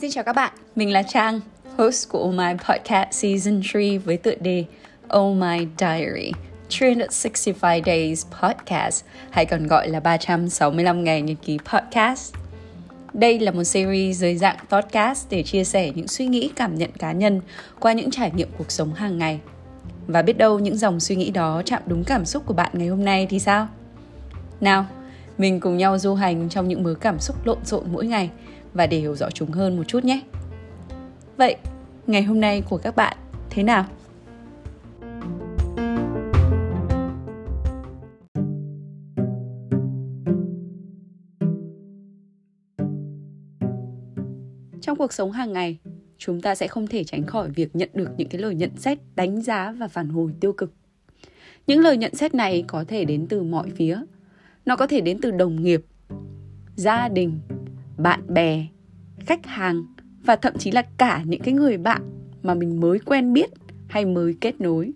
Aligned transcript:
Xin 0.00 0.10
chào 0.10 0.24
các 0.24 0.32
bạn, 0.36 0.52
mình 0.76 0.92
là 0.92 1.02
Trang, 1.02 1.40
host 1.76 2.08
của 2.08 2.18
Oh 2.18 2.34
My 2.34 2.52
Podcast 2.68 3.12
Season 3.12 3.60
3 3.74 3.80
với 4.04 4.16
tựa 4.16 4.34
đề 4.40 4.64
Oh 5.08 5.36
My 5.36 5.66
Diary 5.78 6.32
365 6.80 7.80
Days 7.86 8.26
Podcast 8.42 9.04
hay 9.30 9.46
còn 9.46 9.66
gọi 9.66 9.88
là 9.88 10.00
365 10.00 11.04
ngày 11.04 11.22
nhật 11.22 11.36
ký 11.42 11.58
podcast. 11.72 12.34
Đây 13.12 13.38
là 13.38 13.52
một 13.52 13.64
series 13.64 14.18
dưới 14.18 14.36
dạng 14.36 14.56
podcast 14.68 15.30
để 15.30 15.42
chia 15.42 15.64
sẻ 15.64 15.92
những 15.94 16.08
suy 16.08 16.26
nghĩ 16.26 16.50
cảm 16.56 16.74
nhận 16.74 16.90
cá 16.98 17.12
nhân 17.12 17.40
qua 17.80 17.92
những 17.92 18.10
trải 18.10 18.30
nghiệm 18.34 18.48
cuộc 18.58 18.70
sống 18.70 18.94
hàng 18.94 19.18
ngày. 19.18 19.40
Và 20.06 20.22
biết 20.22 20.38
đâu 20.38 20.58
những 20.58 20.76
dòng 20.76 21.00
suy 21.00 21.16
nghĩ 21.16 21.30
đó 21.30 21.62
chạm 21.64 21.82
đúng 21.86 22.04
cảm 22.04 22.24
xúc 22.24 22.42
của 22.46 22.54
bạn 22.54 22.70
ngày 22.72 22.88
hôm 22.88 23.04
nay 23.04 23.26
thì 23.30 23.38
sao? 23.38 23.68
Nào, 24.60 24.86
mình 25.38 25.60
cùng 25.60 25.76
nhau 25.76 25.98
du 25.98 26.14
hành 26.14 26.48
trong 26.48 26.68
những 26.68 26.82
mớ 26.82 26.94
cảm 26.94 27.18
xúc 27.18 27.46
lộn 27.46 27.64
xộn 27.64 27.84
mỗi 27.92 28.06
ngày 28.06 28.30
và 28.74 28.86
để 28.86 28.98
hiểu 28.98 29.14
rõ 29.14 29.30
chúng 29.30 29.50
hơn 29.50 29.76
một 29.76 29.84
chút 29.88 30.04
nhé. 30.04 30.20
Vậy, 31.36 31.56
ngày 32.06 32.22
hôm 32.22 32.40
nay 32.40 32.62
của 32.68 32.78
các 32.78 32.96
bạn 32.96 33.16
thế 33.50 33.62
nào? 33.62 33.84
Trong 44.80 44.98
cuộc 44.98 45.12
sống 45.12 45.32
hàng 45.32 45.52
ngày, 45.52 45.78
chúng 46.18 46.40
ta 46.40 46.54
sẽ 46.54 46.68
không 46.68 46.86
thể 46.86 47.04
tránh 47.04 47.26
khỏi 47.26 47.50
việc 47.50 47.76
nhận 47.76 47.90
được 47.94 48.08
những 48.16 48.28
cái 48.28 48.40
lời 48.40 48.54
nhận 48.54 48.70
xét, 48.76 48.98
đánh 49.16 49.42
giá 49.42 49.72
và 49.72 49.88
phản 49.88 50.08
hồi 50.08 50.34
tiêu 50.40 50.52
cực. 50.52 50.72
Những 51.66 51.80
lời 51.80 51.96
nhận 51.96 52.14
xét 52.14 52.34
này 52.34 52.64
có 52.66 52.84
thể 52.88 53.04
đến 53.04 53.26
từ 53.28 53.42
mọi 53.42 53.70
phía. 53.70 54.02
Nó 54.70 54.76
có 54.76 54.86
thể 54.86 55.00
đến 55.00 55.18
từ 55.22 55.30
đồng 55.30 55.62
nghiệp, 55.62 55.82
gia 56.76 57.08
đình, 57.08 57.40
bạn 57.98 58.34
bè, 58.34 58.66
khách 59.26 59.46
hàng 59.46 59.84
và 60.24 60.36
thậm 60.36 60.58
chí 60.58 60.70
là 60.70 60.82
cả 60.82 61.22
những 61.24 61.40
cái 61.40 61.54
người 61.54 61.78
bạn 61.78 62.02
mà 62.42 62.54
mình 62.54 62.80
mới 62.80 62.98
quen 62.98 63.32
biết 63.32 63.50
hay 63.88 64.04
mới 64.04 64.34
kết 64.40 64.60
nối. 64.60 64.92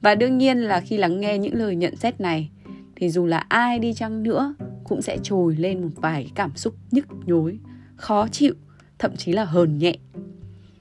Và 0.00 0.14
đương 0.14 0.38
nhiên 0.38 0.58
là 0.58 0.80
khi 0.80 0.96
lắng 0.96 1.20
nghe 1.20 1.38
những 1.38 1.54
lời 1.54 1.76
nhận 1.76 1.96
xét 1.96 2.20
này 2.20 2.50
thì 2.96 3.10
dù 3.10 3.26
là 3.26 3.38
ai 3.38 3.78
đi 3.78 3.94
chăng 3.94 4.22
nữa 4.22 4.54
cũng 4.84 5.02
sẽ 5.02 5.18
trồi 5.22 5.56
lên 5.56 5.82
một 5.82 5.90
vài 5.96 6.30
cảm 6.34 6.56
xúc 6.56 6.74
nhức 6.90 7.06
nhối, 7.26 7.58
khó 7.96 8.28
chịu, 8.28 8.54
thậm 8.98 9.16
chí 9.16 9.32
là 9.32 9.44
hờn 9.44 9.78
nhẹ. 9.78 9.94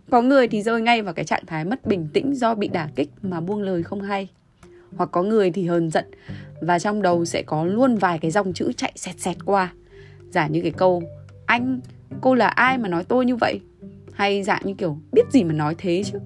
Có 0.10 0.22
người 0.22 0.48
thì 0.48 0.62
rơi 0.62 0.82
ngay 0.82 1.02
vào 1.02 1.14
cái 1.14 1.26
trạng 1.26 1.46
thái 1.46 1.66
mất 1.66 1.86
bình 1.86 2.08
tĩnh 2.14 2.36
do 2.36 2.56
bị 2.56 2.68
đả 2.68 2.90
kích 2.96 3.10
mà 3.22 3.42
buông 3.42 3.62
lời 3.62 3.84
không 3.84 4.02
hay. 4.02 4.30
Hoặc 4.96 5.10
có 5.12 5.24
người 5.24 5.52
thì 5.52 5.66
hờn 5.66 5.90
giận. 5.90 6.06
Và 6.62 6.80
trong 6.80 7.02
đầu 7.02 7.26
sẽ 7.26 7.42
có 7.42 7.66
luôn 7.66 7.96
vài 7.96 8.20
cái 8.20 8.32
dòng 8.32 8.54
chữ 8.54 8.72
chạy 8.78 8.94
xẹt 8.96 9.20
xẹt 9.20 9.38
qua. 9.46 9.74
Giả 10.30 10.48
như 10.48 10.62
cái 10.62 10.72
câu, 10.72 11.04
anh, 11.46 11.80
cô 12.22 12.36
là 12.36 12.48
ai 12.48 12.78
mà 12.78 12.90
nói 12.90 13.04
tôi 13.04 13.26
như 13.26 13.36
vậy? 13.36 13.60
Hay 14.14 14.44
dạng 14.44 14.62
như 14.64 14.74
kiểu, 14.74 14.98
biết 15.12 15.32
gì 15.32 15.44
mà 15.44 15.54
nói 15.54 15.76
thế 15.78 16.04
chứ? 16.06 16.20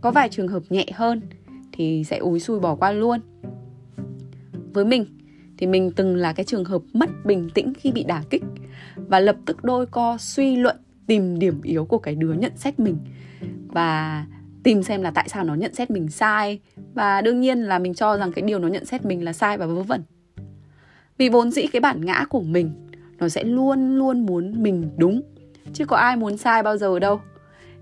Có 0.00 0.10
vài 0.10 0.28
trường 0.28 0.48
hợp 0.48 0.62
nhẹ 0.70 0.86
hơn 0.94 1.20
thì 1.72 2.04
sẽ 2.04 2.16
úi 2.16 2.40
xui 2.40 2.60
bỏ 2.60 2.74
qua 2.74 2.92
luôn. 2.92 3.20
Với 4.72 4.84
mình 4.84 5.06
thì 5.58 5.66
mình 5.66 5.90
từng 5.96 6.16
là 6.16 6.32
cái 6.32 6.44
trường 6.44 6.64
hợp 6.64 6.82
mất 6.92 7.10
bình 7.24 7.50
tĩnh 7.54 7.72
khi 7.74 7.92
bị 7.92 8.04
đả 8.04 8.22
kích 8.30 8.42
và 8.96 9.20
lập 9.20 9.36
tức 9.46 9.64
đôi 9.64 9.86
co 9.86 10.16
suy 10.20 10.56
luận 10.56 10.76
tìm 11.06 11.38
điểm 11.38 11.62
yếu 11.62 11.84
của 11.84 11.98
cái 11.98 12.14
đứa 12.14 12.32
nhận 12.32 12.52
xét 12.56 12.80
mình. 12.80 12.96
Và 13.66 14.26
tìm 14.68 14.82
xem 14.82 15.02
là 15.02 15.10
tại 15.10 15.28
sao 15.28 15.44
nó 15.44 15.54
nhận 15.54 15.74
xét 15.74 15.90
mình 15.90 16.08
sai. 16.08 16.60
Và 16.94 17.20
đương 17.20 17.40
nhiên 17.40 17.58
là 17.62 17.78
mình 17.78 17.94
cho 17.94 18.16
rằng 18.16 18.32
cái 18.32 18.42
điều 18.42 18.58
nó 18.58 18.68
nhận 18.68 18.84
xét 18.84 19.04
mình 19.04 19.24
là 19.24 19.32
sai 19.32 19.58
và 19.58 19.66
vớ 19.66 19.82
vẩn. 19.82 20.02
Vì 21.18 21.28
vốn 21.28 21.50
dĩ 21.50 21.66
cái 21.66 21.80
bản 21.80 22.04
ngã 22.04 22.24
của 22.28 22.40
mình, 22.40 22.72
nó 23.18 23.28
sẽ 23.28 23.44
luôn 23.44 23.98
luôn 23.98 24.26
muốn 24.26 24.62
mình 24.62 24.90
đúng. 24.96 25.22
Chứ 25.72 25.84
có 25.84 25.96
ai 25.96 26.16
muốn 26.16 26.36
sai 26.36 26.62
bao 26.62 26.76
giờ 26.76 26.98
đâu. 26.98 27.20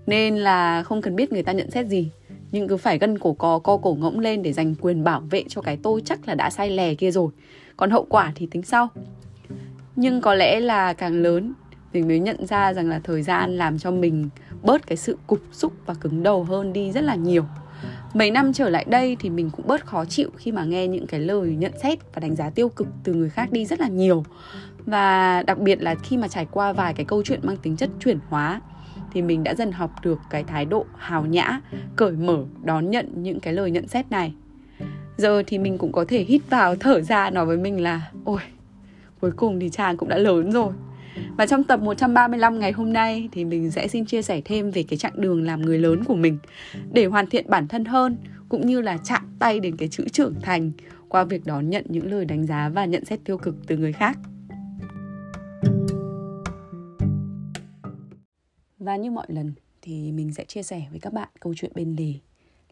Nên 0.05 0.37
là 0.37 0.83
không 0.83 1.01
cần 1.01 1.15
biết 1.15 1.31
người 1.31 1.43
ta 1.43 1.51
nhận 1.51 1.71
xét 1.71 1.87
gì. 1.87 2.11
Nhưng 2.51 2.67
cứ 2.67 2.77
phải 2.77 2.97
gân 2.97 3.17
cổ 3.17 3.33
cò, 3.33 3.59
co 3.59 3.77
cổ 3.77 3.97
ngỗng 3.99 4.19
lên 4.19 4.43
để 4.43 4.53
giành 4.53 4.75
quyền 4.75 5.03
bảo 5.03 5.19
vệ 5.19 5.43
cho 5.47 5.61
cái 5.61 5.77
tôi 5.83 6.01
chắc 6.05 6.27
là 6.27 6.35
đã 6.35 6.49
sai 6.49 6.69
lè 6.69 6.95
kia 6.95 7.11
rồi. 7.11 7.29
Còn 7.77 7.91
hậu 7.91 8.05
quả 8.09 8.31
thì 8.35 8.47
tính 8.51 8.63
sau. 8.63 8.87
Nhưng 9.95 10.21
có 10.21 10.35
lẽ 10.35 10.59
là 10.59 10.93
càng 10.93 11.21
lớn 11.21 11.53
mình 11.93 12.07
mới 12.07 12.19
nhận 12.19 12.45
ra 12.45 12.73
rằng 12.73 12.89
là 12.89 12.99
thời 13.03 13.23
gian 13.23 13.57
làm 13.57 13.79
cho 13.79 13.91
mình 13.91 14.29
bớt 14.61 14.87
cái 14.87 14.97
sự 14.97 15.17
cục 15.27 15.39
xúc 15.51 15.73
và 15.85 15.93
cứng 15.93 16.23
đầu 16.23 16.43
hơn 16.43 16.73
đi 16.73 16.91
rất 16.91 17.03
là 17.03 17.15
nhiều. 17.15 17.45
Mấy 18.13 18.31
năm 18.31 18.53
trở 18.53 18.69
lại 18.69 18.85
đây 18.89 19.17
thì 19.19 19.29
mình 19.29 19.49
cũng 19.49 19.67
bớt 19.67 19.85
khó 19.85 20.05
chịu 20.05 20.29
khi 20.37 20.51
mà 20.51 20.63
nghe 20.63 20.87
những 20.87 21.07
cái 21.07 21.19
lời 21.19 21.55
nhận 21.55 21.71
xét 21.83 21.99
và 22.13 22.19
đánh 22.19 22.35
giá 22.35 22.49
tiêu 22.49 22.69
cực 22.69 22.87
từ 23.03 23.13
người 23.13 23.29
khác 23.29 23.51
đi 23.51 23.65
rất 23.65 23.79
là 23.79 23.87
nhiều. 23.87 24.23
Và 24.85 25.43
đặc 25.43 25.59
biệt 25.59 25.81
là 25.81 25.95
khi 25.95 26.17
mà 26.17 26.27
trải 26.27 26.47
qua 26.51 26.73
vài 26.73 26.93
cái 26.93 27.05
câu 27.05 27.23
chuyện 27.23 27.39
mang 27.43 27.57
tính 27.57 27.77
chất 27.77 27.89
chuyển 27.99 28.19
hóa 28.29 28.61
thì 29.13 29.21
mình 29.21 29.43
đã 29.43 29.55
dần 29.55 29.71
học 29.71 29.91
được 30.03 30.19
cái 30.29 30.43
thái 30.43 30.65
độ 30.65 30.85
hào 30.97 31.25
nhã 31.25 31.61
cởi 31.95 32.11
mở 32.11 32.43
đón 32.63 32.89
nhận 32.89 33.23
những 33.23 33.39
cái 33.39 33.53
lời 33.53 33.71
nhận 33.71 33.87
xét 33.87 34.11
này. 34.11 34.33
Giờ 35.17 35.43
thì 35.47 35.57
mình 35.57 35.77
cũng 35.77 35.91
có 35.91 36.05
thể 36.07 36.23
hít 36.23 36.41
vào 36.49 36.75
thở 36.75 37.01
ra 37.01 37.29
nói 37.29 37.45
với 37.45 37.57
mình 37.57 37.83
là 37.83 38.11
ôi 38.25 38.39
cuối 39.21 39.31
cùng 39.31 39.59
thì 39.59 39.69
chàng 39.69 39.97
cũng 39.97 40.09
đã 40.09 40.17
lớn 40.17 40.51
rồi 40.51 40.73
và 41.37 41.45
trong 41.45 41.63
tập 41.63 41.79
135 41.79 42.59
ngày 42.59 42.71
hôm 42.71 42.93
nay 42.93 43.29
thì 43.31 43.45
mình 43.45 43.71
sẽ 43.71 43.87
xin 43.87 44.05
chia 44.05 44.21
sẻ 44.21 44.41
thêm 44.45 44.71
về 44.71 44.83
cái 44.83 44.97
chặng 44.97 45.21
đường 45.21 45.43
làm 45.43 45.61
người 45.61 45.79
lớn 45.79 46.03
của 46.03 46.15
mình 46.15 46.37
để 46.91 47.05
hoàn 47.05 47.27
thiện 47.27 47.49
bản 47.49 47.67
thân 47.67 47.85
hơn, 47.85 48.17
cũng 48.49 48.67
như 48.67 48.81
là 48.81 48.97
chạm 48.97 49.35
tay 49.39 49.59
đến 49.59 49.77
cái 49.77 49.87
chữ 49.87 50.03
trưởng 50.11 50.33
thành 50.41 50.71
qua 51.09 51.23
việc 51.23 51.45
đón 51.45 51.69
nhận 51.69 51.85
những 51.89 52.11
lời 52.11 52.25
đánh 52.25 52.45
giá 52.45 52.69
và 52.69 52.85
nhận 52.85 53.05
xét 53.05 53.19
tiêu 53.25 53.37
cực 53.37 53.55
từ 53.67 53.77
người 53.77 53.93
khác. 53.93 54.17
Và 58.79 58.95
như 58.95 59.11
mọi 59.11 59.25
lần 59.29 59.53
thì 59.81 60.11
mình 60.11 60.33
sẽ 60.33 60.45
chia 60.45 60.63
sẻ 60.63 60.81
với 60.91 60.99
các 60.99 61.13
bạn 61.13 61.29
câu 61.39 61.53
chuyện 61.57 61.71
bên 61.75 61.95
lề 61.95 62.13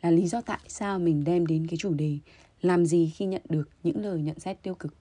là 0.01 0.11
lý 0.11 0.27
do 0.27 0.41
tại 0.41 0.59
sao 0.67 0.99
mình 0.99 1.23
đem 1.23 1.47
đến 1.47 1.67
cái 1.67 1.77
chủ 1.77 1.93
đề 1.93 2.17
làm 2.61 2.85
gì 2.85 3.11
khi 3.15 3.25
nhận 3.25 3.41
được 3.49 3.69
những 3.83 4.03
lời 4.03 4.21
nhận 4.21 4.39
xét 4.39 4.63
tiêu 4.63 4.75
cực. 4.75 4.93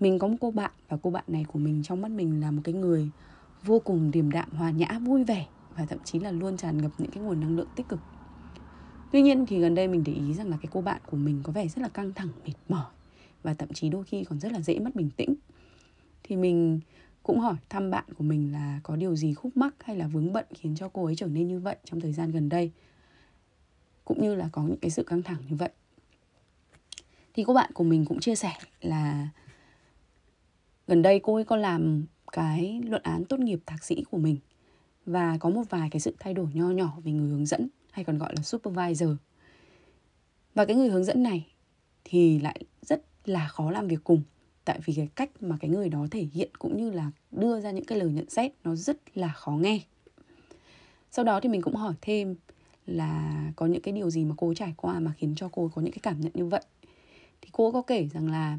Mình 0.00 0.18
có 0.18 0.28
một 0.28 0.36
cô 0.40 0.50
bạn 0.50 0.70
và 0.88 0.96
cô 1.02 1.10
bạn 1.10 1.24
này 1.26 1.44
của 1.44 1.58
mình 1.58 1.82
trong 1.82 2.00
mắt 2.00 2.10
mình 2.10 2.40
là 2.40 2.50
một 2.50 2.60
cái 2.64 2.74
người 2.74 3.10
vô 3.62 3.78
cùng 3.78 4.10
điềm 4.10 4.30
đạm, 4.30 4.50
hòa 4.52 4.70
nhã, 4.70 4.98
vui 4.98 5.24
vẻ 5.24 5.46
và 5.76 5.86
thậm 5.86 5.98
chí 6.04 6.18
là 6.18 6.30
luôn 6.30 6.56
tràn 6.56 6.82
ngập 6.82 6.90
những 6.98 7.10
cái 7.10 7.22
nguồn 7.22 7.40
năng 7.40 7.56
lượng 7.56 7.68
tích 7.76 7.88
cực. 7.88 8.00
Tuy 9.12 9.22
nhiên 9.22 9.46
thì 9.46 9.60
gần 9.60 9.74
đây 9.74 9.88
mình 9.88 10.04
để 10.04 10.12
ý 10.12 10.34
rằng 10.34 10.48
là 10.48 10.56
cái 10.62 10.68
cô 10.72 10.80
bạn 10.80 11.00
của 11.06 11.16
mình 11.16 11.40
có 11.42 11.52
vẻ 11.52 11.68
rất 11.68 11.82
là 11.82 11.88
căng 11.88 12.12
thẳng, 12.12 12.28
mệt 12.46 12.54
mỏi 12.68 12.86
và 13.42 13.54
thậm 13.54 13.72
chí 13.72 13.88
đôi 13.88 14.04
khi 14.04 14.24
còn 14.24 14.40
rất 14.40 14.52
là 14.52 14.60
dễ 14.60 14.78
mất 14.78 14.94
bình 14.94 15.10
tĩnh. 15.16 15.34
Thì 16.22 16.36
mình 16.36 16.80
cũng 17.22 17.40
hỏi 17.40 17.56
thăm 17.68 17.90
bạn 17.90 18.04
của 18.18 18.24
mình 18.24 18.52
là 18.52 18.80
có 18.82 18.96
điều 18.96 19.16
gì 19.16 19.34
khúc 19.34 19.56
mắc 19.56 19.74
hay 19.84 19.96
là 19.96 20.06
vướng 20.06 20.32
bận 20.32 20.46
khiến 20.54 20.74
cho 20.76 20.88
cô 20.88 21.04
ấy 21.04 21.16
trở 21.16 21.26
nên 21.26 21.48
như 21.48 21.60
vậy 21.60 21.76
trong 21.84 22.00
thời 22.00 22.12
gian 22.12 22.30
gần 22.30 22.48
đây 22.48 22.70
cũng 24.04 24.22
như 24.22 24.34
là 24.34 24.48
có 24.52 24.62
những 24.62 24.78
cái 24.80 24.90
sự 24.90 25.02
căng 25.02 25.22
thẳng 25.22 25.38
như 25.48 25.56
vậy 25.56 25.70
thì 27.34 27.44
cô 27.44 27.54
bạn 27.54 27.70
của 27.74 27.84
mình 27.84 28.04
cũng 28.04 28.20
chia 28.20 28.34
sẻ 28.34 28.52
là 28.80 29.28
gần 30.88 31.02
đây 31.02 31.20
cô 31.22 31.34
ấy 31.34 31.44
có 31.44 31.56
làm 31.56 32.04
cái 32.32 32.80
luận 32.84 33.02
án 33.02 33.24
tốt 33.24 33.40
nghiệp 33.40 33.60
thạc 33.66 33.84
sĩ 33.84 34.04
của 34.10 34.18
mình 34.18 34.36
và 35.06 35.38
có 35.40 35.50
một 35.50 35.62
vài 35.70 35.88
cái 35.90 36.00
sự 36.00 36.14
thay 36.20 36.34
đổi 36.34 36.48
nho 36.54 36.70
nhỏ 36.70 36.98
về 37.04 37.12
người 37.12 37.28
hướng 37.28 37.46
dẫn, 37.46 37.68
hay 37.90 38.04
còn 38.04 38.18
gọi 38.18 38.32
là 38.36 38.42
supervisor. 38.42 39.10
Và 40.54 40.64
cái 40.64 40.76
người 40.76 40.88
hướng 40.88 41.04
dẫn 41.04 41.22
này 41.22 41.46
thì 42.04 42.38
lại 42.38 42.60
rất 42.82 43.04
là 43.24 43.48
khó 43.48 43.70
làm 43.70 43.88
việc 43.88 44.04
cùng, 44.04 44.22
tại 44.64 44.80
vì 44.84 44.94
cái 44.94 45.08
cách 45.14 45.30
mà 45.40 45.56
cái 45.60 45.70
người 45.70 45.88
đó 45.88 46.06
thể 46.10 46.26
hiện 46.32 46.50
cũng 46.58 46.76
như 46.76 46.90
là 46.90 47.10
đưa 47.30 47.60
ra 47.60 47.70
những 47.70 47.84
cái 47.84 47.98
lời 47.98 48.12
nhận 48.12 48.30
xét 48.30 48.52
nó 48.64 48.74
rất 48.74 48.96
là 49.14 49.28
khó 49.28 49.52
nghe. 49.52 49.80
Sau 51.10 51.24
đó 51.24 51.40
thì 51.40 51.48
mình 51.48 51.62
cũng 51.62 51.74
hỏi 51.74 51.94
thêm 52.00 52.36
là 52.86 53.42
có 53.56 53.66
những 53.66 53.82
cái 53.82 53.92
điều 53.92 54.10
gì 54.10 54.24
mà 54.24 54.34
cô 54.38 54.54
trải 54.54 54.74
qua 54.76 55.00
mà 55.00 55.12
khiến 55.18 55.34
cho 55.36 55.48
cô 55.52 55.70
có 55.74 55.82
những 55.82 55.92
cái 55.92 56.00
cảm 56.02 56.20
nhận 56.20 56.32
như 56.34 56.46
vậy. 56.46 56.62
Thì 57.40 57.48
cô 57.52 57.72
có 57.72 57.82
kể 57.82 58.08
rằng 58.14 58.30
là 58.30 58.58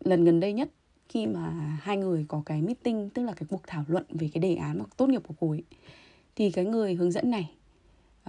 lần 0.00 0.24
gần 0.24 0.40
đây 0.40 0.52
nhất 0.52 0.68
khi 1.08 1.26
mà 1.26 1.50
hai 1.82 1.96
người 1.96 2.24
có 2.28 2.42
cái 2.46 2.62
meeting 2.62 3.10
tức 3.10 3.22
là 3.22 3.32
cái 3.32 3.46
cuộc 3.50 3.60
thảo 3.66 3.84
luận 3.88 4.04
về 4.08 4.30
cái 4.34 4.40
đề 4.40 4.54
án 4.54 4.82
tốt 4.96 5.08
nghiệp 5.08 5.22
của 5.26 5.34
cô 5.40 5.50
ấy 5.50 5.62
thì 6.36 6.50
cái 6.50 6.64
người 6.64 6.94
hướng 6.94 7.12
dẫn 7.12 7.30
này 7.30 7.50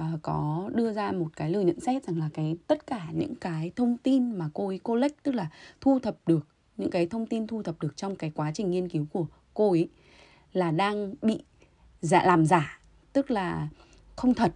uh, 0.01 0.05
có 0.21 0.69
đưa 0.73 0.93
ra 0.93 1.11
một 1.11 1.27
cái 1.35 1.49
lời 1.49 1.65
nhận 1.65 1.79
xét 1.79 2.03
rằng 2.03 2.19
là 2.19 2.29
cái 2.33 2.57
tất 2.67 2.87
cả 2.87 3.07
những 3.13 3.35
cái 3.35 3.71
thông 3.75 3.97
tin 3.97 4.37
mà 4.37 4.49
cô 4.53 4.67
ấy 4.67 4.79
collect 4.79 5.23
tức 5.23 5.35
là 5.35 5.49
thu 5.81 5.99
thập 5.99 6.17
được 6.27 6.47
những 6.77 6.89
cái 6.89 7.07
thông 7.07 7.25
tin 7.25 7.47
thu 7.47 7.63
thập 7.63 7.81
được 7.81 7.97
trong 7.97 8.15
cái 8.15 8.31
quá 8.35 8.51
trình 8.53 8.71
nghiên 8.71 8.89
cứu 8.89 9.05
của 9.13 9.25
cô 9.53 9.71
ấy 9.71 9.89
là 10.53 10.71
đang 10.71 11.13
bị 11.21 11.43
giả 12.01 12.23
làm 12.25 12.45
giả 12.45 12.79
tức 13.13 13.31
là 13.31 13.67
không 14.15 14.33
thật. 14.33 14.53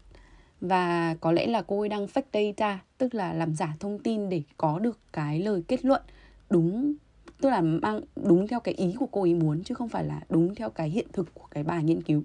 Và 0.61 1.15
có 1.21 1.31
lẽ 1.31 1.47
là 1.47 1.61
cô 1.61 1.79
ấy 1.79 1.89
đang 1.89 2.05
fake 2.05 2.53
data 2.57 2.79
tức 2.97 3.15
là 3.15 3.33
làm 3.33 3.55
giả 3.55 3.75
thông 3.79 3.99
tin 3.99 4.29
để 4.29 4.43
có 4.57 4.79
được 4.79 4.99
cái 5.13 5.39
lời 5.39 5.63
kết 5.67 5.85
luận 5.85 6.01
đúng 6.49 6.93
tức 7.41 7.49
là 7.49 7.61
mang 7.61 8.01
đúng 8.15 8.47
theo 8.47 8.59
cái 8.59 8.73
ý 8.73 8.95
của 8.99 9.07
cô 9.11 9.21
ấy 9.21 9.33
muốn, 9.33 9.63
chứ 9.63 9.75
không 9.75 9.89
phải 9.89 10.03
là 10.03 10.21
đúng 10.29 10.55
theo 10.55 10.69
cái 10.69 10.89
hiện 10.89 11.07
thực 11.13 11.33
của 11.33 11.47
cái 11.51 11.63
bài 11.63 11.83
nghiên 11.83 12.01
cứu. 12.01 12.23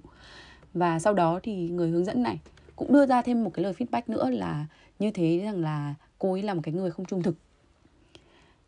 Và 0.73 0.99
sau 0.99 1.13
đó 1.13 1.39
thì 1.43 1.69
người 1.69 1.89
hướng 1.89 2.05
dẫn 2.05 2.23
này 2.23 2.39
cũng 2.75 2.93
đưa 2.93 3.05
ra 3.05 3.21
thêm 3.21 3.43
một 3.43 3.51
cái 3.53 3.63
lời 3.63 3.73
feedback 3.77 4.01
nữa 4.07 4.29
là 4.29 4.65
như 4.99 5.11
thế 5.11 5.41
rằng 5.43 5.61
là 5.61 5.93
cô 6.19 6.31
ấy 6.31 6.43
là 6.43 6.53
một 6.53 6.61
cái 6.63 6.73
người 6.73 6.91
không 6.91 7.05
trung 7.05 7.23
thực. 7.23 7.35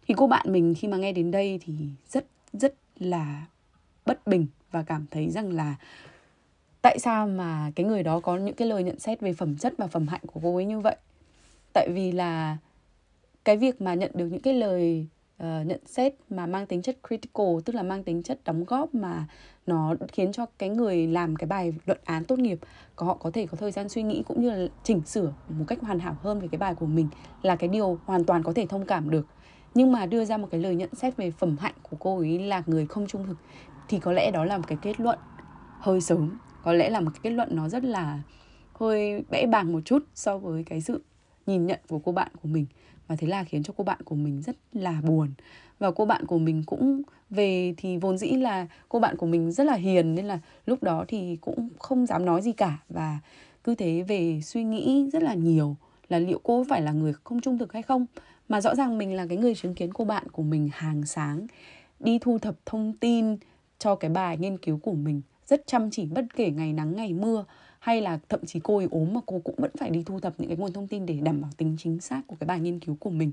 Thì 0.08 0.14
cô 0.18 0.28
bạn 0.28 0.54
mình 0.54 0.76
khi 0.78 0.88
mà 0.88 0.98
nghe 0.98 1.12
đến 1.12 1.32
đây 1.32 1.60
thì 1.66 1.74
rất 2.10 2.26
rất 2.54 2.74
là 3.00 3.46
bất 4.06 4.28
bình 4.28 4.48
và 4.72 4.84
cảm 4.84 5.06
thấy 5.12 5.30
rằng 5.30 5.54
là 5.54 5.76
tại 6.82 7.00
sao 7.00 7.28
mà 7.28 7.72
cái 7.76 7.86
người 7.86 8.04
đó 8.04 8.20
có 8.20 8.38
những 8.38 8.56
cái 8.56 8.68
lời 8.68 8.84
nhận 8.84 9.00
xét 9.00 9.22
về 9.22 9.34
phẩm 9.34 9.58
chất 9.58 9.74
và 9.78 9.88
phẩm 9.88 10.08
hạnh 10.08 10.22
của 10.28 10.40
cô 10.44 10.56
ấy 10.56 10.66
như 10.66 10.80
vậy? 10.80 10.96
Tại 11.74 11.90
vì 11.94 12.12
là 12.12 12.58
cái 13.46 13.58
việc 13.58 13.82
mà 13.82 13.94
nhận 13.94 14.12
được 14.14 14.26
những 14.26 14.42
cái 14.42 14.54
lời 14.54 15.08
uh, 15.44 15.68
nhận 15.68 15.80
xét 15.86 16.14
mà 16.30 16.46
mang 16.46 16.66
tính 16.66 16.82
chất 16.82 16.98
critical 17.08 17.48
tức 17.66 17.76
là 17.76 17.84
mang 17.84 18.04
tính 18.04 18.24
chất 18.24 18.40
đóng 18.46 18.66
góp 18.66 18.96
mà 18.96 19.26
nó 19.68 19.96
khiến 20.12 20.32
cho 20.32 20.46
cái 20.58 20.70
người 20.70 21.08
làm 21.08 21.36
cái 21.36 21.48
bài 21.48 21.74
luận 21.86 22.00
án 22.04 22.26
tốt 22.26 22.40
nghiệp 22.40 22.60
có 22.96 23.06
họ 23.06 23.14
có 23.14 23.32
thể 23.32 23.48
có 23.48 23.58
thời 23.58 23.72
gian 23.72 23.90
suy 23.90 24.04
nghĩ 24.04 24.24
cũng 24.28 24.42
như 24.42 24.52
là 24.52 24.68
chỉnh 24.84 25.02
sửa 25.06 25.34
một 25.50 25.66
cách 25.68 25.82
hoàn 25.82 26.00
hảo 26.00 26.16
hơn 26.22 26.40
về 26.40 26.48
cái 26.52 26.60
bài 26.60 26.76
của 26.76 26.86
mình 26.86 27.08
là 27.42 27.56
cái 27.56 27.70
điều 27.70 28.00
hoàn 28.06 28.24
toàn 28.24 28.44
có 28.44 28.54
thể 28.54 28.66
thông 28.66 28.86
cảm 28.86 29.10
được. 29.10 29.28
Nhưng 29.74 29.92
mà 29.92 30.06
đưa 30.06 30.26
ra 30.26 30.38
một 30.38 30.48
cái 30.52 30.60
lời 30.60 30.76
nhận 30.76 30.96
xét 30.96 31.18
về 31.18 31.32
phẩm 31.32 31.58
hạnh 31.60 31.74
của 31.90 31.98
cô 32.00 32.18
ấy 32.18 32.40
là 32.40 32.64
người 32.66 32.86
không 32.86 33.08
trung 33.08 33.28
thực 33.28 33.38
thì 33.88 34.00
có 34.00 34.12
lẽ 34.12 34.32
đó 34.32 34.46
là 34.46 34.58
một 34.58 34.64
cái 34.68 34.78
kết 34.82 35.00
luận 35.00 35.20
hơi 35.80 36.02
sớm. 36.02 36.38
Có 36.64 36.74
lẽ 36.74 36.90
là 36.90 37.00
một 37.00 37.12
cái 37.14 37.20
kết 37.24 37.30
luận 37.30 37.50
nó 37.52 37.70
rất 37.70 37.84
là 37.84 38.22
hơi 38.74 39.24
bẽ 39.30 39.46
bàng 39.46 39.74
một 39.74 39.80
chút 39.86 40.04
so 40.16 40.38
với 40.38 40.64
cái 40.64 40.82
sự 40.82 41.02
nhìn 41.46 41.66
nhận 41.66 41.80
của 41.90 42.00
cô 42.00 42.12
bạn 42.12 42.32
của 42.42 42.48
mình 42.48 42.66
và 43.10 43.16
thế 43.16 43.28
là 43.28 43.44
khiến 43.44 43.64
cho 43.64 43.74
cô 43.78 43.84
bạn 43.84 44.00
của 44.06 44.16
mình 44.16 44.42
rất 44.42 44.56
là 44.74 45.02
buồn. 45.02 45.30
Và 45.80 45.92
cô 45.92 46.06
bạn 46.06 46.26
của 46.26 46.38
mình 46.38 46.64
cũng 46.66 47.02
về 47.30 47.74
thì 47.78 47.98
vốn 47.98 48.18
dĩ 48.18 48.30
là 48.30 48.68
cô 48.90 49.00
bạn 49.00 49.18
của 49.18 49.26
mình 49.26 49.52
rất 49.52 49.64
là 49.64 49.74
hiền, 49.74 50.16
nên 50.16 50.26
là 50.26 50.40
lúc 50.66 50.84
đó 50.84 51.06
thì 51.08 51.38
cũng 51.42 51.70
không 51.80 52.06
dám 52.06 52.26
nói 52.26 52.42
gì 52.42 52.52
cả. 52.52 52.78
Và 52.90 53.20
cứ 53.64 53.76
thế 53.76 54.02
về 54.02 54.42
suy 54.44 54.64
nghĩ 54.64 55.10
rất 55.14 55.24
là 55.24 55.34
nhiều 55.34 55.76
là 56.10 56.20
liệu 56.20 56.40
cô 56.44 56.66
phải 56.70 56.82
là 56.82 56.92
người 56.92 57.14
không 57.24 57.42
trung 57.42 57.58
thực 57.58 57.74
hay 57.74 57.82
không. 57.82 58.06
Mà 58.50 58.62
rõ 58.62 58.76
ràng 58.76 58.98
mình 58.98 59.14
là 59.14 59.26
cái 59.26 59.38
người 59.38 59.56
chứng 59.56 59.76
kiến 59.76 59.94
cô 59.94 60.06
bạn 60.06 60.30
của 60.30 60.44
mình 60.44 60.70
hàng 60.74 61.06
sáng, 61.06 61.48
đi 62.00 62.20
thu 62.20 62.40
thập 62.40 62.56
thông 62.66 62.94
tin 62.94 63.38
cho 63.80 63.96
cái 63.96 64.10
bài 64.12 64.38
nghiên 64.38 64.58
cứu 64.58 64.78
của 64.78 64.94
mình, 64.94 65.22
rất 65.48 65.68
chăm 65.68 65.92
chỉ, 65.92 66.06
bất 66.06 66.26
kể 66.36 66.52
ngày 66.52 66.74
nắng, 66.74 66.96
ngày 66.96 67.14
mưa 67.14 67.46
hay 67.80 68.02
là 68.02 68.20
thậm 68.30 68.46
chí 68.46 68.60
cô 68.64 68.78
ấy 68.78 68.88
ốm 68.92 69.14
mà 69.14 69.22
cô 69.26 69.42
cũng 69.44 69.56
vẫn 69.58 69.72
phải 69.80 69.90
đi 69.90 70.04
thu 70.06 70.20
thập 70.20 70.34
những 70.38 70.48
cái 70.48 70.58
nguồn 70.58 70.74
thông 70.74 70.88
tin 70.88 71.06
để 71.06 71.20
đảm 71.22 71.42
bảo 71.42 71.52
tính 71.58 71.76
chính 71.80 72.02
xác 72.02 72.22
của 72.28 72.36
cái 72.40 72.48
bài 72.48 72.60
nghiên 72.60 72.80
cứu 72.80 72.98
của 73.00 73.10
mình. 73.10 73.32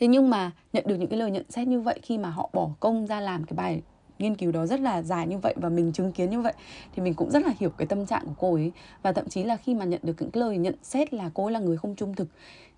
Thế 0.00 0.06
nhưng 0.06 0.30
mà 0.30 0.50
nhận 0.72 0.84
được 0.86 0.96
những 0.96 1.08
cái 1.08 1.18
lời 1.18 1.30
nhận 1.30 1.44
xét 1.48 1.68
như 1.68 1.80
vậy, 1.80 2.00
khi 2.02 2.18
mà 2.18 2.30
họ 2.30 2.50
bỏ 2.52 2.70
công 2.80 3.06
ra 3.06 3.20
làm 3.20 3.44
cái 3.44 3.54
bài 3.56 3.82
nghiên 4.18 4.34
cứu 4.34 4.52
đó 4.52 4.66
rất 4.66 4.80
là 4.80 5.02
dài 5.02 5.26
như 5.26 5.38
vậy 5.38 5.54
và 5.56 5.68
mình 5.68 5.92
chứng 5.92 6.12
kiến 6.12 6.30
như 6.30 6.40
vậy, 6.40 6.52
thì 6.94 7.02
mình 7.02 7.14
cũng 7.14 7.30
rất 7.30 7.42
là 7.42 7.52
hiểu 7.58 7.70
cái 7.70 7.86
tâm 7.86 8.06
trạng 8.06 8.24
của 8.26 8.34
cô 8.38 8.54
ấy. 8.54 8.72
Và 9.02 9.12
thậm 9.12 9.28
chí 9.28 9.44
là 9.44 9.56
khi 9.56 9.74
mà 9.74 9.84
nhận 9.84 10.00
được 10.02 10.14
những 10.20 10.30
cái 10.30 10.40
lời 10.40 10.58
nhận 10.58 10.74
xét 10.82 11.14
là 11.14 11.30
cô 11.34 11.44
ấy 11.44 11.52
là 11.52 11.60
người 11.60 11.76
không 11.76 11.96
trung 11.96 12.14
thực, 12.14 12.28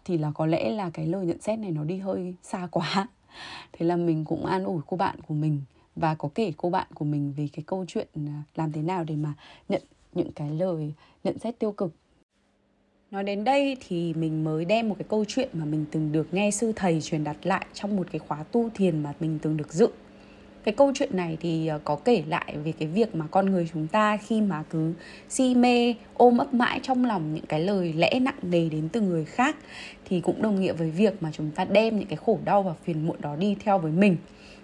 thì 0.05 0.19
là 0.19 0.33
có 0.35 0.47
lẽ 0.47 0.71
là 0.71 0.91
cái 0.91 1.07
lời 1.07 1.27
nhận 1.27 1.41
xét 1.41 1.59
này 1.59 1.71
nó 1.71 1.85
đi 1.85 1.99
hơi 1.99 2.35
xa 2.43 2.69
quá. 2.71 3.07
Thế 3.73 3.87
là 3.87 3.97
mình 3.97 4.25
cũng 4.25 4.47
an 4.47 4.65
ủi 4.65 4.81
cô 4.87 4.97
bạn 4.97 5.17
của 5.29 5.35
mình 5.35 5.63
và 5.97 6.15
có 6.15 6.29
kể 6.35 6.53
cô 6.57 6.71
bạn 6.71 6.87
của 6.95 7.05
mình 7.05 7.33
về 7.37 7.49
cái 7.53 7.63
câu 7.67 7.85
chuyện 7.89 8.09
à, 8.15 8.43
làm 8.55 8.73
thế 8.73 8.83
nào 8.83 9.05
để 9.05 9.17
mà 9.17 9.35
nhận 9.69 9.83
những 10.19 10.33
cái 10.33 10.51
lời 10.51 10.93
nhận 11.25 11.39
xét 11.39 11.59
tiêu 11.59 11.73
cực 11.73 11.93
Nói 13.11 13.25
đến 13.25 13.45
đây 13.45 13.77
thì 13.89 14.15
mình 14.15 14.45
mới 14.45 14.65
đem 14.65 14.89
một 14.89 14.95
cái 14.99 15.07
câu 15.09 15.25
chuyện 15.29 15.49
mà 15.53 15.65
mình 15.65 15.85
từng 15.91 16.13
được 16.13 16.35
nghe 16.35 16.51
sư 16.51 16.73
thầy 16.77 17.01
truyền 17.01 17.25
đạt 17.25 17.37
lại 17.43 17.67
trong 17.75 17.97
một 17.97 18.07
cái 18.13 18.19
khóa 18.19 18.43
tu 18.43 18.71
thiền 18.75 19.03
mà 19.03 19.13
mình 19.21 19.39
từng 19.43 19.57
được 19.57 19.73
dự. 19.73 19.89
Cái 20.69 20.73
câu 20.73 20.93
chuyện 20.95 21.17
này 21.17 21.37
thì 21.41 21.67
ờ, 21.67 21.81
có 21.85 21.97
kể 21.97 22.23
lại 22.29 22.55
về 22.65 22.73
cái 22.79 22.89
việc 22.89 23.15
mà 23.15 23.27
con 23.31 23.51
người 23.51 23.69
chúng 23.73 23.87
ta 23.87 24.17
khi 24.17 24.41
mà 24.41 24.63
cứ 24.71 24.93
si 25.29 25.55
mê, 25.55 25.95
ôm 26.15 26.39
ấp 26.39 26.55
mãi 26.55 26.81
trong 26.83 27.05
lòng 27.05 27.35
những 27.35 27.47
cái 27.47 27.61
lời 27.61 27.93
lẽ 27.97 28.21
nặng 28.21 28.39
nề 28.43 28.69
đến 28.69 28.89
từ 28.93 29.01
người 29.01 29.25
khác 29.25 29.57
thì 30.05 30.21
cũng 30.21 30.43
đồng 30.43 30.61
nghĩa 30.61 30.73
với 30.73 30.91
việc 30.91 31.23
mà 31.23 31.31
chúng 31.33 31.51
ta 31.51 31.65
đem 31.65 31.99
những 31.99 32.09
cái 32.09 32.17
khổ 32.17 32.39
đau 32.45 32.63
và 32.63 32.75
phiền 32.85 33.07
muộn 33.07 33.17
đó 33.21 33.37
đi 33.37 33.57
theo 33.65 33.79
với 33.79 33.93
mình. 33.93 34.17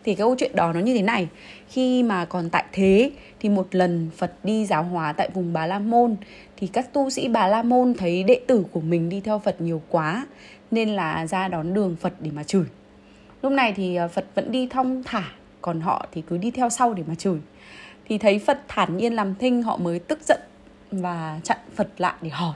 Thì 0.04 0.14
cái 0.14 0.16
câu 0.16 0.34
chuyện 0.38 0.56
đó 0.56 0.72
nó 0.72 0.80
như 0.80 0.94
thế 0.94 1.02
này 1.02 1.28
khi 1.68 2.02
mà 2.02 2.24
còn 2.24 2.50
tại 2.50 2.64
thế 2.72 3.10
thì 3.40 3.48
một 3.48 3.74
lần 3.74 4.10
phật 4.16 4.32
đi 4.44 4.66
giáo 4.66 4.82
hóa 4.82 5.12
tại 5.12 5.30
vùng 5.34 5.52
bà 5.52 5.66
la 5.66 5.78
môn 5.78 6.16
thì 6.56 6.66
các 6.66 6.92
tu 6.92 7.10
sĩ 7.10 7.28
bà 7.28 7.48
la 7.48 7.62
môn 7.62 7.94
thấy 7.94 8.22
đệ 8.22 8.40
tử 8.46 8.64
của 8.72 8.80
mình 8.80 9.08
đi 9.08 9.20
theo 9.20 9.38
phật 9.38 9.60
nhiều 9.60 9.82
quá 9.88 10.26
nên 10.70 10.88
là 10.88 11.26
ra 11.26 11.48
đón 11.48 11.74
đường 11.74 11.96
phật 12.00 12.12
để 12.20 12.30
mà 12.34 12.44
chửi. 12.44 12.64
Lúc 13.42 13.52
này 13.52 13.72
thì 13.76 13.96
ờ, 13.96 14.08
phật 14.08 14.24
vẫn 14.34 14.52
đi 14.52 14.66
thong 14.66 15.02
thả 15.04 15.24
còn 15.64 15.80
họ 15.80 16.06
thì 16.12 16.22
cứ 16.22 16.38
đi 16.38 16.50
theo 16.50 16.70
sau 16.70 16.94
để 16.94 17.02
mà 17.06 17.14
chửi. 17.14 17.38
Thì 18.04 18.18
thấy 18.18 18.38
phật 18.38 18.60
thản 18.68 18.96
nhiên 18.96 19.12
làm 19.12 19.34
thinh, 19.34 19.62
họ 19.62 19.76
mới 19.76 19.98
tức 19.98 20.18
giận 20.22 20.40
và 20.90 21.40
chặn 21.44 21.58
phật 21.74 21.88
lại 21.98 22.14
để 22.22 22.28
hỏi, 22.30 22.54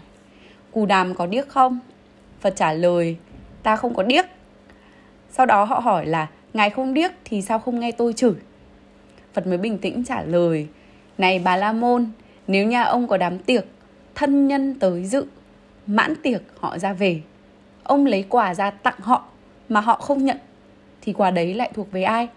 cù 0.70 0.86
đàm 0.86 1.14
có 1.14 1.26
điếc 1.26 1.48
không? 1.48 1.78
Phật 2.40 2.56
trả 2.56 2.72
lời, 2.72 3.16
ta 3.62 3.76
không 3.76 3.94
có 3.94 4.02
điếc. 4.02 4.24
Sau 5.30 5.46
đó 5.46 5.64
họ 5.64 5.78
hỏi 5.78 6.06
là, 6.06 6.26
Ngài 6.52 6.70
không 6.70 6.94
điếc 6.94 7.10
thì 7.24 7.42
sao 7.42 7.58
không 7.58 7.80
nghe 7.80 7.92
tôi 7.92 8.12
chửi? 8.12 8.34
Phật 9.32 9.46
mới 9.46 9.58
bình 9.58 9.78
tĩnh 9.78 10.04
trả 10.04 10.22
lời, 10.22 10.66
Này 11.18 11.38
bà 11.38 11.56
La 11.56 11.72
Môn, 11.72 12.10
Nếu 12.46 12.66
nhà 12.66 12.82
ông 12.82 13.08
có 13.08 13.16
đám 13.16 13.38
tiệc, 13.38 13.64
Thân 14.14 14.48
nhân 14.48 14.74
tới 14.74 15.04
dự, 15.04 15.26
Mãn 15.86 16.14
tiệc 16.22 16.42
họ 16.60 16.78
ra 16.78 16.92
về. 16.92 17.20
Ông 17.82 18.06
lấy 18.06 18.24
quà 18.28 18.54
ra 18.54 18.70
tặng 18.70 19.00
họ 19.00 19.24
Mà 19.68 19.80
họ 19.80 19.96
không 19.96 20.24
nhận, 20.24 20.38
Thì 21.00 21.12
quà 21.12 21.30
đấy 21.30 21.54
lại 21.54 21.70
thuộc 21.74 21.92
về 21.92 22.02
ai? 22.02 22.28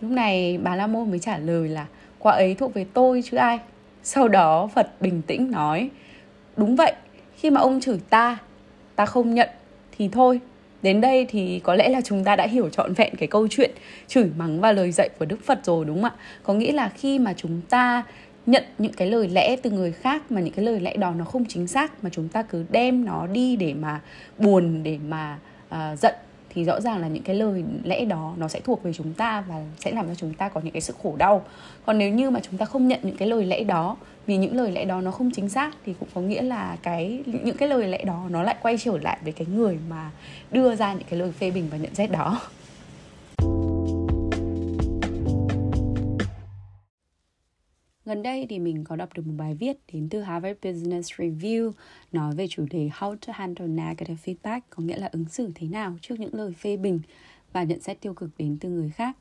Lúc 0.00 0.10
này 0.10 0.58
bà 0.62 0.76
La 0.76 0.86
Môn 0.86 1.10
mới 1.10 1.18
trả 1.18 1.38
lời 1.38 1.68
là 1.68 1.86
quả 2.18 2.32
ấy 2.32 2.54
thuộc 2.54 2.74
về 2.74 2.86
tôi 2.92 3.22
chứ 3.30 3.36
ai 3.36 3.58
Sau 4.02 4.28
đó 4.28 4.68
Phật 4.74 5.00
bình 5.00 5.22
tĩnh 5.22 5.50
nói 5.50 5.90
Đúng 6.56 6.76
vậy 6.76 6.92
Khi 7.36 7.50
mà 7.50 7.60
ông 7.60 7.80
chửi 7.80 8.00
ta 8.10 8.38
Ta 8.96 9.06
không 9.06 9.34
nhận 9.34 9.48
Thì 9.98 10.08
thôi 10.08 10.40
Đến 10.82 11.00
đây 11.00 11.26
thì 11.28 11.60
có 11.64 11.74
lẽ 11.74 11.88
là 11.88 12.00
chúng 12.00 12.24
ta 12.24 12.36
đã 12.36 12.46
hiểu 12.46 12.68
trọn 12.68 12.92
vẹn 12.92 13.14
cái 13.18 13.28
câu 13.28 13.48
chuyện 13.50 13.70
chửi 14.06 14.30
mắng 14.36 14.60
và 14.60 14.72
lời 14.72 14.92
dạy 14.92 15.08
của 15.18 15.24
Đức 15.24 15.44
Phật 15.44 15.64
rồi 15.64 15.84
đúng 15.84 16.02
không 16.02 16.10
ạ? 16.10 16.22
Có 16.42 16.54
nghĩa 16.54 16.72
là 16.72 16.88
khi 16.88 17.18
mà 17.18 17.34
chúng 17.36 17.60
ta 17.68 18.02
nhận 18.46 18.64
những 18.78 18.92
cái 18.92 19.10
lời 19.10 19.28
lẽ 19.28 19.56
từ 19.56 19.70
người 19.70 19.92
khác 19.92 20.32
mà 20.32 20.40
những 20.40 20.54
cái 20.54 20.64
lời 20.64 20.80
lẽ 20.80 20.96
đó 20.96 21.14
nó 21.18 21.24
không 21.24 21.44
chính 21.44 21.66
xác 21.66 22.04
mà 22.04 22.10
chúng 22.12 22.28
ta 22.28 22.42
cứ 22.42 22.64
đem 22.70 23.04
nó 23.04 23.26
đi 23.26 23.56
để 23.56 23.74
mà 23.74 24.00
buồn 24.38 24.82
để 24.82 24.98
mà 25.08 25.38
uh, 25.68 25.98
giận 25.98 26.14
thì 26.56 26.64
rõ 26.64 26.80
ràng 26.80 26.98
là 26.98 27.08
những 27.08 27.22
cái 27.22 27.36
lời 27.36 27.64
lẽ 27.84 28.04
đó 28.04 28.34
nó 28.36 28.48
sẽ 28.48 28.60
thuộc 28.60 28.82
về 28.82 28.92
chúng 28.92 29.12
ta 29.12 29.44
và 29.48 29.64
sẽ 29.78 29.92
làm 29.92 30.08
cho 30.08 30.14
chúng 30.14 30.34
ta 30.34 30.48
có 30.48 30.60
những 30.60 30.72
cái 30.72 30.80
sự 30.80 30.94
khổ 31.02 31.14
đau. 31.18 31.44
Còn 31.86 31.98
nếu 31.98 32.10
như 32.10 32.30
mà 32.30 32.40
chúng 32.40 32.58
ta 32.58 32.66
không 32.66 32.88
nhận 32.88 33.00
những 33.02 33.16
cái 33.16 33.28
lời 33.28 33.44
lẽ 33.44 33.64
đó, 33.64 33.96
vì 34.26 34.36
những 34.36 34.56
lời 34.56 34.72
lẽ 34.72 34.84
đó 34.84 35.00
nó 35.00 35.10
không 35.10 35.30
chính 35.30 35.48
xác 35.48 35.70
thì 35.86 35.94
cũng 36.00 36.08
có 36.14 36.20
nghĩa 36.20 36.42
là 36.42 36.76
cái, 36.82 37.22
những 37.26 37.56
cái 37.56 37.68
lời 37.68 37.88
lẽ 37.88 38.04
đó 38.04 38.26
nó 38.30 38.42
lại 38.42 38.56
quay 38.62 38.78
trở 38.78 38.98
lại 38.98 39.18
với 39.22 39.32
cái 39.32 39.46
người 39.46 39.78
mà 39.88 40.10
đưa 40.50 40.76
ra 40.76 40.92
những 40.92 41.06
cái 41.10 41.18
lời 41.18 41.32
phê 41.32 41.50
bình 41.50 41.68
và 41.70 41.76
nhận 41.76 41.94
xét 41.94 42.10
đó. 42.10 42.40
Gần 48.06 48.22
đây 48.22 48.46
thì 48.50 48.58
mình 48.58 48.84
có 48.84 48.96
đọc 48.96 49.08
được 49.14 49.26
một 49.26 49.34
bài 49.36 49.54
viết 49.54 49.76
đến 49.92 50.08
từ 50.10 50.20
Harvard 50.20 50.58
Business 50.62 51.12
Review 51.12 51.72
nói 52.12 52.34
về 52.34 52.46
chủ 52.48 52.66
đề 52.70 52.90
How 52.98 53.16
to 53.26 53.32
handle 53.36 53.66
negative 53.66 54.16
feedback, 54.24 54.60
có 54.70 54.82
nghĩa 54.82 54.96
là 54.96 55.08
ứng 55.12 55.24
xử 55.28 55.50
thế 55.54 55.66
nào 55.66 55.96
trước 56.00 56.20
những 56.20 56.34
lời 56.34 56.52
phê 56.52 56.76
bình 56.76 57.00
và 57.52 57.62
nhận 57.62 57.80
xét 57.80 58.00
tiêu 58.00 58.14
cực 58.14 58.30
đến 58.38 58.58
từ 58.60 58.68
người 58.68 58.90
khác. 58.90 59.16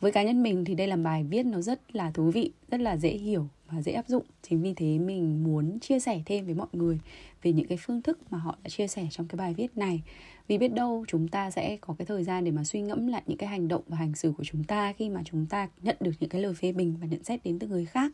Với 0.00 0.12
cá 0.12 0.22
nhân 0.22 0.42
mình 0.42 0.64
thì 0.64 0.74
đây 0.74 0.86
là 0.86 0.96
bài 0.96 1.24
viết 1.24 1.46
nó 1.46 1.60
rất 1.60 1.96
là 1.96 2.10
thú 2.10 2.30
vị, 2.30 2.50
rất 2.70 2.80
là 2.80 2.96
dễ 2.96 3.10
hiểu 3.10 3.48
và 3.70 3.82
dễ 3.82 3.92
áp 3.92 4.08
dụng. 4.08 4.24
Chính 4.42 4.62
vì 4.62 4.74
thế 4.74 4.98
mình 4.98 5.44
muốn 5.44 5.80
chia 5.80 6.00
sẻ 6.00 6.22
thêm 6.26 6.44
với 6.44 6.54
mọi 6.54 6.68
người 6.72 7.00
về 7.42 7.52
những 7.52 7.66
cái 7.66 7.78
phương 7.80 8.02
thức 8.02 8.18
mà 8.30 8.38
họ 8.38 8.56
đã 8.64 8.68
chia 8.68 8.88
sẻ 8.88 9.06
trong 9.10 9.28
cái 9.28 9.36
bài 9.36 9.54
viết 9.54 9.76
này. 9.76 10.02
Vì 10.48 10.58
biết 10.58 10.74
đâu 10.74 11.04
chúng 11.08 11.28
ta 11.28 11.50
sẽ 11.50 11.76
có 11.80 11.94
cái 11.98 12.06
thời 12.06 12.24
gian 12.24 12.44
để 12.44 12.50
mà 12.50 12.64
suy 12.64 12.80
ngẫm 12.80 13.06
lại 13.06 13.22
những 13.26 13.38
cái 13.38 13.48
hành 13.48 13.68
động 13.68 13.82
và 13.86 13.96
hành 13.96 14.14
xử 14.14 14.32
của 14.38 14.44
chúng 14.44 14.64
ta 14.64 14.92
khi 14.92 15.08
mà 15.08 15.22
chúng 15.24 15.46
ta 15.46 15.68
nhận 15.82 15.96
được 16.00 16.12
những 16.20 16.30
cái 16.30 16.42
lời 16.42 16.54
phê 16.54 16.72
bình 16.72 16.96
và 17.00 17.06
nhận 17.06 17.24
xét 17.24 17.44
đến 17.44 17.58
từ 17.58 17.66
người 17.66 17.84
khác. 17.84 18.12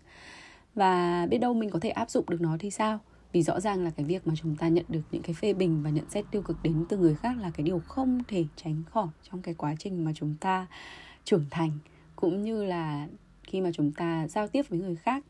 Và 0.75 1.27
biết 1.31 1.39
đâu 1.39 1.55
mình 1.55 1.71
có 1.71 1.79
thể 1.81 1.91
áp 1.91 2.11
dụng 2.11 2.25
được 2.29 2.41
nó 2.41 2.57
thì 2.61 2.71
sao? 2.71 2.99
Vì 3.33 3.43
rõ 3.43 3.61
ràng 3.61 3.85
là 3.85 3.91
cái 3.91 4.07
việc 4.07 4.27
mà 4.27 4.35
chúng 4.37 4.57
ta 4.57 4.69
nhận 4.69 4.85
được 4.89 5.01
những 5.11 5.23
cái 5.23 5.35
phê 5.35 5.53
bình 5.53 5.83
và 5.83 5.91
nhận 5.91 6.11
xét 6.11 6.25
tiêu 6.31 6.43
cực 6.43 6.63
đến 6.63 6.85
từ 6.89 6.99
người 6.99 7.15
khác 7.15 7.39
là 7.39 7.51
cái 7.51 7.65
điều 7.65 7.79
không 7.79 8.23
thể 8.29 8.45
tránh 8.57 8.83
khỏi 8.91 9.09
trong 9.31 9.43
cái 9.43 9.55
quá 9.55 9.75
trình 9.79 10.05
mà 10.05 10.13
chúng 10.15 10.35
ta 10.41 10.67
trưởng 11.25 11.45
thành. 11.51 11.71
Cũng 12.17 12.43
như 12.43 12.65
là 12.65 13.09
khi 13.43 13.61
mà 13.61 13.71
chúng 13.73 13.93
ta 13.93 14.29
giao 14.29 14.49
tiếp 14.49 14.69
với 14.69 14.79
người 14.79 14.97
khác 14.97 15.25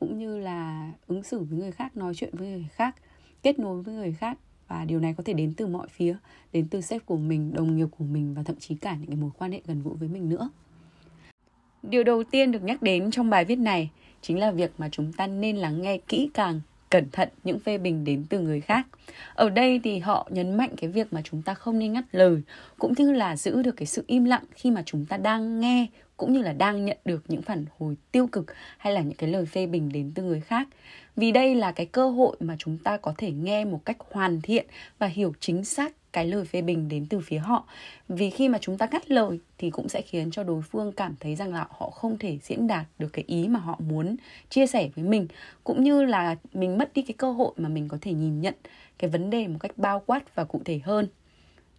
cũng 0.00 0.18
như 0.18 0.38
là 0.38 0.92
ứng 1.06 1.22
xử 1.22 1.38
với 1.38 1.58
người 1.58 1.72
khác, 1.72 1.96
nói 1.96 2.14
chuyện 2.14 2.30
với 2.32 2.48
người 2.48 2.68
khác, 2.72 2.96
kết 3.42 3.58
nối 3.58 3.82
với 3.82 3.94
người 3.94 4.12
khác 4.12 4.38
và 4.68 4.84
điều 4.84 5.00
này 5.00 5.14
có 5.16 5.22
thể 5.22 5.32
đến 5.32 5.54
từ 5.56 5.66
mọi 5.66 5.88
phía, 5.88 6.16
đến 6.52 6.68
từ 6.70 6.80
sếp 6.80 7.06
của 7.06 7.16
mình, 7.16 7.54
đồng 7.54 7.76
nghiệp 7.76 7.88
của 7.98 8.04
mình 8.04 8.34
và 8.34 8.42
thậm 8.42 8.56
chí 8.56 8.74
cả 8.74 8.96
những 8.96 9.06
cái 9.06 9.16
mối 9.16 9.30
quan 9.38 9.52
hệ 9.52 9.60
gần 9.66 9.82
gũi 9.82 9.94
với 9.96 10.08
mình 10.08 10.28
nữa 10.28 10.50
điều 11.90 12.04
đầu 12.04 12.24
tiên 12.24 12.52
được 12.52 12.62
nhắc 12.62 12.82
đến 12.82 13.10
trong 13.10 13.30
bài 13.30 13.44
viết 13.44 13.56
này 13.56 13.90
chính 14.22 14.38
là 14.38 14.50
việc 14.50 14.70
mà 14.78 14.88
chúng 14.92 15.12
ta 15.12 15.26
nên 15.26 15.56
lắng 15.56 15.82
nghe 15.82 15.98
kỹ 15.98 16.30
càng, 16.34 16.60
cẩn 16.90 17.10
thận 17.10 17.28
những 17.44 17.58
phê 17.58 17.78
bình 17.78 18.04
đến 18.04 18.24
từ 18.28 18.40
người 18.40 18.60
khác. 18.60 18.86
Ở 19.34 19.50
đây 19.50 19.80
thì 19.84 19.98
họ 19.98 20.28
nhấn 20.30 20.56
mạnh 20.56 20.70
cái 20.76 20.90
việc 20.90 21.12
mà 21.12 21.20
chúng 21.24 21.42
ta 21.42 21.54
không 21.54 21.78
nên 21.78 21.92
ngắt 21.92 22.04
lời, 22.12 22.42
cũng 22.78 22.92
như 22.96 23.12
là 23.12 23.36
giữ 23.36 23.62
được 23.62 23.76
cái 23.76 23.86
sự 23.86 24.04
im 24.06 24.24
lặng 24.24 24.44
khi 24.54 24.70
mà 24.70 24.82
chúng 24.86 25.06
ta 25.06 25.16
đang 25.16 25.60
nghe 25.60 25.86
cũng 26.16 26.32
như 26.32 26.42
là 26.42 26.52
đang 26.52 26.84
nhận 26.84 26.96
được 27.04 27.24
những 27.28 27.42
phản 27.42 27.64
hồi 27.78 27.96
tiêu 28.12 28.26
cực 28.26 28.46
hay 28.78 28.92
là 28.92 29.00
những 29.00 29.14
cái 29.14 29.30
lời 29.30 29.46
phê 29.46 29.66
bình 29.66 29.88
đến 29.92 30.12
từ 30.14 30.22
người 30.22 30.40
khác. 30.40 30.68
Vì 31.16 31.32
đây 31.32 31.54
là 31.54 31.72
cái 31.72 31.86
cơ 31.86 32.10
hội 32.10 32.36
mà 32.40 32.56
chúng 32.58 32.78
ta 32.78 32.96
có 32.96 33.14
thể 33.18 33.30
nghe 33.32 33.64
một 33.64 33.80
cách 33.84 33.96
hoàn 34.10 34.40
thiện 34.40 34.66
và 34.98 35.06
hiểu 35.06 35.32
chính 35.40 35.64
xác 35.64 35.92
cái 36.12 36.26
lời 36.26 36.44
phê 36.44 36.62
bình 36.62 36.88
đến 36.88 37.06
từ 37.10 37.20
phía 37.20 37.38
họ. 37.38 37.64
Vì 38.08 38.30
khi 38.30 38.48
mà 38.48 38.58
chúng 38.60 38.78
ta 38.78 38.86
cắt 38.86 39.10
lời 39.10 39.40
thì 39.58 39.70
cũng 39.70 39.88
sẽ 39.88 40.02
khiến 40.02 40.30
cho 40.30 40.42
đối 40.42 40.62
phương 40.62 40.92
cảm 40.92 41.14
thấy 41.20 41.34
rằng 41.34 41.52
là 41.54 41.66
họ 41.70 41.90
không 41.90 42.18
thể 42.18 42.38
diễn 42.42 42.66
đạt 42.66 42.86
được 42.98 43.08
cái 43.12 43.24
ý 43.26 43.48
mà 43.48 43.60
họ 43.60 43.76
muốn 43.78 44.16
chia 44.50 44.66
sẻ 44.66 44.88
với 44.94 45.04
mình, 45.04 45.26
cũng 45.64 45.84
như 45.84 46.04
là 46.04 46.36
mình 46.52 46.78
mất 46.78 46.94
đi 46.94 47.02
cái 47.02 47.14
cơ 47.18 47.32
hội 47.32 47.52
mà 47.56 47.68
mình 47.68 47.88
có 47.88 47.98
thể 48.00 48.12
nhìn 48.12 48.40
nhận 48.40 48.54
cái 48.98 49.10
vấn 49.10 49.30
đề 49.30 49.48
một 49.48 49.58
cách 49.60 49.78
bao 49.78 50.02
quát 50.06 50.34
và 50.34 50.44
cụ 50.44 50.60
thể 50.64 50.80
hơn. 50.84 51.08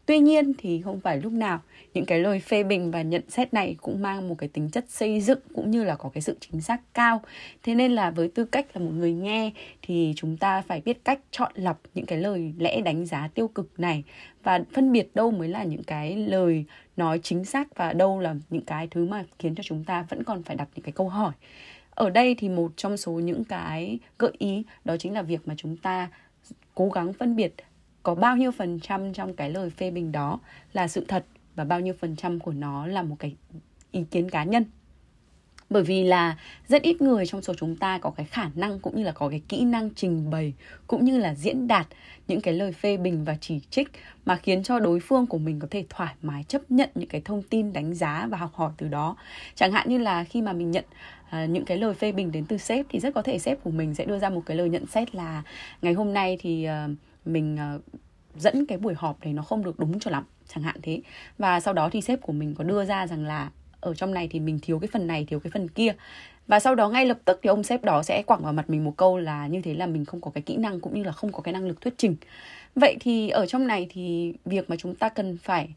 Tuy 0.08 0.20
nhiên 0.20 0.54
thì 0.58 0.82
không 0.82 1.00
phải 1.00 1.22
lúc 1.22 1.34
nào, 1.34 1.60
những 1.94 2.06
cái 2.06 2.20
lời 2.20 2.40
phê 2.40 2.64
bình 2.64 2.92
và 2.92 3.02
nhận 3.02 3.30
xét 3.30 3.54
này 3.54 3.76
cũng 3.82 4.02
mang 4.02 4.30
một 4.30 4.36
cái 4.38 4.50
tính 4.50 4.70
chất 4.70 4.86
xây 4.90 5.22
dựng 5.22 5.40
cũng 5.54 5.72
như 5.72 5.84
là 5.84 5.96
có 5.96 6.10
cái 6.10 6.22
sự 6.22 6.38
chính 6.40 6.62
xác 6.62 6.82
cao. 6.94 7.22
Thế 7.64 7.76
nên 7.76 7.92
là 7.92 8.12
với 8.12 8.28
tư 8.28 8.46
cách 8.46 8.66
là 8.74 8.82
một 8.82 8.92
người 8.94 9.14
nghe 9.14 9.52
thì 9.82 10.14
chúng 10.16 10.38
ta 10.38 10.62
phải 10.62 10.82
biết 10.82 11.06
cách 11.06 11.20
chọn 11.32 11.52
lọc 11.56 11.82
những 11.94 12.06
cái 12.06 12.18
lời 12.18 12.54
lẽ 12.58 12.82
đánh 12.82 13.06
giá 13.06 13.30
tiêu 13.34 13.48
cực 13.48 13.80
này 13.80 14.04
và 14.44 14.60
phân 14.74 14.92
biệt 14.92 15.16
đâu 15.16 15.32
mới 15.32 15.48
là 15.48 15.64
những 15.64 15.84
cái 15.84 16.16
lời 16.16 16.66
nói 16.98 17.20
chính 17.24 17.46
xác 17.46 17.76
và 17.76 17.94
đâu 17.94 18.20
là 18.20 18.36
những 18.50 18.66
cái 18.66 18.88
thứ 18.92 19.06
mà 19.06 19.24
khiến 19.40 19.56
cho 19.56 19.64
chúng 19.64 19.84
ta 19.84 20.06
vẫn 20.10 20.24
còn 20.24 20.44
phải 20.44 20.56
đặt 20.56 20.68
những 20.76 20.84
cái 20.84 20.92
câu 20.92 21.10
hỏi. 21.10 21.34
Ở 21.90 22.10
đây 22.10 22.36
thì 22.36 22.50
một 22.50 22.72
trong 22.76 22.98
số 22.98 23.12
những 23.12 23.44
cái 23.44 24.00
gợi 24.20 24.32
ý 24.38 24.64
đó 24.86 24.98
chính 24.98 25.14
là 25.14 25.22
việc 25.22 25.48
mà 25.48 25.54
chúng 25.58 25.78
ta 25.78 26.10
cố 26.76 26.90
gắng 26.90 27.14
phân 27.14 27.36
biệt 27.36 27.54
có 28.08 28.16
bao 28.16 28.38
nhiêu 28.38 28.52
phần 28.52 28.80
trăm 28.80 29.14
trong 29.14 29.34
cái 29.34 29.50
lời 29.50 29.70
phê 29.70 29.92
bình 29.92 30.12
đó 30.12 30.40
là 30.74 30.88
sự 30.88 31.06
thật 31.08 31.26
và 31.56 31.64
bao 31.64 31.80
nhiêu 31.80 31.94
phần 32.00 32.16
trăm 32.16 32.40
của 32.40 32.52
nó 32.52 32.88
là 32.88 33.02
một 33.02 33.16
cái 33.20 33.36
ý 33.92 34.04
kiến 34.12 34.30
cá 34.30 34.44
nhân? 34.44 34.66
Bởi 35.70 35.84
vì 35.84 36.04
là 36.04 36.38
rất 36.68 36.82
ít 36.82 37.02
người 37.02 37.26
trong 37.26 37.42
số 37.42 37.54
chúng 37.54 37.76
ta 37.76 37.98
có 37.98 38.10
cái 38.10 38.26
khả 38.26 38.50
năng 38.56 38.80
cũng 38.80 38.96
như 38.96 39.04
là 39.04 39.12
có 39.12 39.30
cái 39.30 39.42
kỹ 39.50 39.64
năng 39.64 39.90
trình 39.96 40.30
bày 40.30 40.54
cũng 40.88 41.06
như 41.06 41.18
là 41.18 41.36
diễn 41.36 41.68
đạt 41.68 41.88
những 42.28 42.42
cái 42.42 42.54
lời 42.54 42.72
phê 42.72 42.98
bình 42.98 43.24
và 43.24 43.38
chỉ 43.42 43.60
trích 43.70 43.92
mà 44.26 44.36
khiến 44.36 44.64
cho 44.64 44.80
đối 44.80 45.00
phương 45.00 45.28
của 45.28 45.38
mình 45.38 45.60
có 45.60 45.68
thể 45.72 45.86
thoải 45.90 46.14
mái 46.22 46.44
chấp 46.44 46.62
nhận 46.72 46.90
những 46.96 47.10
cái 47.10 47.22
thông 47.26 47.42
tin 47.42 47.74
đánh 47.74 47.94
giá 47.94 48.28
và 48.30 48.38
học 48.38 48.52
hỏi 48.54 48.72
từ 48.78 48.88
đó. 48.88 49.16
Chẳng 49.56 49.72
hạn 49.72 49.90
như 49.90 49.98
là 49.98 50.24
khi 50.24 50.42
mà 50.42 50.54
mình 50.54 50.72
nhận 50.72 50.86
À, 51.30 51.46
những 51.46 51.66
cái 51.66 51.78
lời 51.78 51.94
phê 51.94 52.12
bình 52.12 52.32
đến 52.32 52.46
từ 52.46 52.58
sếp 52.58 52.86
thì 52.90 53.00
rất 53.00 53.14
có 53.14 53.22
thể 53.22 53.40
sếp 53.40 53.64
của 53.64 53.72
mình 53.72 53.96
sẽ 53.96 54.06
đưa 54.06 54.20
ra 54.20 54.30
một 54.30 54.42
cái 54.46 54.58
lời 54.58 54.70
nhận 54.70 54.86
xét 54.86 55.16
là 55.16 55.44
ngày 55.82 55.94
hôm 55.94 56.14
nay 56.14 56.38
thì 56.42 56.68
uh, 56.68 56.98
mình 57.34 57.58
uh, 57.76 57.82
dẫn 58.36 58.66
cái 58.66 58.78
buổi 58.78 58.94
họp 58.98 59.20
đấy 59.24 59.34
nó 59.34 59.42
không 59.42 59.64
được 59.64 59.80
đúng 59.80 60.00
cho 60.00 60.12
lắm 60.12 60.24
chẳng 60.48 60.64
hạn 60.64 60.76
thế. 60.82 61.02
Và 61.38 61.60
sau 61.60 61.74
đó 61.74 61.90
thì 61.92 62.02
sếp 62.02 62.22
của 62.22 62.34
mình 62.34 62.56
có 62.56 62.64
đưa 62.64 62.86
ra 62.86 63.08
rằng 63.08 63.26
là 63.26 63.50
ở 63.82 63.94
trong 63.94 64.14
này 64.14 64.28
thì 64.32 64.40
mình 64.40 64.60
thiếu 64.62 64.80
cái 64.80 64.90
phần 64.94 65.08
này 65.08 65.26
thiếu 65.30 65.40
cái 65.40 65.52
phần 65.52 65.68
kia. 65.68 65.94
Và 66.48 66.60
sau 66.60 66.76
đó 66.76 66.90
ngay 66.90 67.06
lập 67.06 67.18
tức 67.26 67.40
thì 67.44 67.48
ông 67.48 67.64
sếp 67.64 67.84
đó 67.84 68.04
sẽ 68.04 68.24
quẳng 68.24 68.44
vào 68.44 68.54
mặt 68.54 68.70
mình 68.70 68.84
một 68.84 68.94
câu 68.98 69.18
là 69.18 69.48
như 69.48 69.62
thế 69.62 69.74
là 69.74 69.86
mình 69.86 70.06
không 70.06 70.22
có 70.22 70.32
cái 70.32 70.42
kỹ 70.42 70.58
năng 70.58 70.80
cũng 70.80 70.94
như 70.94 71.04
là 71.04 71.12
không 71.12 71.32
có 71.32 71.42
cái 71.42 71.54
năng 71.54 71.68
lực 71.68 71.82
thuyết 71.82 71.94
trình. 71.98 72.16
Vậy 72.76 72.98
thì 73.00 73.30
ở 73.30 73.46
trong 73.46 73.68
này 73.68 73.88
thì 73.90 74.34
việc 74.46 74.70
mà 74.70 74.76
chúng 74.76 74.96
ta 74.96 75.10
cần 75.10 75.38
phải 75.38 75.70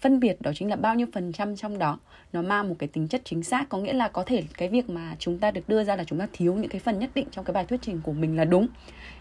phân 0.00 0.20
biệt 0.20 0.40
đó 0.40 0.50
chính 0.54 0.70
là 0.70 0.76
bao 0.76 0.94
nhiêu 0.94 1.06
phần 1.12 1.32
trăm 1.32 1.56
trong 1.56 1.78
đó 1.78 1.98
nó 2.32 2.42
mang 2.42 2.68
một 2.68 2.74
cái 2.78 2.88
tính 2.88 3.08
chất 3.08 3.22
chính 3.24 3.42
xác. 3.42 3.68
Có 3.68 3.78
nghĩa 3.78 3.92
là 3.92 4.08
có 4.08 4.22
thể 4.22 4.42
cái 4.56 4.68
việc 4.68 4.90
mà 4.90 5.16
chúng 5.18 5.38
ta 5.38 5.50
được 5.50 5.68
đưa 5.68 5.84
ra 5.84 5.96
là 5.96 6.04
chúng 6.04 6.18
ta 6.18 6.26
thiếu 6.32 6.54
những 6.54 6.70
cái 6.70 6.80
phần 6.80 6.98
nhất 6.98 7.10
định 7.14 7.26
trong 7.30 7.44
cái 7.44 7.54
bài 7.54 7.64
thuyết 7.64 7.82
trình 7.82 8.00
của 8.04 8.12
mình 8.12 8.36
là 8.36 8.44
đúng. 8.44 8.68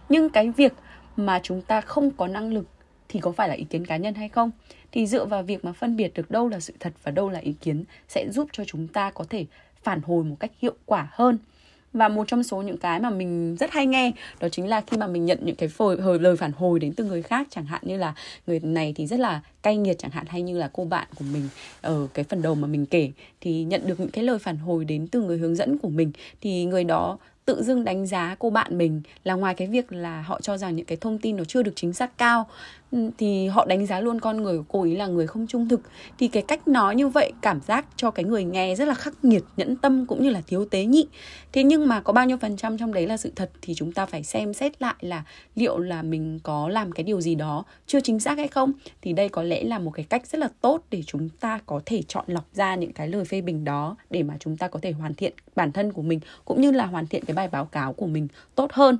Nhưng 0.09 0.29
cái 0.29 0.49
việc 0.49 0.73
mà 1.17 1.39
chúng 1.43 1.61
ta 1.61 1.81
không 1.81 2.11
có 2.11 2.27
năng 2.27 2.53
lực 2.53 2.65
thì 3.09 3.19
có 3.19 3.31
phải 3.31 3.49
là 3.49 3.55
ý 3.55 3.63
kiến 3.63 3.85
cá 3.85 3.97
nhân 3.97 4.13
hay 4.13 4.29
không? 4.29 4.51
Thì 4.91 5.07
dựa 5.07 5.25
vào 5.25 5.43
việc 5.43 5.65
mà 5.65 5.73
phân 5.73 5.95
biệt 5.95 6.13
được 6.13 6.31
đâu 6.31 6.47
là 6.47 6.59
sự 6.59 6.73
thật 6.79 6.93
và 7.03 7.11
đâu 7.11 7.29
là 7.29 7.39
ý 7.39 7.53
kiến 7.53 7.83
sẽ 8.07 8.29
giúp 8.31 8.47
cho 8.51 8.63
chúng 8.65 8.87
ta 8.87 9.11
có 9.11 9.25
thể 9.29 9.45
phản 9.83 10.01
hồi 10.01 10.23
một 10.23 10.35
cách 10.39 10.51
hiệu 10.59 10.73
quả 10.85 11.07
hơn. 11.11 11.37
Và 11.93 12.07
một 12.07 12.27
trong 12.27 12.43
số 12.43 12.61
những 12.61 12.77
cái 12.77 12.99
mà 12.99 13.09
mình 13.09 13.55
rất 13.59 13.71
hay 13.71 13.85
nghe 13.85 14.11
đó 14.39 14.49
chính 14.49 14.67
là 14.67 14.81
khi 14.81 14.97
mà 14.97 15.07
mình 15.07 15.25
nhận 15.25 15.39
những 15.41 15.55
cái 15.55 15.69
phổi 15.69 16.01
hồi, 16.01 16.19
lời 16.19 16.35
phản 16.35 16.51
hồi 16.51 16.79
đến 16.79 16.93
từ 16.93 17.03
người 17.03 17.21
khác, 17.21 17.47
chẳng 17.49 17.65
hạn 17.65 17.81
như 17.85 17.97
là 17.97 18.13
người 18.47 18.59
này 18.59 18.93
thì 18.95 19.07
rất 19.07 19.19
là 19.19 19.41
cay 19.63 19.77
nghiệt 19.77 19.95
chẳng 19.99 20.11
hạn, 20.11 20.25
hay 20.29 20.41
như 20.41 20.57
là 20.57 20.69
cô 20.73 20.85
bạn 20.85 21.07
của 21.15 21.25
mình 21.33 21.49
ở 21.81 22.07
cái 22.13 22.25
phần 22.29 22.41
đầu 22.41 22.55
mà 22.55 22.67
mình 22.67 22.85
kể, 22.85 23.11
thì 23.41 23.63
nhận 23.63 23.87
được 23.87 23.99
những 23.99 24.11
cái 24.11 24.23
lời 24.23 24.39
phản 24.39 24.57
hồi 24.57 24.85
đến 24.85 25.07
từ 25.07 25.21
người 25.21 25.37
hướng 25.37 25.55
dẫn 25.55 25.77
của 25.77 25.89
mình, 25.89 26.11
thì 26.41 26.65
người 26.65 26.83
đó 26.83 27.17
tự 27.47 27.63
dưng 27.63 27.83
đánh 27.83 28.07
giá 28.07 28.35
cô 28.39 28.49
bạn 28.49 28.77
mình 28.77 29.01
là 29.23 29.33
ngoài 29.33 29.53
cái 29.53 29.67
việc 29.67 29.91
là 29.93 30.21
họ 30.21 30.41
cho 30.41 30.57
rằng 30.57 30.75
những 30.75 30.85
cái 30.85 30.97
thông 31.01 31.17
tin 31.17 31.37
nó 31.37 31.43
chưa 31.43 31.63
được 31.63 31.73
chính 31.75 31.93
xác 31.93 32.17
cao 32.17 32.47
thì 33.17 33.47
họ 33.47 33.65
đánh 33.65 33.85
giá 33.85 33.99
luôn 33.99 34.19
con 34.19 34.43
người 34.43 34.57
của 34.57 34.63
cô 34.67 34.81
ấy 34.81 34.95
là 34.95 35.07
người 35.07 35.27
không 35.27 35.47
trung 35.47 35.69
thực. 35.69 35.81
Thì 36.19 36.27
cái 36.27 36.43
cách 36.47 36.67
nói 36.67 36.95
như 36.95 37.07
vậy, 37.07 37.31
cảm 37.41 37.61
giác 37.61 37.85
cho 37.95 38.11
cái 38.11 38.25
người 38.25 38.43
nghe 38.43 38.75
rất 38.75 38.87
là 38.87 38.93
khắc 38.93 39.25
nghiệt, 39.25 39.43
nhẫn 39.57 39.75
tâm 39.75 40.05
cũng 40.05 40.23
như 40.23 40.29
là 40.29 40.41
thiếu 40.47 40.65
tế 40.65 40.85
nhị. 40.85 41.07
Thế 41.53 41.63
nhưng 41.63 41.87
mà 41.87 42.01
có 42.01 42.13
bao 42.13 42.25
nhiêu 42.25 42.37
phần 42.37 42.57
trăm 42.57 42.77
trong 42.77 42.93
đấy 42.93 43.07
là 43.07 43.17
sự 43.17 43.31
thật 43.35 43.51
thì 43.61 43.73
chúng 43.73 43.91
ta 43.91 44.05
phải 44.05 44.23
xem 44.23 44.53
xét 44.53 44.81
lại 44.81 44.95
là 44.99 45.23
liệu 45.55 45.77
là 45.77 46.01
mình 46.01 46.39
có 46.43 46.69
làm 46.69 46.91
cái 46.91 47.03
điều 47.03 47.21
gì 47.21 47.35
đó 47.35 47.63
chưa 47.87 47.99
chính 48.01 48.19
xác 48.19 48.37
hay 48.37 48.47
không. 48.47 48.73
Thì 49.01 49.13
đây 49.13 49.29
có 49.29 49.43
lẽ 49.43 49.63
là 49.63 49.79
một 49.79 49.91
cái 49.91 50.05
cách 50.09 50.27
rất 50.27 50.39
là 50.39 50.49
tốt 50.61 50.83
để 50.89 51.03
chúng 51.07 51.29
ta 51.29 51.59
có 51.65 51.81
thể 51.85 52.01
chọn 52.07 52.25
lọc 52.27 52.45
ra 52.53 52.75
những 52.75 52.93
cái 52.93 53.07
lời 53.07 53.25
phê 53.25 53.41
bình 53.41 53.63
đó 53.63 53.95
để 54.09 54.23
mà 54.23 54.37
chúng 54.39 54.57
ta 54.57 54.67
có 54.67 54.79
thể 54.81 54.91
hoàn 54.91 55.13
thiện 55.13 55.33
bản 55.55 55.71
thân 55.71 55.93
của 55.93 56.01
mình, 56.01 56.19
cũng 56.45 56.61
như 56.61 56.71
là 56.71 56.85
hoàn 56.85 57.07
thiện 57.07 57.25
cái 57.25 57.35
bài 57.35 57.47
báo 57.47 57.65
cáo 57.65 57.93
của 57.93 58.07
mình 58.07 58.27
tốt 58.55 58.71
hơn 58.73 58.97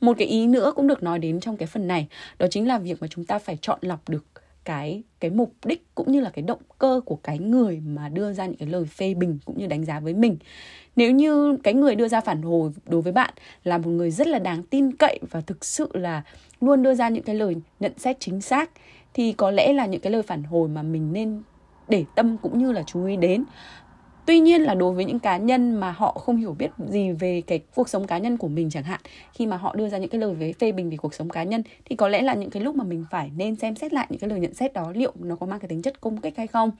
một 0.00 0.16
cái 0.18 0.28
ý 0.28 0.46
nữa 0.46 0.72
cũng 0.76 0.86
được 0.86 1.02
nói 1.02 1.18
đến 1.18 1.40
trong 1.40 1.56
cái 1.56 1.66
phần 1.66 1.88
này, 1.88 2.08
đó 2.38 2.46
chính 2.50 2.68
là 2.68 2.78
việc 2.78 2.96
mà 3.00 3.06
chúng 3.06 3.24
ta 3.24 3.38
phải 3.38 3.58
chọn 3.60 3.78
lọc 3.82 4.08
được 4.08 4.24
cái 4.64 5.02
cái 5.20 5.30
mục 5.30 5.52
đích 5.64 5.86
cũng 5.94 6.12
như 6.12 6.20
là 6.20 6.30
cái 6.30 6.42
động 6.42 6.58
cơ 6.78 7.00
của 7.04 7.16
cái 7.16 7.38
người 7.38 7.80
mà 7.86 8.08
đưa 8.08 8.32
ra 8.32 8.46
những 8.46 8.56
cái 8.56 8.68
lời 8.68 8.84
phê 8.84 9.14
bình 9.14 9.38
cũng 9.44 9.58
như 9.58 9.66
đánh 9.66 9.84
giá 9.84 10.00
với 10.00 10.14
mình. 10.14 10.36
Nếu 10.96 11.10
như 11.10 11.56
cái 11.62 11.74
người 11.74 11.94
đưa 11.94 12.08
ra 12.08 12.20
phản 12.20 12.42
hồi 12.42 12.70
đối 12.86 13.02
với 13.02 13.12
bạn 13.12 13.34
là 13.64 13.78
một 13.78 13.90
người 13.90 14.10
rất 14.10 14.26
là 14.26 14.38
đáng 14.38 14.62
tin 14.62 14.96
cậy 14.96 15.18
và 15.30 15.40
thực 15.40 15.64
sự 15.64 15.88
là 15.92 16.22
luôn 16.60 16.82
đưa 16.82 16.94
ra 16.94 17.08
những 17.08 17.22
cái 17.22 17.34
lời 17.34 17.56
nhận 17.80 17.92
xét 17.98 18.16
chính 18.20 18.40
xác, 18.40 18.70
thì 19.14 19.32
có 19.32 19.50
lẽ 19.50 19.72
là 19.72 19.86
những 19.86 20.00
cái 20.00 20.12
lời 20.12 20.22
phản 20.22 20.42
hồi 20.42 20.68
mà 20.68 20.82
mình 20.82 21.12
nên 21.12 21.42
để 21.88 22.04
tâm 22.14 22.36
cũng 22.42 22.58
như 22.58 22.72
là 22.72 22.82
chú 22.82 23.04
ý 23.04 23.16
đến 23.16 23.44
tuy 24.28 24.40
nhiên 24.40 24.62
là 24.62 24.74
đối 24.74 24.94
với 24.94 25.04
những 25.04 25.18
cá 25.18 25.36
nhân 25.36 25.74
mà 25.74 25.90
họ 25.90 26.12
không 26.12 26.36
hiểu 26.36 26.56
biết 26.58 26.70
gì 26.88 27.12
về 27.12 27.42
cái 27.46 27.60
cuộc 27.74 27.88
sống 27.88 28.06
cá 28.06 28.18
nhân 28.18 28.36
của 28.36 28.48
mình 28.48 28.70
chẳng 28.70 28.82
hạn, 28.82 29.00
khi 29.32 29.46
mà 29.46 29.56
họ 29.56 29.74
đưa 29.74 29.88
ra 29.88 29.98
những 29.98 30.10
cái 30.10 30.20
lời 30.20 30.34
về 30.34 30.52
phê 30.52 30.72
bình 30.72 30.90
về 30.90 30.96
cuộc 30.96 31.14
sống 31.14 31.28
cá 31.28 31.42
nhân, 31.42 31.62
thì 31.84 31.96
có 31.96 32.08
lẽ 32.08 32.22
là 32.22 32.34
những 32.34 32.50
cái 32.50 32.62
lúc 32.62 32.76
mà 32.76 32.84
mình 32.84 33.04
phải 33.10 33.30
nên 33.36 33.56
xem 33.56 33.76
xét 33.76 33.92
lại 33.92 34.06
những 34.10 34.20
cái 34.20 34.30
lời 34.30 34.40
nhận 34.40 34.54
xét 34.54 34.72
đó 34.72 34.92
liệu 34.94 35.12
nó 35.18 35.36
có 35.36 35.46
mang 35.46 35.60
cái 35.60 35.68
tính 35.68 35.82
chất 35.82 36.00
công 36.00 36.16
kích 36.16 36.36
hay 36.36 36.46
không. 36.46 36.70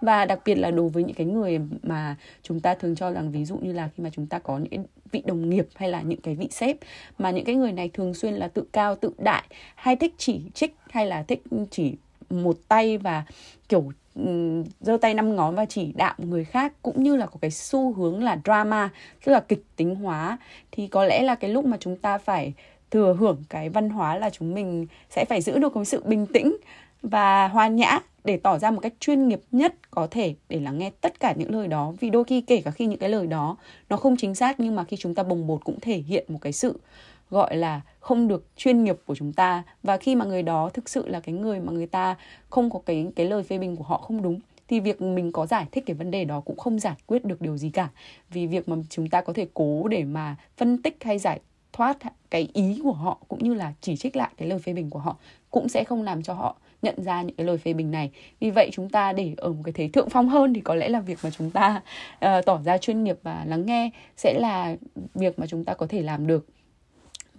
Và 0.00 0.24
đặc 0.24 0.40
biệt 0.44 0.54
là 0.54 0.70
đối 0.70 0.88
với 0.88 1.04
những 1.04 1.14
cái 1.14 1.26
người 1.26 1.60
mà 1.82 2.16
chúng 2.42 2.60
ta 2.60 2.74
thường 2.74 2.96
cho 2.96 3.12
rằng 3.12 3.32
ví 3.32 3.44
dụ 3.44 3.56
như 3.56 3.72
là 3.72 3.88
khi 3.96 4.02
mà 4.02 4.10
chúng 4.12 4.26
ta 4.26 4.38
có 4.38 4.58
những 4.58 4.84
vị 5.12 5.22
đồng 5.26 5.50
nghiệp 5.50 5.66
hay 5.74 5.88
là 5.88 6.02
những 6.02 6.20
cái 6.20 6.34
vị 6.34 6.48
sếp, 6.50 6.76
mà 7.18 7.30
những 7.30 7.44
cái 7.44 7.54
người 7.54 7.72
này 7.72 7.88
thường 7.88 8.14
xuyên 8.14 8.34
là 8.34 8.48
tự 8.48 8.64
cao, 8.72 8.96
tự 8.96 9.12
đại, 9.18 9.44
hay 9.74 9.96
thích 9.96 10.14
chỉ 10.18 10.40
trích, 10.54 10.76
hay 10.90 11.06
là 11.06 11.22
thích 11.22 11.42
chỉ 11.70 11.94
một 12.30 12.56
tay 12.68 12.98
và, 12.98 13.24
kiểu 13.68 13.92
Ừ, 14.14 14.62
giơ 14.80 14.96
tay 15.00 15.14
năm 15.14 15.36
ngón 15.36 15.54
và 15.54 15.64
chỉ 15.64 15.92
đạo 15.92 16.14
người 16.18 16.44
khác 16.44 16.72
cũng 16.82 17.02
như 17.02 17.16
là 17.16 17.26
có 17.26 17.36
cái 17.40 17.50
xu 17.50 17.92
hướng 17.92 18.22
là 18.22 18.40
drama, 18.44 18.88
tức 19.24 19.32
là 19.32 19.40
kịch 19.40 19.64
tính 19.76 19.94
hóa. 19.94 20.38
Thì 20.72 20.86
có 20.88 21.04
lẽ 21.04 21.22
là 21.22 21.34
cái 21.34 21.50
lúc 21.50 21.64
mà 21.64 21.76
chúng 21.80 21.96
ta 21.96 22.18
phải 22.18 22.52
thừa 22.90 23.16
hưởng 23.18 23.42
cái 23.48 23.68
văn 23.68 23.90
hóa 23.90 24.16
là 24.16 24.30
chúng 24.30 24.54
mình 24.54 24.86
sẽ 25.10 25.24
phải 25.24 25.40
giữ 25.40 25.58
được 25.58 25.72
cái 25.74 25.84
sự 25.84 26.02
bình 26.04 26.26
tĩnh 26.26 26.56
và 27.02 27.48
hòa 27.48 27.68
nhã 27.68 28.00
để 28.24 28.36
tỏ 28.36 28.58
ra 28.58 28.70
một 28.70 28.80
cách 28.80 28.92
chuyên 29.00 29.28
nghiệp 29.28 29.40
nhất 29.52 29.74
có 29.90 30.08
thể 30.10 30.34
để 30.48 30.60
lắng 30.60 30.78
nghe 30.78 30.90
tất 31.00 31.20
cả 31.20 31.34
những 31.36 31.54
lời 31.54 31.68
đó. 31.68 31.92
Vì 32.00 32.10
đôi 32.10 32.24
khi 32.24 32.40
kể 32.40 32.62
cả 32.64 32.70
khi 32.70 32.86
những 32.86 32.98
cái 32.98 33.08
lời 33.10 33.26
đó 33.26 33.56
nó 33.88 33.96
không 33.96 34.16
chính 34.16 34.34
xác 34.34 34.60
nhưng 34.60 34.76
mà 34.76 34.84
khi 34.84 34.96
chúng 34.96 35.14
ta 35.14 35.22
bồng 35.22 35.46
bột 35.46 35.64
cũng 35.64 35.80
thể 35.80 35.96
hiện 35.96 36.24
một 36.28 36.38
cái 36.40 36.52
sự 36.52 36.80
gọi 37.30 37.56
là 37.56 37.80
không 38.00 38.28
được 38.28 38.46
chuyên 38.56 38.84
nghiệp 38.84 38.96
của 39.06 39.14
chúng 39.14 39.32
ta. 39.32 39.62
Và 39.82 39.96
khi 39.96 40.14
mà 40.14 40.24
người 40.24 40.42
đó 40.42 40.70
thực 40.74 40.88
sự 40.88 41.08
là 41.08 41.20
cái 41.20 41.34
người 41.34 41.60
mà 41.60 41.72
người 41.72 41.86
ta 41.86 42.16
không 42.50 42.70
có 42.70 42.80
cái 42.86 43.06
cái 43.16 43.26
lời 43.26 43.42
phê 43.42 43.58
bình 43.58 43.76
của 43.76 43.84
họ 43.84 43.98
không 43.98 44.22
đúng 44.22 44.40
thì 44.68 44.80
việc 44.80 45.02
mình 45.02 45.32
có 45.32 45.46
giải 45.46 45.66
thích 45.72 45.84
cái 45.86 45.94
vấn 45.94 46.10
đề 46.10 46.24
đó 46.24 46.40
cũng 46.40 46.56
không 46.56 46.78
giải 46.78 46.96
quyết 47.06 47.24
được 47.24 47.40
điều 47.40 47.56
gì 47.56 47.70
cả. 47.70 47.88
Vì 48.30 48.46
việc 48.46 48.68
mà 48.68 48.76
chúng 48.90 49.08
ta 49.08 49.20
có 49.20 49.32
thể 49.32 49.46
cố 49.54 49.88
để 49.88 50.04
mà 50.04 50.36
phân 50.56 50.82
tích 50.82 50.96
hay 51.04 51.18
giải 51.18 51.40
thoát 51.72 51.96
cái 52.30 52.48
ý 52.52 52.80
của 52.82 52.92
họ 52.92 53.18
cũng 53.28 53.44
như 53.44 53.54
là 53.54 53.72
chỉ 53.80 53.96
trích 53.96 54.16
lại 54.16 54.30
cái 54.36 54.48
lời 54.48 54.58
phê 54.58 54.72
bình 54.72 54.90
của 54.90 54.98
họ 54.98 55.16
cũng 55.50 55.68
sẽ 55.68 55.84
không 55.84 56.02
làm 56.02 56.22
cho 56.22 56.34
họ 56.34 56.56
nhận 56.82 57.02
ra 57.02 57.22
những 57.22 57.36
cái 57.36 57.46
lời 57.46 57.58
phê 57.58 57.72
bình 57.72 57.90
này. 57.90 58.10
Vì 58.40 58.50
vậy 58.50 58.70
chúng 58.72 58.88
ta 58.88 59.12
để 59.12 59.34
ở 59.36 59.52
một 59.52 59.62
cái 59.64 59.72
thế 59.72 59.88
thượng 59.92 60.10
phong 60.10 60.28
hơn 60.28 60.54
thì 60.54 60.60
có 60.60 60.74
lẽ 60.74 60.88
là 60.88 61.00
việc 61.00 61.18
mà 61.22 61.30
chúng 61.30 61.50
ta 61.50 61.82
uh, 62.14 62.46
tỏ 62.46 62.60
ra 62.64 62.78
chuyên 62.78 63.04
nghiệp 63.04 63.18
và 63.22 63.44
lắng 63.48 63.66
nghe 63.66 63.90
sẽ 64.16 64.34
là 64.38 64.76
việc 65.14 65.38
mà 65.38 65.46
chúng 65.46 65.64
ta 65.64 65.74
có 65.74 65.86
thể 65.86 66.02
làm 66.02 66.26
được 66.26 66.46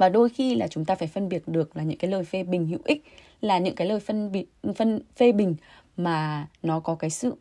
và 0.01 0.09
đôi 0.09 0.29
khi 0.29 0.55
là 0.55 0.67
chúng 0.67 0.85
ta 0.85 0.95
phải 0.95 1.07
phân 1.07 1.29
biệt 1.29 1.43
được 1.47 1.77
là 1.77 1.83
những 1.83 1.97
cái 1.97 2.11
lời 2.11 2.23
phê 2.23 2.43
bình 2.43 2.67
hữu 2.67 2.79
ích 2.85 3.03
là 3.41 3.57
những 3.59 3.75
cái 3.75 3.87
lời 3.87 3.99
phân 3.99 4.31
biệt 4.31 4.45
phân 4.75 5.01
phê 5.15 5.31
bình 5.31 5.55
mà 5.97 6.47
nó 6.63 6.79
có 6.79 6.95
cái 6.95 7.09
sự 7.09 7.35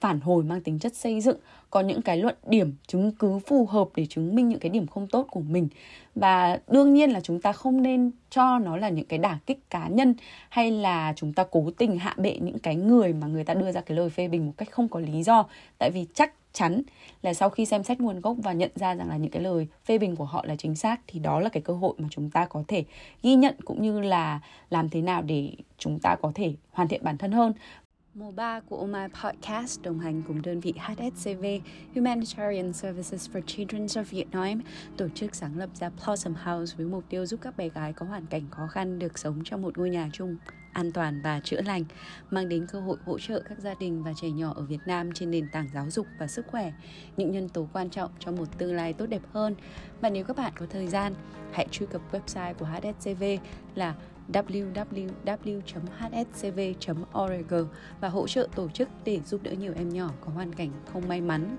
phản 0.00 0.20
hồi 0.20 0.44
mang 0.44 0.60
tính 0.60 0.78
chất 0.78 0.96
xây 0.96 1.20
dựng, 1.20 1.36
có 1.70 1.80
những 1.80 2.02
cái 2.02 2.16
luận 2.16 2.34
điểm 2.46 2.74
chứng 2.86 3.12
cứ 3.12 3.38
phù 3.38 3.66
hợp 3.66 3.88
để 3.94 4.06
chứng 4.06 4.34
minh 4.34 4.48
những 4.48 4.58
cái 4.58 4.70
điểm 4.70 4.86
không 4.86 5.06
tốt 5.06 5.26
của 5.30 5.40
mình. 5.40 5.68
Và 6.14 6.60
đương 6.68 6.94
nhiên 6.94 7.10
là 7.10 7.20
chúng 7.20 7.40
ta 7.40 7.52
không 7.52 7.82
nên 7.82 8.10
cho 8.30 8.58
nó 8.58 8.76
là 8.76 8.88
những 8.88 9.06
cái 9.06 9.18
đả 9.18 9.38
kích 9.46 9.70
cá 9.70 9.88
nhân 9.88 10.14
hay 10.48 10.70
là 10.70 11.12
chúng 11.16 11.32
ta 11.32 11.44
cố 11.50 11.70
tình 11.78 11.98
hạ 11.98 12.14
bệ 12.16 12.38
những 12.40 12.58
cái 12.58 12.76
người 12.76 13.12
mà 13.12 13.26
người 13.26 13.44
ta 13.44 13.54
đưa 13.54 13.72
ra 13.72 13.80
cái 13.80 13.96
lời 13.96 14.10
phê 14.10 14.28
bình 14.28 14.46
một 14.46 14.52
cách 14.56 14.70
không 14.70 14.88
có 14.88 15.00
lý 15.00 15.22
do. 15.22 15.46
Tại 15.78 15.90
vì 15.90 16.06
chắc 16.14 16.34
chắn 16.52 16.82
là 17.22 17.34
sau 17.34 17.50
khi 17.50 17.66
xem 17.66 17.84
xét 17.84 18.00
nguồn 18.00 18.20
gốc 18.20 18.36
và 18.42 18.52
nhận 18.52 18.70
ra 18.74 18.94
rằng 18.94 19.08
là 19.08 19.16
những 19.16 19.30
cái 19.30 19.42
lời 19.42 19.66
phê 19.84 19.98
bình 19.98 20.16
của 20.16 20.24
họ 20.24 20.44
là 20.46 20.56
chính 20.56 20.76
xác, 20.76 21.00
thì 21.06 21.20
đó 21.20 21.40
là 21.40 21.48
cái 21.48 21.62
cơ 21.62 21.74
hội 21.74 21.94
mà 21.98 22.08
chúng 22.10 22.30
ta 22.30 22.46
có 22.46 22.64
thể 22.68 22.84
ghi 23.22 23.34
nhận 23.34 23.54
cũng 23.64 23.82
như 23.82 24.00
là 24.00 24.40
làm 24.70 24.88
thế 24.88 25.02
nào 25.02 25.22
để 25.22 25.52
chúng 25.78 25.98
ta 25.98 26.16
có 26.22 26.32
thể 26.34 26.54
hoàn 26.72 26.88
thiện 26.88 27.04
bản 27.04 27.18
thân 27.18 27.32
hơn. 27.32 27.52
Mùa 28.18 28.30
3 28.30 28.60
của 28.60 28.76
Oh 28.76 28.88
My 28.88 29.00
Podcast 29.22 29.82
đồng 29.82 29.98
hành 29.98 30.22
cùng 30.26 30.42
đơn 30.42 30.60
vị 30.60 30.74
HSCV 30.78 31.44
Humanitarian 31.94 32.72
Services 32.72 33.30
for 33.30 33.40
Children 33.40 33.86
of 33.86 34.04
Vietnam 34.04 34.60
tổ 34.96 35.08
chức 35.14 35.34
sáng 35.34 35.58
lập 35.58 35.70
ra 35.74 35.90
Blossom 35.90 36.34
House 36.34 36.76
với 36.76 36.86
mục 36.86 37.04
tiêu 37.08 37.26
giúp 37.26 37.40
các 37.42 37.56
bé 37.56 37.68
gái 37.68 37.92
có 37.92 38.06
hoàn 38.06 38.26
cảnh 38.26 38.42
khó 38.50 38.66
khăn 38.66 38.98
được 38.98 39.18
sống 39.18 39.44
trong 39.44 39.62
một 39.62 39.78
ngôi 39.78 39.90
nhà 39.90 40.10
chung 40.12 40.36
an 40.72 40.92
toàn 40.92 41.22
và 41.22 41.40
chữa 41.40 41.60
lành, 41.62 41.84
mang 42.30 42.48
đến 42.48 42.66
cơ 42.72 42.80
hội 42.80 42.96
hỗ 43.04 43.18
trợ 43.18 43.42
các 43.48 43.58
gia 43.58 43.74
đình 43.74 44.02
và 44.02 44.12
trẻ 44.20 44.30
nhỏ 44.30 44.52
ở 44.56 44.62
Việt 44.62 44.80
Nam 44.86 45.12
trên 45.12 45.30
nền 45.30 45.48
tảng 45.52 45.68
giáo 45.74 45.90
dục 45.90 46.06
và 46.18 46.26
sức 46.26 46.46
khỏe, 46.46 46.72
những 47.16 47.32
nhân 47.32 47.48
tố 47.48 47.68
quan 47.72 47.90
trọng 47.90 48.10
cho 48.18 48.32
một 48.32 48.58
tương 48.58 48.74
lai 48.74 48.92
tốt 48.92 49.06
đẹp 49.06 49.22
hơn. 49.32 49.54
Và 50.00 50.10
nếu 50.10 50.24
các 50.24 50.36
bạn 50.36 50.52
có 50.56 50.66
thời 50.70 50.86
gian, 50.86 51.14
hãy 51.52 51.66
truy 51.70 51.86
cập 51.86 52.02
website 52.12 52.54
của 52.54 52.66
HSCV 52.66 53.24
là 53.74 53.94
www.hscv.org 54.32 55.24
và 58.00 58.08
hỗ 58.08 58.26
trợ 58.28 58.48
tổ 58.54 58.68
chức 58.68 58.88
để 59.04 59.20
giúp 59.26 59.42
đỡ 59.42 59.50
nhiều 59.50 59.72
em 59.76 59.88
nhỏ 59.88 60.10
có 60.20 60.32
hoàn 60.32 60.52
cảnh 60.52 60.70
không 60.92 61.08
may 61.08 61.20
mắn. 61.20 61.56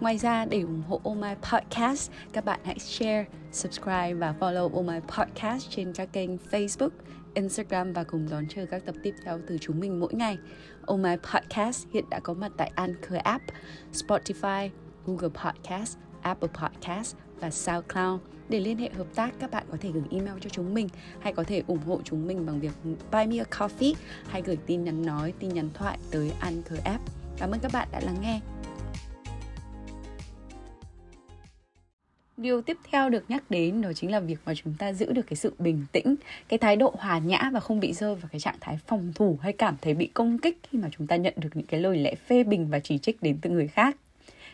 Ngoài 0.00 0.18
ra, 0.18 0.44
để 0.44 0.60
ủng 0.60 0.82
hộ 0.88 1.00
Oh 1.08 1.18
My 1.18 1.34
Podcast, 1.52 2.10
các 2.32 2.44
bạn 2.44 2.60
hãy 2.64 2.78
share, 2.78 3.24
subscribe 3.52 4.14
và 4.14 4.34
follow 4.40 4.70
Oh 4.78 4.86
My 4.86 5.00
Podcast 5.16 5.70
trên 5.70 5.92
các 5.92 6.12
kênh 6.12 6.30
Facebook, 6.50 6.90
Instagram 7.34 7.92
và 7.92 8.04
cùng 8.04 8.28
đón 8.30 8.44
chờ 8.48 8.66
các 8.70 8.84
tập 8.86 8.94
tiếp 9.02 9.14
theo 9.24 9.40
từ 9.46 9.58
chúng 9.60 9.80
mình 9.80 10.00
mỗi 10.00 10.14
ngày. 10.14 10.38
Oh 10.86 11.00
My 11.00 11.16
Podcast 11.34 11.86
hiện 11.92 12.04
đã 12.10 12.20
có 12.20 12.34
mặt 12.34 12.52
tại 12.56 12.72
Anchor 12.74 13.18
App, 13.24 13.44
Spotify, 13.92 14.68
Google 15.06 15.30
Podcast, 15.44 15.98
Apple 16.22 16.48
Podcast 16.48 17.16
và 17.40 17.50
SoundCloud. 17.50 18.20
Để 18.48 18.60
liên 18.60 18.78
hệ 18.78 18.90
hợp 18.90 19.06
tác, 19.14 19.34
các 19.38 19.50
bạn 19.50 19.64
có 19.70 19.76
thể 19.80 19.90
gửi 19.92 20.02
email 20.10 20.38
cho 20.40 20.50
chúng 20.50 20.74
mình 20.74 20.88
hay 21.20 21.32
có 21.32 21.44
thể 21.44 21.62
ủng 21.66 21.78
hộ 21.86 22.00
chúng 22.04 22.26
mình 22.26 22.46
bằng 22.46 22.60
việc 22.60 22.72
buy 22.84 23.26
me 23.26 23.36
a 23.36 23.44
coffee 23.58 23.94
hay 24.28 24.42
gửi 24.42 24.58
tin 24.66 24.84
nhắn 24.84 25.06
nói, 25.06 25.32
tin 25.38 25.54
nhắn 25.54 25.68
thoại 25.74 25.98
tới 26.10 26.32
Anchor 26.40 26.78
App. 26.84 27.02
Cảm 27.38 27.50
ơn 27.50 27.60
các 27.60 27.72
bạn 27.72 27.88
đã 27.92 28.00
lắng 28.00 28.16
nghe. 28.22 28.40
Điều 32.36 32.62
tiếp 32.62 32.76
theo 32.90 33.10
được 33.10 33.24
nhắc 33.28 33.50
đến 33.50 33.82
đó 33.82 33.92
chính 33.92 34.10
là 34.10 34.20
việc 34.20 34.38
mà 34.44 34.54
chúng 34.54 34.74
ta 34.78 34.92
giữ 34.92 35.12
được 35.12 35.26
cái 35.26 35.36
sự 35.36 35.52
bình 35.58 35.86
tĩnh, 35.92 36.14
cái 36.48 36.58
thái 36.58 36.76
độ 36.76 36.94
hòa 36.98 37.18
nhã 37.18 37.50
và 37.52 37.60
không 37.60 37.80
bị 37.80 37.92
rơi 37.92 38.14
vào 38.14 38.28
cái 38.32 38.40
trạng 38.40 38.56
thái 38.60 38.78
phòng 38.86 39.12
thủ 39.14 39.38
hay 39.42 39.52
cảm 39.52 39.76
thấy 39.80 39.94
bị 39.94 40.06
công 40.06 40.38
kích 40.38 40.58
khi 40.70 40.78
mà 40.78 40.88
chúng 40.98 41.06
ta 41.06 41.16
nhận 41.16 41.34
được 41.36 41.48
những 41.54 41.66
cái 41.66 41.80
lời 41.80 41.98
lẽ 41.98 42.14
phê 42.14 42.44
bình 42.44 42.68
và 42.70 42.78
chỉ 42.78 42.98
trích 42.98 43.22
đến 43.22 43.38
từ 43.42 43.50
người 43.50 43.68
khác 43.68 43.96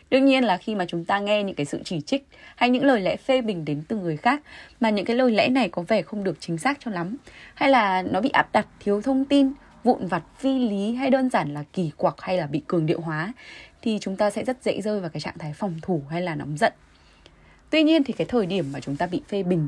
đương 0.09 0.25
nhiên 0.25 0.43
là 0.43 0.57
khi 0.57 0.75
mà 0.75 0.85
chúng 0.85 1.05
ta 1.05 1.19
nghe 1.19 1.43
những 1.43 1.55
cái 1.55 1.65
sự 1.65 1.81
chỉ 1.85 2.01
trích 2.01 2.27
hay 2.55 2.69
những 2.69 2.83
lời 2.83 3.01
lẽ 3.01 3.15
phê 3.17 3.41
bình 3.41 3.65
đến 3.65 3.83
từ 3.87 3.97
người 3.97 4.17
khác, 4.17 4.41
mà 4.79 4.89
những 4.89 5.05
cái 5.05 5.15
lời 5.15 5.31
lẽ 5.31 5.49
này 5.49 5.69
có 5.69 5.81
vẻ 5.81 6.01
không 6.01 6.23
được 6.23 6.37
chính 6.39 6.57
xác 6.57 6.77
cho 6.79 6.91
lắm. 6.91 7.17
Hay 7.53 7.69
là 7.69 8.01
nó 8.01 8.21
bị 8.21 8.29
áp 8.29 8.49
đặt, 8.53 8.67
thiếu 8.79 9.01
thông 9.01 9.25
tin, 9.25 9.51
vụn 9.83 10.07
vặt, 10.07 10.23
phi 10.37 10.59
lý 10.59 10.95
hay 10.95 11.09
đơn 11.09 11.29
giản 11.29 11.53
là 11.53 11.63
kỳ 11.73 11.91
quặc 11.97 12.15
hay 12.21 12.37
là 12.37 12.47
bị 12.47 12.61
cường 12.67 12.85
điệu 12.85 13.01
hóa, 13.01 13.33
thì 13.81 13.97
chúng 14.01 14.15
ta 14.15 14.29
sẽ 14.29 14.43
rất 14.43 14.63
dễ 14.63 14.81
rơi 14.81 14.99
vào 14.99 15.09
cái 15.09 15.21
trạng 15.21 15.37
thái 15.37 15.53
phòng 15.53 15.79
thủ 15.81 16.01
hay 16.09 16.21
là 16.21 16.35
nóng 16.35 16.57
giận. 16.57 16.73
Tuy 17.69 17.83
nhiên 17.83 18.03
thì 18.03 18.13
cái 18.13 18.27
thời 18.27 18.45
điểm 18.45 18.65
mà 18.73 18.79
chúng 18.79 18.95
ta 18.95 19.07
bị 19.07 19.21
phê 19.27 19.43
bình 19.43 19.67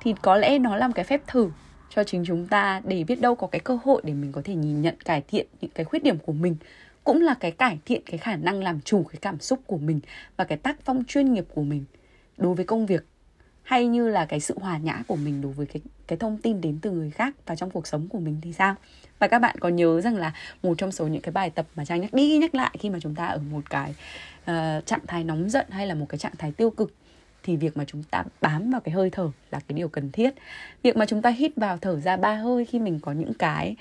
thì 0.00 0.14
có 0.22 0.36
lẽ 0.36 0.58
nó 0.58 0.76
là 0.76 0.88
một 0.88 0.92
cái 0.96 1.04
phép 1.04 1.20
thử 1.26 1.50
cho 1.94 2.04
chính 2.04 2.24
chúng 2.26 2.46
ta 2.46 2.80
để 2.84 3.04
biết 3.04 3.20
đâu 3.20 3.34
có 3.34 3.46
cái 3.46 3.60
cơ 3.60 3.78
hội 3.84 4.02
để 4.04 4.12
mình 4.14 4.32
có 4.32 4.42
thể 4.44 4.54
nhìn 4.54 4.82
nhận, 4.82 4.94
cải 5.04 5.22
thiện 5.28 5.46
những 5.60 5.70
cái 5.74 5.84
khuyết 5.84 6.02
điểm 6.02 6.18
của 6.18 6.32
mình 6.32 6.56
cũng 7.04 7.22
là 7.22 7.34
cái 7.34 7.50
cải 7.50 7.78
thiện 7.84 8.02
cái 8.06 8.18
khả 8.18 8.36
năng 8.36 8.62
làm 8.62 8.80
chủ 8.80 9.02
cái 9.02 9.18
cảm 9.22 9.40
xúc 9.40 9.60
của 9.66 9.78
mình 9.78 10.00
và 10.36 10.44
cái 10.44 10.58
tác 10.58 10.76
phong 10.84 11.04
chuyên 11.04 11.32
nghiệp 11.32 11.46
của 11.54 11.62
mình 11.62 11.84
đối 12.36 12.54
với 12.54 12.64
công 12.64 12.86
việc 12.86 13.06
hay 13.62 13.86
như 13.86 14.08
là 14.08 14.26
cái 14.26 14.40
sự 14.40 14.54
hòa 14.60 14.78
nhã 14.78 15.02
của 15.06 15.16
mình 15.16 15.40
đối 15.40 15.52
với 15.52 15.66
cái 15.66 15.82
cái 16.06 16.18
thông 16.18 16.38
tin 16.38 16.60
đến 16.60 16.78
từ 16.82 16.90
người 16.90 17.10
khác 17.10 17.34
và 17.46 17.56
trong 17.56 17.70
cuộc 17.70 17.86
sống 17.86 18.08
của 18.08 18.18
mình 18.18 18.38
thì 18.42 18.52
sao? 18.52 18.74
Và 19.18 19.28
các 19.28 19.38
bạn 19.38 19.56
có 19.60 19.68
nhớ 19.68 20.00
rằng 20.00 20.16
là 20.16 20.32
một 20.62 20.78
trong 20.78 20.92
số 20.92 21.06
những 21.06 21.22
cái 21.22 21.32
bài 21.32 21.50
tập 21.50 21.66
mà 21.76 21.84
trang 21.84 22.00
nhắc 22.00 22.14
đi 22.14 22.38
nhắc 22.38 22.54
lại 22.54 22.76
khi 22.78 22.90
mà 22.90 22.98
chúng 23.00 23.14
ta 23.14 23.26
ở 23.26 23.38
một 23.38 23.70
cái 23.70 23.94
uh, 24.42 24.86
trạng 24.86 25.06
thái 25.06 25.24
nóng 25.24 25.50
giận 25.50 25.66
hay 25.70 25.86
là 25.86 25.94
một 25.94 26.06
cái 26.08 26.18
trạng 26.18 26.36
thái 26.38 26.52
tiêu 26.52 26.70
cực 26.70 26.94
thì 27.42 27.56
việc 27.56 27.76
mà 27.76 27.84
chúng 27.86 28.02
ta 28.02 28.24
bám 28.40 28.70
vào 28.70 28.80
cái 28.80 28.94
hơi 28.94 29.10
thở 29.10 29.30
là 29.50 29.60
cái 29.68 29.76
điều 29.76 29.88
cần 29.88 30.12
thiết. 30.12 30.34
Việc 30.82 30.96
mà 30.96 31.06
chúng 31.06 31.22
ta 31.22 31.30
hít 31.30 31.52
vào 31.56 31.78
thở 31.78 32.00
ra 32.00 32.16
ba 32.16 32.34
hơi 32.34 32.64
khi 32.64 32.78
mình 32.78 33.00
có 33.00 33.12
những 33.12 33.34
cái 33.34 33.76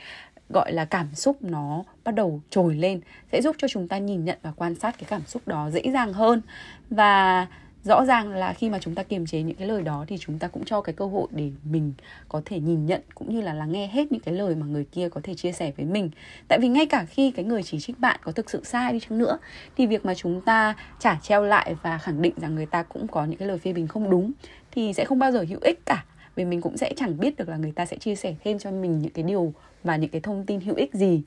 gọi 0.50 0.74
là 0.74 0.86
cảm 0.86 1.16
xúc 1.16 1.38
nó 1.42 1.84
bắt 2.04 2.16
đầu 2.16 2.42
trồi 2.50 2.76
lên, 2.76 3.02
sẽ 3.32 3.42
giúp 3.42 3.56
cho 3.60 3.68
chúng 3.68 3.88
ta 3.88 3.98
nhìn 3.98 4.26
nhận 4.26 4.38
và 4.42 4.52
quan 4.52 4.76
sát 4.76 4.96
cái 4.98 5.06
cảm 5.10 5.22
xúc 5.26 5.42
đó 5.46 5.70
dễ 5.70 5.82
dàng 5.94 6.14
hơn. 6.14 6.42
Và 6.90 7.48
rõ 7.84 8.06
ràng 8.06 8.30
là 8.30 8.54
khi 8.54 8.70
mà 8.70 8.80
chúng 8.80 8.96
ta 8.96 9.04
kiềm 9.04 9.26
chế 9.26 9.42
những 9.42 9.56
cái 9.56 9.68
lời 9.68 9.82
đó 9.82 10.06
thì 10.08 10.18
chúng 10.18 10.40
ta 10.40 10.48
cũng 10.48 10.66
cho 10.66 10.82
cái 10.82 10.94
cơ 10.94 11.06
hội 11.06 11.28
để 11.32 11.52
mình 11.64 11.94
có 12.30 12.42
thể 12.46 12.60
nhìn 12.60 12.86
nhận 12.86 13.02
cũng 13.16 13.36
như 13.36 13.42
là 13.42 13.54
lắng 13.54 13.72
nghe 13.72 13.88
hết 13.88 14.12
những 14.12 14.22
cái 14.22 14.34
lời 14.34 14.56
mà 14.56 14.66
người 14.66 14.86
kia 14.92 15.10
có 15.10 15.22
thể 15.24 15.36
chia 15.36 15.52
sẻ 15.52 15.72
với 15.78 15.86
mình. 15.86 16.10
Tại 16.48 16.60
vì 16.62 16.68
ngay 16.68 16.86
cả 16.86 17.06
khi 17.06 17.32
cái 17.32 17.46
người 17.46 17.64
chỉ 17.64 17.80
trích 17.80 18.00
bạn 18.00 18.20
có 18.24 18.32
thực 18.32 18.50
sự 18.50 18.64
sai 18.64 18.94
đi 18.94 19.00
chăng 19.00 19.18
nữa, 19.18 19.38
thì 19.78 19.88
việc 19.88 20.06
mà 20.06 20.16
chúng 20.16 20.42
ta 20.42 20.76
trả 21.00 21.16
treo 21.16 21.44
lại 21.44 21.76
và 21.82 21.98
khẳng 21.98 22.22
định 22.22 22.34
rằng 22.38 22.56
người 22.56 22.66
ta 22.66 22.84
cũng 22.84 23.08
có 23.08 23.26
những 23.26 23.40
cái 23.40 23.48
lời 23.48 23.58
phê 23.58 23.74
bình 23.74 23.88
không 23.88 24.10
đúng 24.10 24.32
thì 24.72 24.94
sẽ 24.94 25.06
không 25.06 25.20
bao 25.20 25.32
giờ 25.32 25.46
hữu 25.50 25.60
ích 25.62 25.86
cả 25.86 26.06
vì 26.36 26.46
mình 26.46 26.62
cũng 26.62 26.78
sẽ 26.78 26.94
chẳng 26.96 27.20
biết 27.20 27.38
được 27.38 27.50
là 27.50 27.58
người 27.58 27.72
ta 27.72 27.86
sẽ 27.86 27.98
chia 27.98 28.16
sẻ 28.16 28.36
thêm 28.44 28.60
cho 28.60 28.72
mình 28.72 29.00
những 29.00 29.12
cái 29.12 29.24
điều 29.24 29.54
và 29.84 29.96
những 29.96 30.10
cái 30.10 30.22
thông 30.22 30.46
tin 30.46 30.62
hữu 30.62 30.76
ích 30.76 30.94
gì 30.94 31.22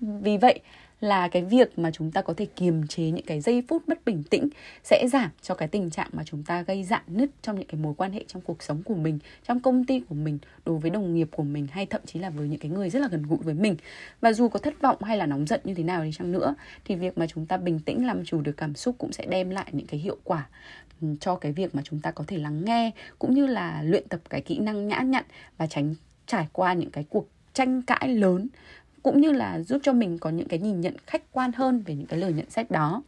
vì 0.00 0.36
vậy 0.36 0.60
là 1.02 1.28
cái 1.28 1.42
việc 1.44 1.78
mà 1.78 1.90
chúng 1.90 2.10
ta 2.10 2.22
có 2.22 2.34
thể 2.34 2.46
kiềm 2.56 2.86
chế 2.86 3.02
những 3.02 3.26
cái 3.26 3.40
giây 3.40 3.62
phút 3.68 3.88
mất 3.88 4.04
bình 4.04 4.22
tĩnh 4.30 4.48
sẽ 4.84 5.06
giảm 5.12 5.30
cho 5.42 5.54
cái 5.54 5.68
tình 5.68 5.90
trạng 5.90 6.08
mà 6.12 6.22
chúng 6.24 6.42
ta 6.42 6.62
gây 6.62 6.84
dạn 6.84 7.02
nứt 7.06 7.30
trong 7.42 7.58
những 7.58 7.68
cái 7.68 7.80
mối 7.80 7.94
quan 7.96 8.12
hệ 8.12 8.24
trong 8.28 8.42
cuộc 8.42 8.62
sống 8.62 8.82
của 8.82 8.94
mình, 8.94 9.18
trong 9.48 9.60
công 9.60 9.84
ty 9.84 10.00
của 10.00 10.14
mình, 10.14 10.38
đối 10.64 10.78
với 10.78 10.90
đồng 10.90 11.14
nghiệp 11.14 11.28
của 11.32 11.42
mình 11.42 11.66
hay 11.70 11.86
thậm 11.86 12.00
chí 12.06 12.18
là 12.18 12.30
với 12.30 12.48
những 12.48 12.58
cái 12.58 12.70
người 12.70 12.90
rất 12.90 13.00
là 13.00 13.08
gần 13.08 13.22
gũi 13.22 13.38
với 13.42 13.54
mình. 13.54 13.76
Và 14.20 14.32
dù 14.32 14.48
có 14.48 14.58
thất 14.58 14.80
vọng 14.80 15.02
hay 15.02 15.16
là 15.16 15.26
nóng 15.26 15.46
giận 15.46 15.60
như 15.64 15.74
thế 15.74 15.82
nào 15.82 16.04
đi 16.04 16.10
chăng 16.12 16.32
nữa 16.32 16.54
thì 16.84 16.94
việc 16.94 17.18
mà 17.18 17.26
chúng 17.26 17.46
ta 17.46 17.56
bình 17.56 17.80
tĩnh 17.80 18.06
làm 18.06 18.24
chủ 18.24 18.40
được 18.40 18.56
cảm 18.56 18.74
xúc 18.74 18.94
cũng 18.98 19.12
sẽ 19.12 19.26
đem 19.26 19.50
lại 19.50 19.66
những 19.72 19.86
cái 19.86 20.00
hiệu 20.00 20.16
quả 20.24 20.48
cho 21.20 21.36
cái 21.36 21.52
việc 21.52 21.74
mà 21.74 21.82
chúng 21.84 22.00
ta 22.00 22.10
có 22.10 22.24
thể 22.26 22.38
lắng 22.38 22.64
nghe, 22.64 22.90
cũng 23.18 23.34
như 23.34 23.46
là 23.46 23.82
luyện 23.82 24.08
tập 24.08 24.20
cái 24.30 24.40
kỹ 24.40 24.58
năng 24.58 24.88
nhã 24.88 25.00
nhặn 25.00 25.24
và 25.58 25.66
tránh 25.66 25.94
trải 26.26 26.46
qua 26.52 26.72
những 26.72 26.90
cái 26.90 27.04
cuộc 27.08 27.28
tranh 27.54 27.82
cãi 27.82 28.08
lớn, 28.08 28.48
cũng 29.02 29.20
như 29.20 29.32
là 29.32 29.60
giúp 29.60 29.80
cho 29.82 29.92
mình 29.92 30.18
có 30.18 30.30
những 30.30 30.48
cái 30.48 30.58
nhìn 30.58 30.80
nhận 30.80 30.94
khách 31.06 31.32
quan 31.32 31.52
hơn 31.52 31.82
về 31.86 31.94
những 31.94 32.06
cái 32.06 32.18
lời 32.18 32.32
nhận 32.32 32.50
xét 32.50 32.70
đó. 32.70 33.02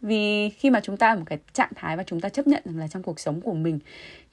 Vì 0.00 0.50
khi 0.50 0.70
mà 0.70 0.80
chúng 0.80 0.96
ta 0.96 1.08
ở 1.08 1.16
một 1.16 1.24
cái 1.26 1.38
trạng 1.52 1.70
thái 1.74 1.96
và 1.96 2.02
chúng 2.02 2.20
ta 2.20 2.28
chấp 2.28 2.46
nhận 2.46 2.62
rằng 2.64 2.78
là 2.78 2.88
trong 2.88 3.02
cuộc 3.02 3.20
sống 3.20 3.40
của 3.40 3.54
mình, 3.54 3.78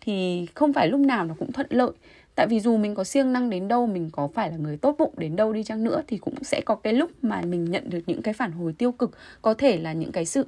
thì 0.02 0.45
không 0.56 0.73
phải 0.73 0.88
lúc 0.88 0.99
nào 0.99 1.25
nó 1.25 1.36
cũng 1.39 1.52
thuận 1.52 1.67
lợi. 1.69 1.91
Tại 2.36 2.47
vì 2.47 2.60
dù 2.60 2.78
mình 2.78 2.95
có 2.95 3.04
siêng 3.04 3.34
năng 3.34 3.49
đến 3.49 3.67
đâu, 3.67 3.88
mình 3.88 4.10
có 4.12 4.28
phải 4.28 4.52
là 4.52 4.58
người 4.58 4.78
tốt 4.78 4.95
bụng 4.99 5.13
đến 5.17 5.36
đâu 5.36 5.54
đi 5.54 5.63
chăng 5.63 5.84
nữa, 5.84 6.02
thì 6.08 6.17
cũng 6.17 6.43
sẽ 6.43 6.62
có 6.62 6.75
cái 6.75 6.93
lúc 6.93 7.12
mà 7.21 7.41
mình 7.41 7.65
nhận 7.65 7.89
được 7.89 7.99
những 8.08 8.21
cái 8.21 8.34
phản 8.34 8.52
hồi 8.52 8.73
tiêu 8.73 8.91
cực. 8.91 9.17
Có 9.41 9.54
thể 9.54 9.78
là 9.78 9.93
những 9.93 10.12
cái 10.12 10.25
sự 10.25 10.47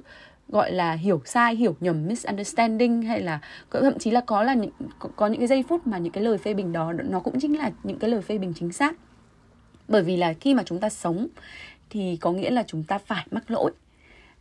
gọi 0.52 0.72
là 0.72 0.92
hiểu 0.92 1.22
sai, 1.24 1.56
hiểu 1.56 1.76
nhầm, 1.80 2.06
misunderstanding 2.06 3.02
hay 3.02 3.20
là 3.20 3.40
thậm 3.70 3.98
chí 3.98 4.10
là 4.10 4.20
có 4.20 4.42
là 4.42 4.54
những 4.54 4.70
có 5.16 5.26
những 5.26 5.38
cái 5.38 5.48
giây 5.48 5.64
phút 5.68 5.86
mà 5.86 5.98
những 5.98 6.12
cái 6.12 6.24
lời 6.24 6.38
phê 6.38 6.54
bình 6.54 6.72
đó, 6.72 6.92
nó 6.92 7.20
cũng 7.20 7.40
chính 7.40 7.58
là 7.58 7.70
những 7.82 7.98
cái 7.98 8.10
lời 8.10 8.22
phê 8.22 8.38
bình 8.38 8.52
chính 8.56 8.72
xác. 8.72 8.96
Bởi 9.88 10.02
vì 10.02 10.16
là 10.16 10.32
khi 10.32 10.54
mà 10.54 10.62
chúng 10.62 10.80
ta 10.80 10.88
sống 10.88 11.28
thì 11.90 12.16
có 12.16 12.32
nghĩa 12.32 12.50
là 12.50 12.64
chúng 12.66 12.84
ta 12.84 12.98
phải 12.98 13.26
mắc 13.30 13.50
lỗi. 13.50 13.72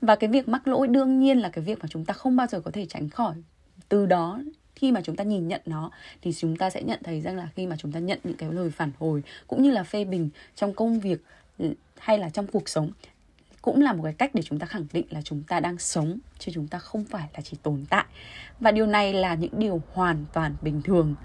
Và 0.02 0.16
cái 0.16 0.30
việc 0.30 0.48
mắc 0.48 0.68
lỗi 0.68 0.88
đương 0.88 1.20
nhiên 1.20 1.40
là 1.40 1.50
cái 1.50 1.64
việc 1.64 1.80
mà 1.80 1.86
chúng 1.90 2.06
ta 2.06 2.14
không 2.14 2.36
bao 2.36 2.48
giờ 2.48 2.60
có 2.60 2.72
thể 2.72 2.86
tránh 2.86 3.10
khỏi. 3.10 3.36
Từ 3.90 4.06
đó, 4.06 4.40
khi 4.76 4.92
mà 4.92 5.02
chúng 5.02 5.16
ta 5.16 5.24
nhìn 5.24 5.48
nhận 5.48 5.62
nó, 5.66 5.92
thì 6.22 6.34
chúng 6.34 6.56
ta 6.56 6.70
sẽ 6.70 6.82
nhận 6.82 7.00
thấy 7.04 7.22
rằng 7.22 7.38
là 7.38 7.50
khi 7.56 7.68
mà 7.68 7.76
chúng 7.80 7.92
ta 7.92 8.00
nhận 8.00 8.20
những 8.24 8.38
cái 8.38 8.52
lời 8.52 8.70
phản 8.70 8.92
hồi 9.00 9.24
cũng 9.48 9.64
như 9.64 9.72
là 9.72 9.84
phê 9.84 10.06
bình 10.06 10.30
trong 10.56 10.74
công 10.74 11.00
việc 11.00 11.24
ừ, 11.58 11.74
hay 12.00 12.18
là 12.18 12.30
trong 12.30 12.48
cuộc 12.48 12.70
sống 12.70 12.92
cũng 13.62 13.82
là 13.82 13.94
một 13.94 14.04
cái 14.04 14.14
cách 14.14 14.36
để 14.36 14.42
chúng 14.42 14.60
ta 14.60 14.66
khẳng 14.66 14.86
định 14.94 15.06
là 15.10 15.22
chúng 15.22 15.44
ta 15.44 15.60
đang 15.60 15.78
sống, 15.78 16.20
chứ 16.40 16.52
chúng 16.56 16.68
ta 16.68 16.78
không 16.78 17.06
phải 17.06 17.30
là 17.34 17.42
chỉ 17.44 17.58
tồn 17.64 17.86
tại. 17.90 18.06
Và 18.60 18.72
điều 18.72 18.86
này 18.86 19.14
là 19.14 19.36
những 19.36 19.60
điều 19.60 19.82
hoàn 19.94 20.26
toàn 20.34 20.56
bình 20.62 20.82
thường. 20.82 21.16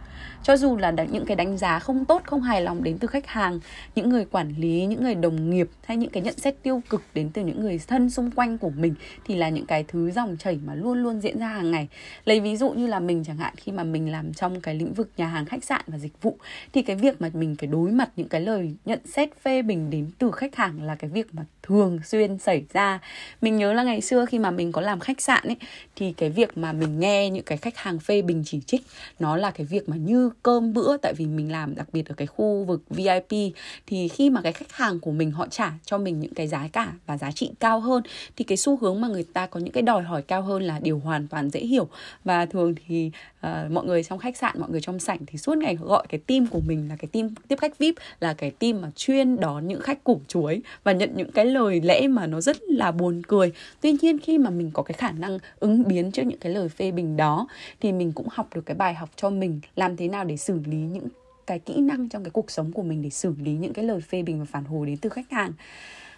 Cho 0.42 0.56
dù 0.56 0.76
là 0.76 0.90
những 0.90 1.26
cái 1.26 1.36
đánh 1.36 1.58
giá 1.58 1.78
không 1.78 2.04
tốt, 2.04 2.22
không 2.24 2.42
hài 2.42 2.62
lòng 2.62 2.82
đến 2.82 2.98
từ 2.98 3.08
khách 3.08 3.26
hàng, 3.26 3.60
những 3.94 4.08
người 4.08 4.24
quản 4.24 4.54
lý, 4.58 4.86
những 4.86 5.02
người 5.02 5.14
đồng 5.14 5.50
nghiệp 5.50 5.70
hay 5.84 5.96
những 5.96 6.10
cái 6.10 6.22
nhận 6.22 6.38
xét 6.38 6.62
tiêu 6.62 6.82
cực 6.88 7.02
đến 7.14 7.30
từ 7.30 7.44
những 7.44 7.60
người 7.60 7.80
thân 7.86 8.10
xung 8.10 8.30
quanh 8.30 8.58
của 8.58 8.70
mình 8.70 8.94
thì 9.24 9.34
là 9.34 9.48
những 9.48 9.66
cái 9.66 9.84
thứ 9.88 10.10
dòng 10.10 10.36
chảy 10.38 10.58
mà 10.64 10.74
luôn 10.74 11.02
luôn 11.02 11.20
diễn 11.20 11.38
ra 11.38 11.48
hàng 11.48 11.70
ngày. 11.70 11.88
Lấy 12.24 12.40
ví 12.40 12.56
dụ 12.56 12.70
như 12.70 12.86
là 12.86 13.00
mình 13.00 13.24
chẳng 13.24 13.36
hạn, 13.36 13.54
khi 13.56 13.72
mà 13.72 13.84
mình 13.84 14.12
làm 14.12 14.32
trong 14.32 14.60
cái 14.60 14.74
lĩnh 14.74 14.94
vực 14.94 15.10
nhà 15.16 15.26
hàng, 15.26 15.44
khách 15.44 15.64
sạn 15.64 15.80
và 15.86 15.98
dịch 15.98 16.22
vụ, 16.22 16.38
thì 16.72 16.82
cái 16.82 16.96
việc 16.96 17.20
mà 17.20 17.30
mình 17.32 17.56
phải 17.58 17.66
đối 17.66 17.90
mặt 17.90 18.10
những 18.16 18.28
cái 18.28 18.40
lời 18.40 18.76
nhận 18.84 19.00
xét 19.04 19.28
phê 19.42 19.62
bình 19.62 19.90
đến 19.90 20.10
từ 20.18 20.30
khách 20.30 20.56
hàng 20.56 20.82
là 20.82 20.94
cái 20.94 21.10
việc 21.10 21.34
mà 21.34 21.44
thường 21.62 22.00
xuyên 22.04 22.25
xuyên 22.26 22.38
xảy 22.38 22.64
ra. 22.72 23.00
Mình 23.40 23.56
nhớ 23.56 23.72
là 23.72 23.82
ngày 23.82 24.00
xưa 24.00 24.24
khi 24.26 24.38
mà 24.38 24.50
mình 24.50 24.72
có 24.72 24.80
làm 24.80 25.00
khách 25.00 25.20
sạn 25.20 25.44
ấy 25.44 25.56
thì 25.96 26.12
cái 26.16 26.30
việc 26.30 26.58
mà 26.58 26.72
mình 26.72 27.00
nghe 27.00 27.30
những 27.30 27.44
cái 27.44 27.58
khách 27.58 27.76
hàng 27.76 27.98
phê 27.98 28.22
bình 28.22 28.42
chỉ 28.46 28.60
trích 28.66 28.82
nó 29.18 29.36
là 29.36 29.50
cái 29.50 29.66
việc 29.66 29.88
mà 29.88 29.96
như 29.96 30.30
cơm 30.42 30.72
bữa 30.72 30.96
tại 30.96 31.14
vì 31.16 31.26
mình 31.26 31.52
làm 31.52 31.74
đặc 31.74 31.86
biệt 31.92 32.08
ở 32.08 32.14
cái 32.14 32.26
khu 32.26 32.64
vực 32.64 32.82
VIP 32.90 33.54
thì 33.86 34.08
khi 34.08 34.30
mà 34.30 34.40
cái 34.40 34.52
khách 34.52 34.72
hàng 34.72 35.00
của 35.00 35.10
mình 35.10 35.30
họ 35.30 35.46
trả 35.50 35.72
cho 35.84 35.98
mình 35.98 36.20
những 36.20 36.34
cái 36.34 36.48
giá 36.48 36.68
cả 36.72 36.92
và 37.06 37.18
giá 37.18 37.30
trị 37.30 37.50
cao 37.60 37.80
hơn 37.80 38.02
thì 38.36 38.44
cái 38.44 38.56
xu 38.56 38.76
hướng 38.76 39.00
mà 39.00 39.08
người 39.08 39.24
ta 39.32 39.46
có 39.46 39.60
những 39.60 39.72
cái 39.72 39.82
đòi 39.82 40.02
hỏi 40.02 40.22
cao 40.22 40.42
hơn 40.42 40.62
là 40.62 40.78
điều 40.78 40.98
hoàn 40.98 41.28
toàn 41.28 41.50
dễ 41.50 41.60
hiểu. 41.60 41.88
Và 42.24 42.46
thường 42.46 42.74
thì 42.86 43.10
uh, 43.46 43.70
mọi 43.70 43.84
người 43.84 44.04
trong 44.04 44.18
khách 44.18 44.36
sạn 44.36 44.60
mọi 44.60 44.70
người 44.70 44.80
trong 44.80 44.98
sảnh 44.98 45.18
thì 45.26 45.38
suốt 45.38 45.58
ngày 45.58 45.76
gọi 45.76 46.06
cái 46.08 46.20
team 46.26 46.46
của 46.46 46.60
mình 46.60 46.88
là 46.88 46.96
cái 46.96 47.08
team 47.12 47.34
tiếp 47.48 47.56
khách 47.60 47.78
vip 47.78 47.94
là 48.20 48.34
cái 48.34 48.50
team 48.50 48.80
mà 48.80 48.90
chuyên 48.96 49.40
đón 49.40 49.68
những 49.68 49.80
khách 49.80 50.04
củ 50.04 50.20
chuối 50.28 50.62
và 50.84 50.92
nhận 50.92 51.10
những 51.16 51.32
cái 51.32 51.44
lời 51.44 51.80
lẽ 51.84 52.08
mà 52.16 52.26
nó 52.26 52.40
rất 52.40 52.56
là 52.62 52.92
buồn 52.92 53.22
cười. 53.28 53.52
Tuy 53.80 53.92
nhiên, 53.92 54.18
khi 54.18 54.38
mà 54.38 54.50
mình 54.50 54.70
có 54.74 54.82
cái 54.82 54.92
khả 54.92 55.10
năng 55.10 55.38
ứng 55.60 55.88
biến 55.88 56.10
trước 56.12 56.22
những 56.22 56.38
cái 56.38 56.52
lời 56.52 56.68
phê 56.68 56.90
bình 56.90 57.16
đó, 57.16 57.48
thì 57.80 57.92
mình 57.92 58.12
cũng 58.12 58.26
học 58.30 58.48
được 58.54 58.66
cái 58.66 58.76
bài 58.76 58.94
học 58.94 59.10
cho 59.16 59.30
mình 59.30 59.60
làm 59.76 59.96
thế 59.96 60.08
nào 60.08 60.24
để 60.24 60.36
xử 60.36 60.60
lý 60.66 60.78
những 60.78 61.08
cái 61.46 61.58
kỹ 61.58 61.80
năng 61.80 62.08
trong 62.08 62.24
cái 62.24 62.30
cuộc 62.30 62.50
sống 62.50 62.72
của 62.72 62.82
mình, 62.82 63.02
để 63.02 63.10
xử 63.10 63.34
lý 63.38 63.52
những 63.52 63.72
cái 63.72 63.84
lời 63.84 64.00
phê 64.00 64.22
bình 64.22 64.38
và 64.38 64.44
phản 64.44 64.64
hồi 64.64 64.86
đến 64.86 64.96
từ 64.96 65.08
khách 65.08 65.30
hàng 65.30 65.52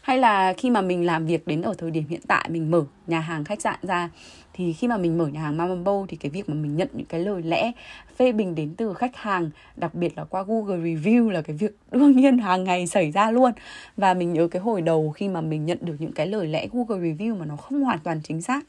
hay 0.09 0.19
là 0.19 0.53
khi 0.53 0.71
mà 0.71 0.81
mình 0.81 1.07
làm 1.07 1.27
việc 1.27 1.47
đến 1.47 1.63
ở 1.63 1.75
thời 1.79 1.91
điểm 1.91 2.05
hiện 2.09 2.21
tại, 2.29 2.49
mình 2.51 2.71
mở 2.71 2.85
nhà 3.07 3.21
hàng 3.21 3.45
khách 3.45 3.61
sạn 3.61 3.79
ra, 3.83 4.11
thì 4.53 4.73
khi 4.73 4.89
mà 4.89 4.99
mình 4.99 5.19
mở 5.19 5.27
nhà 5.27 5.41
hàng 5.41 5.57
Mamambo 5.57 6.07
thì 6.09 6.17
cái 6.17 6.31
việc 6.31 6.49
mà 6.49 6.55
mình 6.55 6.77
nhận 6.77 6.89
những 6.93 7.07
cái 7.07 7.21
lời 7.21 7.43
lẽ 7.43 7.73
phê 8.17 8.33
bình 8.33 8.55
đến 8.55 8.75
từ 8.77 8.95
khách 8.95 9.17
hàng, 9.17 9.51
đặc 9.77 9.95
biệt 9.95 10.19
là 10.19 10.25
qua 10.25 10.43
Google 10.43 10.77
review 10.77 11.31
là 11.31 11.43
cái 11.43 11.57
việc 11.57 11.77
đương 11.93 12.17
nhiên 12.17 12.39
hàng 12.39 12.65
ngày 12.65 12.87
xảy 12.87 13.11
ra 13.11 13.31
luôn. 13.31 13.53
Và 13.97 14.15
mình 14.15 14.33
nhớ 14.33 14.49
cái 14.49 14.63
hồi 14.63 14.83
đầu 14.83 15.11
khi 15.11 15.29
mà 15.29 15.41
mình 15.41 15.67
nhận 15.67 15.79
được 15.81 15.95
những 15.99 16.13
cái 16.13 16.27
lời 16.27 16.47
lẽ 16.47 16.67
Google 16.73 17.09
review 17.09 17.39
mà 17.39 17.47
nó 17.47 17.57
không 17.57 17.81
hoàn 17.81 17.99
toàn 17.99 18.21
chính 18.25 18.43
xác 18.43 18.65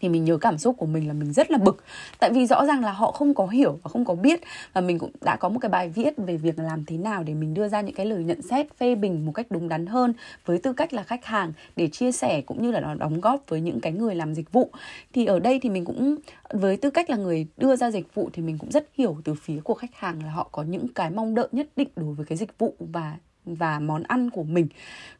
thì 0.00 0.08
mình 0.08 0.24
nhớ 0.24 0.36
cảm 0.36 0.58
xúc 0.58 0.74
của 0.78 0.86
mình 0.86 1.08
là 1.08 1.12
mình 1.12 1.32
rất 1.32 1.50
là 1.50 1.58
bực. 1.58 1.84
Tại 2.18 2.30
vì 2.32 2.46
rõ 2.46 2.66
ràng 2.66 2.84
là 2.84 2.92
họ 2.92 3.10
không 3.12 3.34
có 3.34 3.46
hiểu 3.46 3.78
và 3.82 3.88
không 3.88 4.04
có 4.04 4.14
biết 4.14 4.40
và 4.72 4.80
mình 4.80 4.98
cũng 4.98 5.10
đã 5.20 5.36
có 5.36 5.48
một 5.48 5.58
cái 5.60 5.68
bài 5.68 5.88
viết 5.88 6.14
về 6.16 6.36
việc 6.36 6.58
làm 6.58 6.84
thế 6.84 6.96
nào 6.96 7.22
để 7.22 7.34
mình 7.34 7.54
đưa 7.54 7.68
ra 7.68 7.80
những 7.80 7.94
cái 7.94 8.06
lời 8.06 8.24
nhận 8.24 8.42
xét 8.42 8.66
phê 8.78 8.94
bình 8.94 9.26
một 9.26 9.32
cách 9.32 9.46
đúng 9.50 9.68
đắn 9.68 9.86
hơn 9.86 10.12
với 10.46 10.58
tư 10.58 10.72
cách 10.72 10.92
là 10.92 11.02
khách 11.02 11.24
hàng 11.24 11.52
để 11.76 11.88
chia 11.88 12.12
sẻ 12.12 12.40
cũng 12.46 12.62
như 12.62 12.70
là 12.70 12.80
nó 12.80 12.94
đóng 12.94 13.20
góp 13.20 13.44
với 13.48 13.60
những 13.60 13.80
cái 13.80 13.92
người 13.92 14.14
làm 14.14 14.34
dịch 14.34 14.52
vụ. 14.52 14.70
Thì 15.12 15.26
ở 15.26 15.38
đây 15.38 15.58
thì 15.62 15.70
mình 15.70 15.84
cũng, 15.84 16.16
với 16.50 16.76
tư 16.76 16.90
cách 16.90 17.10
là 17.10 17.16
người 17.16 17.46
đưa 17.56 17.76
ra 17.76 17.90
dịch 17.90 18.14
vụ 18.14 18.30
thì 18.32 18.42
mình 18.42 18.58
cũng 18.58 18.70
rất 18.70 18.88
hiểu 18.94 19.16
từ 19.24 19.34
phía 19.34 19.60
của 19.64 19.74
khách 19.74 19.94
hàng 19.94 20.24
là 20.24 20.30
họ 20.30 20.48
có 20.52 20.62
những 20.62 20.88
cái 20.88 21.10
mong 21.10 21.34
đợi 21.34 21.48
nhất 21.52 21.68
định 21.76 21.88
đối 21.96 22.14
với 22.14 22.26
cái 22.26 22.38
dịch 22.38 22.58
vụ 22.58 22.74
và 22.78 23.16
và 23.44 23.78
món 23.78 24.02
ăn 24.02 24.30
của 24.30 24.42
mình, 24.42 24.66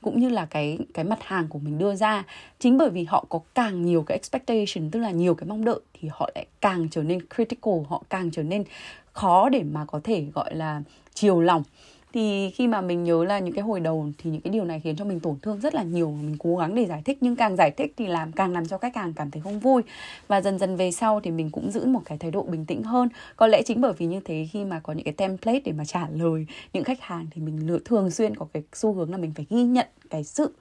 cũng 0.02 0.20
như 0.20 0.28
là 0.28 0.46
cái 0.46 0.78
cái 0.94 1.04
mặt 1.04 1.18
hàng 1.22 1.48
của 1.48 1.58
mình 1.58 1.78
đưa 1.78 1.94
ra. 1.94 2.24
Chính 2.58 2.78
bởi 2.78 2.90
vì 2.90 3.04
họ 3.04 3.24
có 3.28 3.40
càng 3.54 3.82
nhiều 3.82 4.02
cái 4.02 4.18
expectation, 4.18 4.90
tức 4.90 5.00
là 5.00 5.10
nhiều 5.10 5.34
cái 5.34 5.46
mong 5.48 5.64
đợi, 5.64 5.80
thì 6.00 6.08
họ 6.12 6.30
lại 6.34 6.46
càng 6.60 6.88
trở 6.90 7.02
nên 7.02 7.20
critical, 7.34 7.74
họ 7.88 8.02
càng 8.10 8.30
trở 8.30 8.42
nên 8.42 8.64
khó 9.12 9.48
để 9.48 9.62
mà 9.62 9.84
có 9.84 10.00
thể 10.04 10.24
gọi 10.34 10.54
là 10.54 10.82
chiều 11.14 11.40
lòng 11.40 11.62
thì 12.12 12.50
khi 12.50 12.66
mà 12.66 12.80
mình 12.80 13.04
nhớ 13.04 13.24
là 13.24 13.38
những 13.38 13.54
cái 13.54 13.64
hồi 13.64 13.80
đầu 13.80 14.08
thì 14.18 14.30
những 14.30 14.40
cái 14.40 14.52
điều 14.52 14.64
này 14.64 14.80
khiến 14.80 14.96
cho 14.96 15.04
mình 15.04 15.20
tổn 15.20 15.36
thương 15.42 15.60
rất 15.60 15.74
là 15.74 15.82
nhiều 15.82 16.10
mình 16.10 16.36
cố 16.38 16.56
gắng 16.56 16.74
để 16.74 16.86
giải 16.86 17.02
thích. 17.04 17.18
Nhưng 17.20 17.36
càng 17.36 17.56
giải 17.56 17.70
thích 17.70 17.94
thì 17.96 18.06
làm, 18.06 18.32
càng 18.32 18.52
làm 18.52 18.66
cho 18.66 18.78
khách 18.78 18.96
hàng 18.96 19.12
cảm 19.12 19.30
thấy 19.30 19.42
không 19.42 19.60
vui. 19.60 19.82
Và 20.28 20.40
dần 20.40 20.58
dần 20.58 20.76
về 20.76 20.90
sau 20.90 21.20
thì 21.20 21.30
mình 21.30 21.50
cũng 21.50 21.70
giữ 21.70 21.84
một 21.84 22.00
cái 22.04 22.18
thái 22.18 22.30
độ 22.30 22.42
bình 22.42 22.66
tĩnh 22.66 22.82
hơn. 22.82 23.08
Có 23.36 23.46
lẽ 23.46 23.62
chính 23.62 23.80
bởi 23.80 23.92
vì 23.92 24.06
như 24.06 24.20
thế 24.24 24.48
khi 24.52 24.64
mà 24.64 24.80
có 24.80 24.92
những 24.92 25.04
cái 25.04 25.14
template 25.14 25.60
để 25.64 25.72
mà 25.72 25.84
trả 25.84 26.08
lời 26.12 26.46
những 26.72 26.84
khách 26.84 27.00
hàng 27.00 27.26
thì 27.30 27.42
mình 27.42 27.66
lựa 27.66 27.78
thường 27.84 28.10
xuyên 28.10 28.36
có 28.36 28.46
cái 28.52 28.62
xu 28.72 28.92
hướng 28.92 29.10
là 29.10 29.16
mình 29.16 29.32
phải 29.36 29.46
ghi 29.50 29.62
nhận 29.62 29.86
cái 30.10 30.24
sự, 30.24 30.52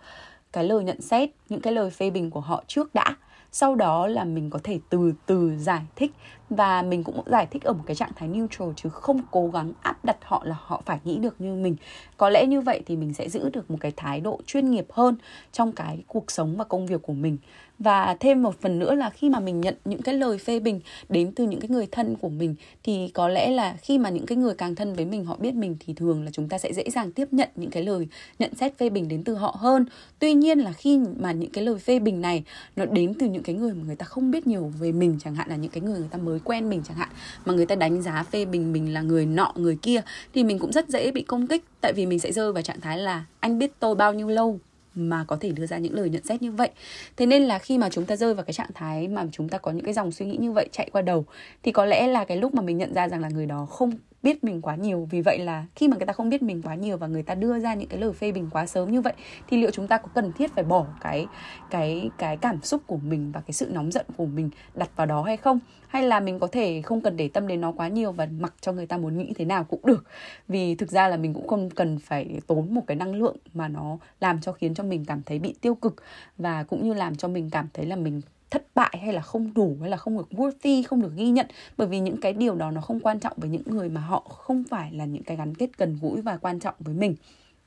cái 0.52 0.64
lời 0.64 0.84
nhận 0.84 1.02
xét, 1.02 1.30
những 1.50 1.62
cái 1.62 1.74
lời 1.74 1.90
phê 1.90 2.10
bình 2.10 2.30
của 2.30 2.40
họ 2.40 2.64
trước 2.68 2.94
đã 2.94 3.16
sau 3.52 3.76
đó 3.76 4.08
là 4.08 4.24
mình 4.24 4.50
có 4.50 4.60
thể 4.64 4.80
từ 4.90 5.14
từ 5.26 5.58
giải 5.58 5.86
thích 5.96 6.12
và 6.50 6.82
mình 6.82 7.04
cũng 7.04 7.22
giải 7.26 7.46
thích 7.46 7.64
ở 7.64 7.74
một 7.74 7.84
cái 7.86 7.96
trạng 7.96 8.12
thái 8.16 8.30
neutral 8.30 8.70
chứ 8.76 8.90
không 8.90 9.22
cố 9.32 9.48
gắng 9.48 9.74
áp 9.82 10.06
đặt 10.06 10.18
họ 10.22 10.42
là 10.46 10.56
họ 10.60 10.82
phải 10.86 11.00
nghĩ 11.04 11.18
được 11.18 11.42
như 11.42 11.56
mình. 11.56 11.76
Có 12.18 12.30
lẽ 12.30 12.46
như 12.46 12.62
vậy 12.62 12.84
thì 12.86 12.96
mình 12.96 13.14
sẽ 13.14 13.30
giữ 13.30 13.50
được 13.50 13.72
một 13.72 13.78
cái 13.80 13.94
thái 13.98 14.20
độ 14.20 14.40
chuyên 14.46 14.72
nghiệp 14.72 14.86
hơn 14.90 15.16
trong 15.52 15.72
cái 15.72 16.04
cuộc 16.08 16.32
sống 16.32 16.58
và 16.58 16.64
công 16.64 16.88
việc 16.88 17.02
của 17.02 17.14
mình 17.14 17.38
và 17.80 18.18
thêm 18.20 18.44
một 18.44 18.62
phần 18.62 18.80
nữa 18.80 18.96
là 18.96 19.10
khi 19.10 19.30
mà 19.30 19.40
mình 19.40 19.62
nhận 19.62 19.76
những 19.86 20.02
cái 20.02 20.16
lời 20.16 20.38
phê 20.38 20.60
bình 20.60 20.80
đến 21.10 21.32
từ 21.32 21.48
những 21.48 21.60
cái 21.60 21.70
người 21.70 21.88
thân 21.92 22.16
của 22.16 22.30
mình, 22.30 22.56
thì 22.84 23.12
có 23.14 23.28
lẽ 23.28 23.50
là 23.52 23.76
khi 23.82 23.98
mà 23.98 24.10
những 24.10 24.26
cái 24.26 24.38
người 24.38 24.54
càng 24.54 24.76
thân 24.76 24.94
với 24.94 25.06
mình, 25.06 25.26
họ 25.26 25.36
biết 25.40 25.54
mình, 25.54 25.78
thì 25.80 25.94
thường 25.94 26.24
là 26.24 26.32
chúng 26.32 26.50
ta 26.50 26.58
sẽ 26.58 26.74
dễ 26.74 26.90
dàng 26.90 27.12
tiếp 27.12 27.28
nhận 27.32 27.50
những 27.56 27.70
cái 27.70 27.84
lời 27.84 28.08
nhận 28.40 28.56
xét 28.56 28.78
phê 28.78 28.90
bình 28.90 29.08
đến 29.08 29.24
từ 29.24 29.36
họ 29.36 29.56
hơn. 29.60 29.86
Tuy 30.20 30.34
nhiên 30.34 30.60
là 30.60 30.72
khi 30.72 31.00
mà 31.20 31.32
những 31.32 31.52
cái 31.52 31.64
lời 31.64 31.80
phê 31.80 32.00
bình 32.00 32.22
này 32.22 32.44
nó 32.76 32.86
đến 32.86 33.14
từ 33.20 33.28
những 33.28 33.44
cái 33.44 33.56
người 33.56 33.74
mà 33.74 33.84
người 33.86 33.96
ta 33.96 34.06
không 34.06 34.32
biết 34.32 34.48
nhiều 34.48 34.72
về 34.80 34.92
mình, 34.92 35.18
chẳng 35.24 35.36
hạn 35.36 35.50
là 35.50 35.56
những 35.56 35.72
cái 35.72 35.82
người 35.82 36.00
người 36.00 36.10
ta 36.12 36.18
mới 36.18 36.40
quen 36.40 36.70
mình 36.70 36.82
chẳng 36.88 36.98
hạn, 36.98 37.10
mà 37.46 37.54
người 37.54 37.66
ta 37.66 37.76
đánh 37.76 38.02
giá 38.02 38.24
phê 38.24 38.46
bình 38.46 38.74
mình 38.74 38.94
là 38.94 39.02
người 39.02 39.26
nọ, 39.26 39.54
người 39.56 39.78
kia, 39.82 40.02
thì 40.34 40.44
mình 40.44 40.60
cũng 40.60 40.72
rất 40.72 40.90
dễ 40.90 41.12
bị 41.12 41.22
công 41.22 41.48
kích. 41.48 41.66
Tại 41.82 41.94
vì 41.94 42.06
mình 42.06 42.20
sẽ 42.20 42.32
rơi 42.32 42.54
vào 42.54 42.64
trạng 42.64 42.82
thái 42.82 42.98
là 42.98 43.26
anh 43.40 43.60
biết 43.60 43.72
tôi 43.80 43.96
bao 43.96 44.14
nhiêu 44.14 44.28
lâu 44.28 44.60
mà 45.00 45.24
có 45.28 45.38
thể 45.40 45.52
đưa 45.52 45.66
ra 45.66 45.78
những 45.78 45.94
lời 45.94 46.10
nhận 46.10 46.24
xét 46.24 46.42
như 46.42 46.52
vậy. 46.52 46.70
Thế 47.18 47.26
nên 47.26 47.44
là 47.44 47.60
khi 47.60 47.78
mà 47.78 47.90
chúng 47.90 48.06
ta 48.06 48.16
rơi 48.16 48.34
vào 48.34 48.46
cái 48.46 48.54
trạng 48.54 48.74
thái 48.74 49.08
mà 49.08 49.26
chúng 49.32 49.50
ta 49.50 49.58
có 49.58 49.72
những 49.72 49.86
cái 49.86 49.94
dòng 49.94 50.12
suy 50.12 50.26
nghĩ 50.26 50.38
như 50.38 50.52
vậy 50.52 50.70
chạy 50.72 50.90
qua 50.94 51.02
đầu, 51.02 51.26
thì 51.64 51.72
có 51.72 51.86
lẽ 51.86 52.08
là 52.08 52.24
cái 52.24 52.38
lúc 52.38 52.54
mà 52.54 52.62
mình 52.62 52.78
nhận 52.78 52.94
ra 52.94 53.10
rằng 53.10 53.22
là 53.22 53.30
người 53.30 53.46
đó 53.46 53.66
không 53.66 53.92
biết 54.24 54.44
mình 54.44 54.62
quá 54.62 54.76
nhiều. 54.76 55.08
Vì 55.12 55.22
vậy 55.22 55.40
là 55.40 55.66
khi 55.76 55.88
mà 55.88 55.98
người 55.98 56.06
ta 56.06 56.14
không 56.14 56.30
biết 56.30 56.42
mình 56.42 56.62
quá 56.62 56.76
nhiều 56.76 56.98
và 56.98 57.08
người 57.08 57.24
ta 57.24 57.36
đưa 57.36 57.60
ra 57.60 57.74
những 57.74 57.90
cái 57.90 58.00
lời 58.00 58.14
phê 58.14 58.32
bình 58.32 58.50
quá 58.52 58.66
sớm 58.66 58.92
như 58.92 59.02
vậy, 59.02 59.14
thì 59.48 59.58
liệu 59.58 59.72
chúng 59.72 59.88
ta 59.88 59.98
có 59.98 60.08
cần 60.16 60.32
thiết 60.34 60.52
phải 60.56 60.64
bỏ 60.64 60.86
cái 61.02 61.26
cái 61.70 62.10
cái 62.18 62.38
cảm 62.38 62.62
xúc 62.62 62.82
của 62.88 62.98
mình 62.98 63.32
và 63.32 63.42
cái 63.42 63.54
sự 63.54 63.68
nóng 63.72 63.92
giận 63.92 64.06
của 64.18 64.26
mình 64.26 64.50
đặt 64.74 64.90
vào 64.96 65.08
đó 65.08 65.24
hay 65.24 65.38
không? 65.38 65.60
Hay 65.88 66.04
là 66.04 66.20
mình 66.20 66.40
có 66.40 66.48
thể 66.48 66.82
không 66.82 67.02
cần 67.02 67.18
để 67.18 67.30
tâm 67.34 67.48
đến 67.48 67.62
nó 67.62 67.72
quá 67.72 67.88
nhiều 67.88 68.12
và 68.12 68.28
mặc 68.40 68.54
cho 68.62 68.72
người 68.72 68.88
ta 68.88 68.98
muốn 68.98 69.18
nghĩ 69.18 69.34
thế 69.38 69.46
nào 69.46 69.64
cũng 69.64 69.82
được? 69.86 70.04
Vì 70.48 70.76
thực 70.76 70.92
ra 70.92 71.08
là 71.08 71.18
mình 71.18 71.34
cũng 71.34 71.48
không 71.48 71.70
cần 71.70 72.00
phải 72.00 72.40
tốn 72.48 72.74
một 72.74 72.82
cái 72.88 72.98
năng 72.98 73.16
lượng 73.16 73.38
mà 73.54 73.68
nó 73.68 73.98
làm 74.20 74.42
cho 74.42 74.52
khiến 74.52 74.74
cho 74.74 74.84
mình 74.84 75.06
cảm 75.06 75.22
thấy 75.26 75.40
bị 75.40 75.56
tiêu 75.62 75.76
cực 75.76 75.96
và 76.38 76.64
cũng 76.64 76.84
như 76.84 76.94
làm 76.94 77.16
cho 77.16 77.28
mình 77.28 77.50
cảm 77.50 77.68
thấy 77.74 77.86
là 77.86 77.96
mình 77.96 78.22
thất 78.52 78.68
bại 78.76 78.98
hay 79.02 79.14
là 79.14 79.22
không 79.22 79.54
đủ 79.54 79.78
hay 79.82 79.90
là 79.90 79.98
không 79.98 80.18
được 80.18 80.28
worthy, 80.32 80.84
không 80.84 81.02
được 81.02 81.16
ghi 81.16 81.30
nhận? 81.30 81.48
Bởi 81.78 81.88
vì 81.88 82.00
những 82.00 82.18
cái 82.18 82.34
điều 82.34 82.56
đó 82.56 82.72
nó 82.72 82.82
không 82.82 83.00
quan 83.00 83.20
trọng 83.20 83.38
với 83.38 83.50
những 83.50 83.64
người 83.66 83.90
mà 83.90 84.02
họ 84.02 84.20
không 84.20 84.64
phải 84.70 84.92
là 84.92 85.06
những 85.06 85.24
cái 85.24 85.38
gắn 85.38 85.56
kết 85.56 85.70
gần 85.78 85.98
gũi 86.02 86.22
và 86.22 86.38
quan 86.38 86.60
trọng 86.60 86.76
với 86.80 86.94
mình. 86.94 87.16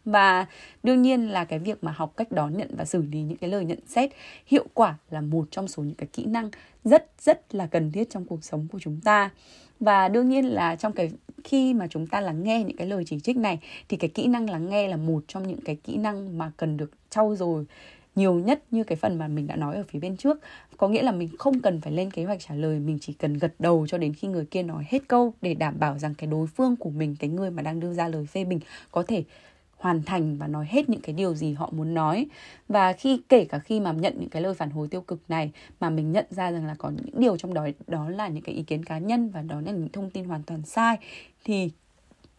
Và 0.05 0.47
đương 0.83 1.03
nhiên 1.03 1.29
là 1.29 1.45
cái 1.45 1.59
việc 1.59 1.85
mà 1.85 1.93
học 1.93 2.13
cách 2.17 2.33
đón 2.33 2.57
nhận 2.57 2.69
và 2.77 2.85
xử 2.85 3.03
lý 3.03 3.23
những 3.23 3.37
cái 3.37 3.51
lời 3.51 3.65
nhận 3.65 3.79
xét 3.87 4.11
hiệu 4.47 4.65
quả 4.75 4.95
là 5.11 5.21
một 5.21 5.49
trong 5.51 5.69
số 5.69 5.83
những 5.83 5.95
cái 5.95 6.09
kỹ 6.13 6.25
năng 6.25 6.51
rất 6.85 7.11
rất 7.19 7.55
là 7.55 7.67
cần 7.67 7.93
thiết 7.93 8.11
trong 8.11 8.25
cuộc 8.25 8.45
sống 8.45 8.67
của 8.73 8.79
chúng 8.79 9.01
ta. 9.05 9.31
Và 9.81 10.09
đương 10.09 10.29
nhiên 10.29 10.47
là 10.47 10.77
trong 10.77 10.93
cái 10.93 11.11
khi 11.45 11.75
mà 11.75 11.87
chúng 11.91 12.07
ta 12.07 12.21
lắng 12.21 12.45
nghe 12.45 12.65
những 12.65 12.77
cái 12.77 12.87
lời 12.87 13.05
chỉ 13.07 13.21
trích 13.21 13.37
này, 13.37 13.59
thì 13.89 13.97
cái 13.97 14.11
kỹ 14.11 14.27
năng 14.27 14.51
lắng 14.51 14.69
nghe 14.71 14.89
là 14.89 14.97
một 14.97 15.25
trong 15.29 15.49
những 15.49 15.61
cái 15.61 15.77
kỹ 15.77 15.97
năng 15.97 16.39
mà 16.39 16.53
cần 16.57 16.77
được 16.77 16.91
trau 17.11 17.37
dồi 17.37 17.65
nhiều 18.15 18.35
nhất 18.35 18.63
như 18.71 18.85
cái 18.85 18.97
phần 18.97 19.19
mà 19.19 19.29
mình 19.29 19.47
đã 19.47 19.57
nói 19.57 19.77
ở 19.77 19.85
phía 19.89 19.99
bên 19.99 20.17
trước. 20.17 20.41
Có 20.77 20.89
nghĩa 20.89 21.03
là 21.03 21.13
mình 21.13 21.29
không 21.39 21.61
cần 21.61 21.81
phải 21.81 21.93
lên 21.93 22.11
kế 22.11 22.25
hoạch 22.25 22.41
trả 22.41 22.55
lời, 22.55 22.79
mình 22.79 22.99
chỉ 23.01 23.13
cần 23.13 23.35
gật 23.35 23.55
đầu 23.59 23.87
cho 23.87 23.99
đến 23.99 24.15
khi 24.15 24.29
người 24.29 24.45
kia 24.45 24.63
nói 24.63 24.85
hết 24.89 25.09
câu 25.09 25.35
để 25.43 25.55
đảm 25.55 25.75
bảo 25.79 25.99
rằng 25.99 26.15
cái 26.15 26.27
đối 26.27 26.47
phương 26.47 26.77
của 26.77 26.91
mình, 26.91 27.17
cái 27.19 27.31
người 27.31 27.51
mà 27.51 27.63
đang 27.63 27.81
đưa 27.81 27.93
ra 27.93 28.09
lời 28.09 28.27
phê 28.27 28.45
bình 28.45 28.61
có 28.91 29.03
thể 29.03 29.25
hoàn 29.77 30.03
thành 30.03 30.39
và 30.39 30.47
nói 30.47 30.67
hết 30.69 30.89
những 30.89 31.01
cái 31.01 31.15
điều 31.15 31.35
gì 31.35 31.53
họ 31.53 31.71
muốn 31.73 31.95
nói. 31.95 32.27
Và 32.69 32.93
khi, 32.93 33.21
kể 33.29 33.45
cả 33.45 33.59
khi 33.59 33.81
mà 33.81 33.93
nhận 33.93 34.17
những 34.21 34.29
cái 34.29 34.43
lời 34.43 34.55
phản 34.55 34.71
hồi 34.71 34.89
tiêu 34.89 35.01
cực 35.01 35.21
này, 35.29 35.51
mà 35.81 35.91
mình 35.91 36.13
nhận 36.13 36.27
ra 36.31 36.51
rằng 36.51 36.67
là 36.67 36.75
có 36.79 36.91
những 36.91 37.21
điều 37.21 37.37
trong 37.37 37.55
đó 37.55 37.69
đó 37.87 38.09
là 38.09 38.29
những 38.29 38.43
cái 38.43 38.55
ý 38.55 38.63
kiến 38.63 38.85
cá 38.85 38.99
nhân 38.99 39.31
và 39.31 39.43
đó 39.43 39.61
là 39.61 39.73
những 39.73 39.89
thông 39.89 40.11
tin 40.11 40.25
hoàn 40.25 40.43
toàn 40.43 40.63
sai, 40.63 40.97
thì 41.45 41.71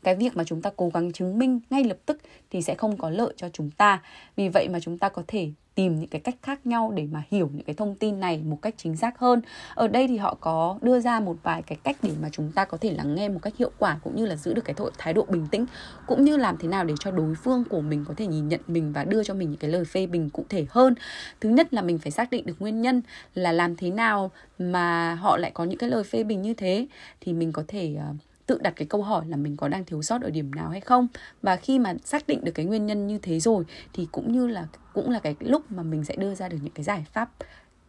cái 0.03 0.15
việc 0.15 0.37
mà 0.37 0.43
chúng 0.43 0.61
ta 0.61 0.69
cố 0.75 0.91
gắng 0.93 1.11
chứng 1.11 1.39
minh 1.39 1.59
ngay 1.69 1.83
lập 1.83 1.97
tức 2.05 2.17
thì 2.51 2.61
sẽ 2.61 2.75
không 2.75 2.97
có 2.97 3.09
lợi 3.09 3.33
cho 3.37 3.49
chúng 3.49 3.71
ta. 3.71 4.01
Vì 4.35 4.49
vậy 4.49 4.69
mà 4.69 4.79
chúng 4.79 4.97
ta 4.97 5.09
có 5.09 5.23
thể 5.27 5.51
tìm 5.75 5.99
những 5.99 6.09
cái 6.09 6.21
cách 6.21 6.35
khác 6.41 6.65
nhau 6.65 6.91
để 6.95 7.07
mà 7.11 7.23
hiểu 7.31 7.49
những 7.53 7.65
cái 7.65 7.73
thông 7.73 7.95
tin 7.95 8.19
này 8.19 8.41
một 8.45 8.61
cách 8.61 8.73
chính 8.77 8.97
xác 8.97 9.19
hơn. 9.19 9.41
Ở 9.75 9.87
đây 9.87 10.07
thì 10.07 10.17
họ 10.17 10.37
có 10.41 10.77
đưa 10.81 10.99
ra 10.99 11.19
một 11.19 11.37
vài 11.43 11.61
cái 11.61 11.77
cách 11.83 11.97
để 12.03 12.11
mà 12.21 12.29
chúng 12.31 12.51
ta 12.51 12.65
có 12.65 12.77
thể 12.77 12.91
lắng 12.91 13.15
nghe 13.15 13.29
một 13.29 13.39
cách 13.41 13.53
hiệu 13.57 13.71
quả 13.77 13.99
cũng 14.03 14.15
như 14.15 14.25
là 14.25 14.35
giữ 14.35 14.53
được 14.53 14.65
cái 14.65 14.75
thái 14.97 15.13
độ 15.13 15.25
bình 15.29 15.47
tĩnh 15.51 15.65
cũng 16.07 16.23
như 16.23 16.37
làm 16.37 16.57
thế 16.57 16.67
nào 16.67 16.83
để 16.83 16.93
cho 16.99 17.11
đối 17.11 17.35
phương 17.35 17.63
của 17.69 17.81
mình 17.81 18.05
có 18.07 18.13
thể 18.17 18.27
nhìn 18.27 18.47
nhận 18.47 18.61
mình 18.67 18.93
và 18.93 19.03
đưa 19.03 19.23
cho 19.23 19.33
mình 19.33 19.49
những 19.49 19.59
cái 19.59 19.71
lời 19.71 19.85
phê 19.85 20.07
bình 20.07 20.29
cụ 20.29 20.45
thể 20.49 20.65
hơn. 20.69 20.95
Thứ 21.41 21.49
nhất 21.49 21.73
là 21.73 21.81
mình 21.81 21.97
phải 21.97 22.11
xác 22.11 22.29
định 22.29 22.45
được 22.45 22.55
nguyên 22.59 22.81
nhân 22.81 23.01
là 23.35 23.51
làm 23.51 23.75
thế 23.75 23.89
nào 23.89 24.31
mà 24.59 25.15
họ 25.15 25.37
lại 25.37 25.51
có 25.53 25.63
những 25.63 25.79
cái 25.79 25.89
lời 25.89 26.03
phê 26.03 26.23
bình 26.23 26.41
như 26.41 26.53
thế 26.53 26.87
thì 27.21 27.33
mình 27.33 27.51
có 27.51 27.63
thể 27.67 27.95
uh, 28.09 28.15
tự 28.45 28.57
đặt 28.61 28.73
cái 28.75 28.87
câu 28.87 29.03
hỏi 29.03 29.25
là 29.27 29.37
mình 29.37 29.57
có 29.57 29.67
đang 29.67 29.85
thiếu 29.85 30.01
sót 30.01 30.21
ở 30.21 30.29
điểm 30.29 30.51
nào 30.55 30.69
hay 30.69 30.81
không? 30.81 31.07
Và 31.41 31.55
khi 31.55 31.79
mà 31.79 31.93
xác 32.03 32.27
định 32.27 32.43
được 32.43 32.51
cái 32.51 32.65
nguyên 32.65 32.85
nhân 32.85 33.07
như 33.07 33.19
thế 33.21 33.39
rồi 33.39 33.63
thì 33.93 34.07
cũng 34.11 34.31
như 34.31 34.47
là, 34.47 34.67
cũng 34.93 35.09
là 35.09 35.19
cái 35.19 35.35
lúc 35.39 35.71
mà 35.71 35.83
mình 35.83 36.03
sẽ 36.03 36.15
đưa 36.15 36.35
ra 36.35 36.49
được 36.49 36.57
những 36.61 36.73
cái 36.73 36.83
giải 36.83 37.05
pháp 37.13 37.29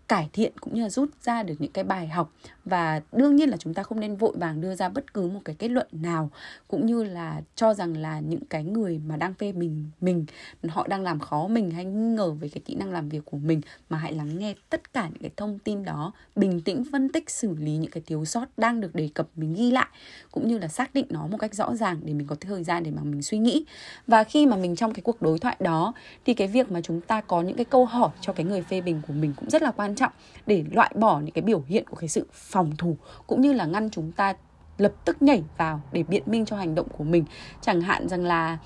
cải 0.09 0.29
thiện 0.33 0.53
cũng 0.61 0.75
như 0.75 0.83
là 0.83 0.91
rút 0.91 1.11
ra 1.23 1.43
được 1.43 1.55
những 1.59 1.73
cái 1.73 1.85
bài 1.85 2.09
học. 2.09 2.33
Và 2.65 3.01
đương 3.13 3.37
nhiên 3.37 3.49
là 3.49 3.57
chúng 3.57 3.75
ta 3.75 3.83
không 3.83 4.01
nên 4.01 4.17
vội 4.17 4.33
vàng 4.37 4.61
đưa 4.61 4.75
ra 4.75 4.89
bất 4.89 5.15
cứ 5.15 5.29
một 5.29 5.41
cái 5.45 5.57
kết 5.59 5.69
luận 5.69 5.87
nào, 5.93 6.31
cũng 6.69 6.87
như 6.87 7.05
là 7.05 7.43
cho 7.55 7.75
rằng 7.75 7.97
là 7.97 8.21
những 8.21 8.45
cái 8.51 8.65
người 8.65 9.01
mà 9.07 9.17
đang 9.17 9.35
phê 9.35 9.53
bình 9.53 9.91
mình, 10.01 10.27
họ 10.69 10.87
đang 10.89 11.03
làm 11.03 11.21
khó 11.21 11.49
mình 11.49 11.71
hay 11.71 11.85
nghi 11.85 12.15
ngờ 12.15 12.31
về 12.31 12.49
cái 12.49 12.63
kỹ 12.65 12.75
năng 12.75 12.93
làm 12.93 13.09
việc 13.09 13.25
của 13.25 13.37
mình, 13.37 13.61
mà 13.89 13.99
hãy 13.99 14.13
lắng 14.13 14.39
nghe 14.39 14.55
tất 14.71 14.93
cả 14.93 15.09
những 15.09 15.23
cái 15.23 15.31
thông 15.37 15.59
tin 15.59 15.85
đó, 15.85 16.13
bình 16.37 16.61
tĩnh 16.61 16.85
phân 16.93 17.13
tích 17.13 17.31
xử 17.31 17.55
lý 17.59 17.77
những 17.77 17.91
cái 17.91 18.03
thiếu 18.07 18.25
sót 18.25 18.47
đang 18.57 18.81
được 18.81 18.95
đề 18.95 19.09
cập 19.15 19.27
mình 19.37 19.55
ghi 19.55 19.71
lại, 19.71 19.89
cũng 20.31 20.49
như 20.49 20.59
là 20.59 20.69
xác 20.69 20.95
định 20.95 21.07
nó 21.09 21.27
một 21.27 21.39
cách 21.39 21.55
rõ 21.55 21.75
ràng 21.75 22.01
để 22.05 22.15
mình 22.15 22.27
có 22.27 22.37
thời 22.41 22.65
gian 22.65 22.83
để 22.83 22.91
mà 22.91 23.03
mình 23.03 23.23
suy 23.23 23.39
nghĩ. 23.39 23.65
Và 24.07 24.25
khi 24.25 24.47
mà 24.47 24.57
mình 24.57 24.77
trong 24.77 24.93
cái 24.93 25.03
cuộc 25.03 25.23
đối 25.23 25.39
thoại 25.39 25.57
đó, 25.61 25.93
thì 26.27 26.35
cái 26.35 26.49
việc 26.49 26.71
mà 26.71 26.81
chúng 26.81 27.01
ta 27.01 27.21
có 27.21 27.43
những 27.43 27.57
cái 27.57 27.65
câu 27.65 27.85
hỏi 27.85 28.11
cho 28.21 28.33
cái 28.33 28.47
người 28.47 28.63
phê 28.63 28.81
bình 28.81 29.01
của 29.07 29.13
mình 29.13 29.33
cũng 29.37 29.51
rất 29.51 29.63
là 29.63 29.71
quan 29.71 29.94
trọng 29.95 30.13
để 30.47 30.65
loại 30.73 30.93
bỏ 30.95 31.21
những 31.21 31.35
cái 31.35 31.43
biểu 31.43 31.63
hiện 31.67 31.85
của 31.91 31.97
cái 31.97 32.09
sự 32.09 32.27
phòng 32.33 32.77
thủ 32.79 32.97
cũng 33.27 33.41
như 33.41 33.53
là 33.53 33.67
ngăn 33.67 33.91
chúng 33.91 34.13
ta 34.13 34.35
lập 34.79 34.93
tức 35.05 35.23
nhảy 35.23 35.43
vào 35.57 35.81
để 35.93 36.03
biện 36.03 36.23
minh 36.27 36.45
cho 36.45 36.57
hành 36.57 36.75
động 36.75 36.89
của 36.99 37.05
mình. 37.05 37.25
Chẳng 37.61 37.81
hạn 37.81 38.09
rằng 38.09 38.25
là 38.25 38.59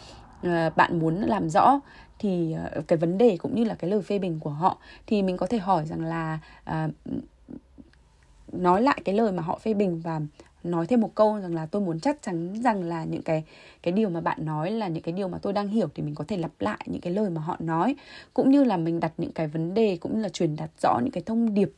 ờ, 0.43 0.71
bạn 0.77 0.99
muốn 0.99 1.21
làm 1.21 1.51
rõ 1.51 1.81
thì 2.19 2.53
ờ, 2.53 2.83
cái 2.89 2.97
vấn 2.97 3.19
đề 3.19 3.37
cũng 3.37 3.55
như 3.55 3.65
là 3.65 3.75
cái 3.75 3.91
lời 3.91 4.03
phê 4.03 4.19
bình 4.19 4.41
của 4.41 4.51
họ 4.51 4.79
thì 5.07 5.23
mình 5.23 5.37
có 5.37 5.47
thể 5.47 5.59
hỏi 5.59 5.87
rằng 5.87 6.05
là 6.05 6.39
uh, 6.71 6.91
nói 8.53 8.83
lại 8.83 9.01
cái 9.05 9.15
lời 9.15 9.33
mà 9.33 9.43
họ 9.43 9.59
phê 9.59 9.75
bình 9.75 10.01
và 10.01 10.21
nói 10.65 10.87
thêm 10.87 11.01
một 11.01 11.15
câu 11.15 11.41
rằng 11.41 11.55
là 11.55 11.67
tôi 11.67 11.83
muốn 11.83 12.01
chắc 12.01 12.23
chắn 12.23 12.63
rằng 12.63 12.83
là 12.83 13.05
những 13.05 13.23
cái 13.23 13.45
cái 13.83 13.93
điều 13.93 14.09
mà 14.09 14.21
bạn 14.21 14.45
nói 14.45 14.71
là 14.71 14.89
những 14.89 15.03
cái 15.03 15.13
điều 15.13 15.29
mà 15.29 15.39
tôi 15.39 15.53
đang 15.53 15.69
hiểu 15.69 15.89
thì 15.95 16.03
mình 16.03 16.15
có 16.15 16.25
thể 16.29 16.37
lặp 16.37 16.51
lại 16.61 16.79
những 16.87 17.01
cái 17.01 17.13
lời 17.13 17.31
mà 17.31 17.41
họ 17.41 17.57
nói 17.59 17.97
cũng 18.35 18.51
như 18.51 18.65
là 18.65 18.77
mình 18.77 19.01
đặt 19.01 19.13
những 19.19 19.33
cái 19.33 19.47
vấn 19.47 19.75
đề 19.75 19.97
cũng 20.01 20.17
như 20.17 20.23
là 20.23 20.29
truyền 20.29 20.57
đạt 20.57 20.71
rõ 20.83 20.99
những 21.03 21.13
cái 21.13 21.23
thông 21.27 21.55
điệp 21.55 21.73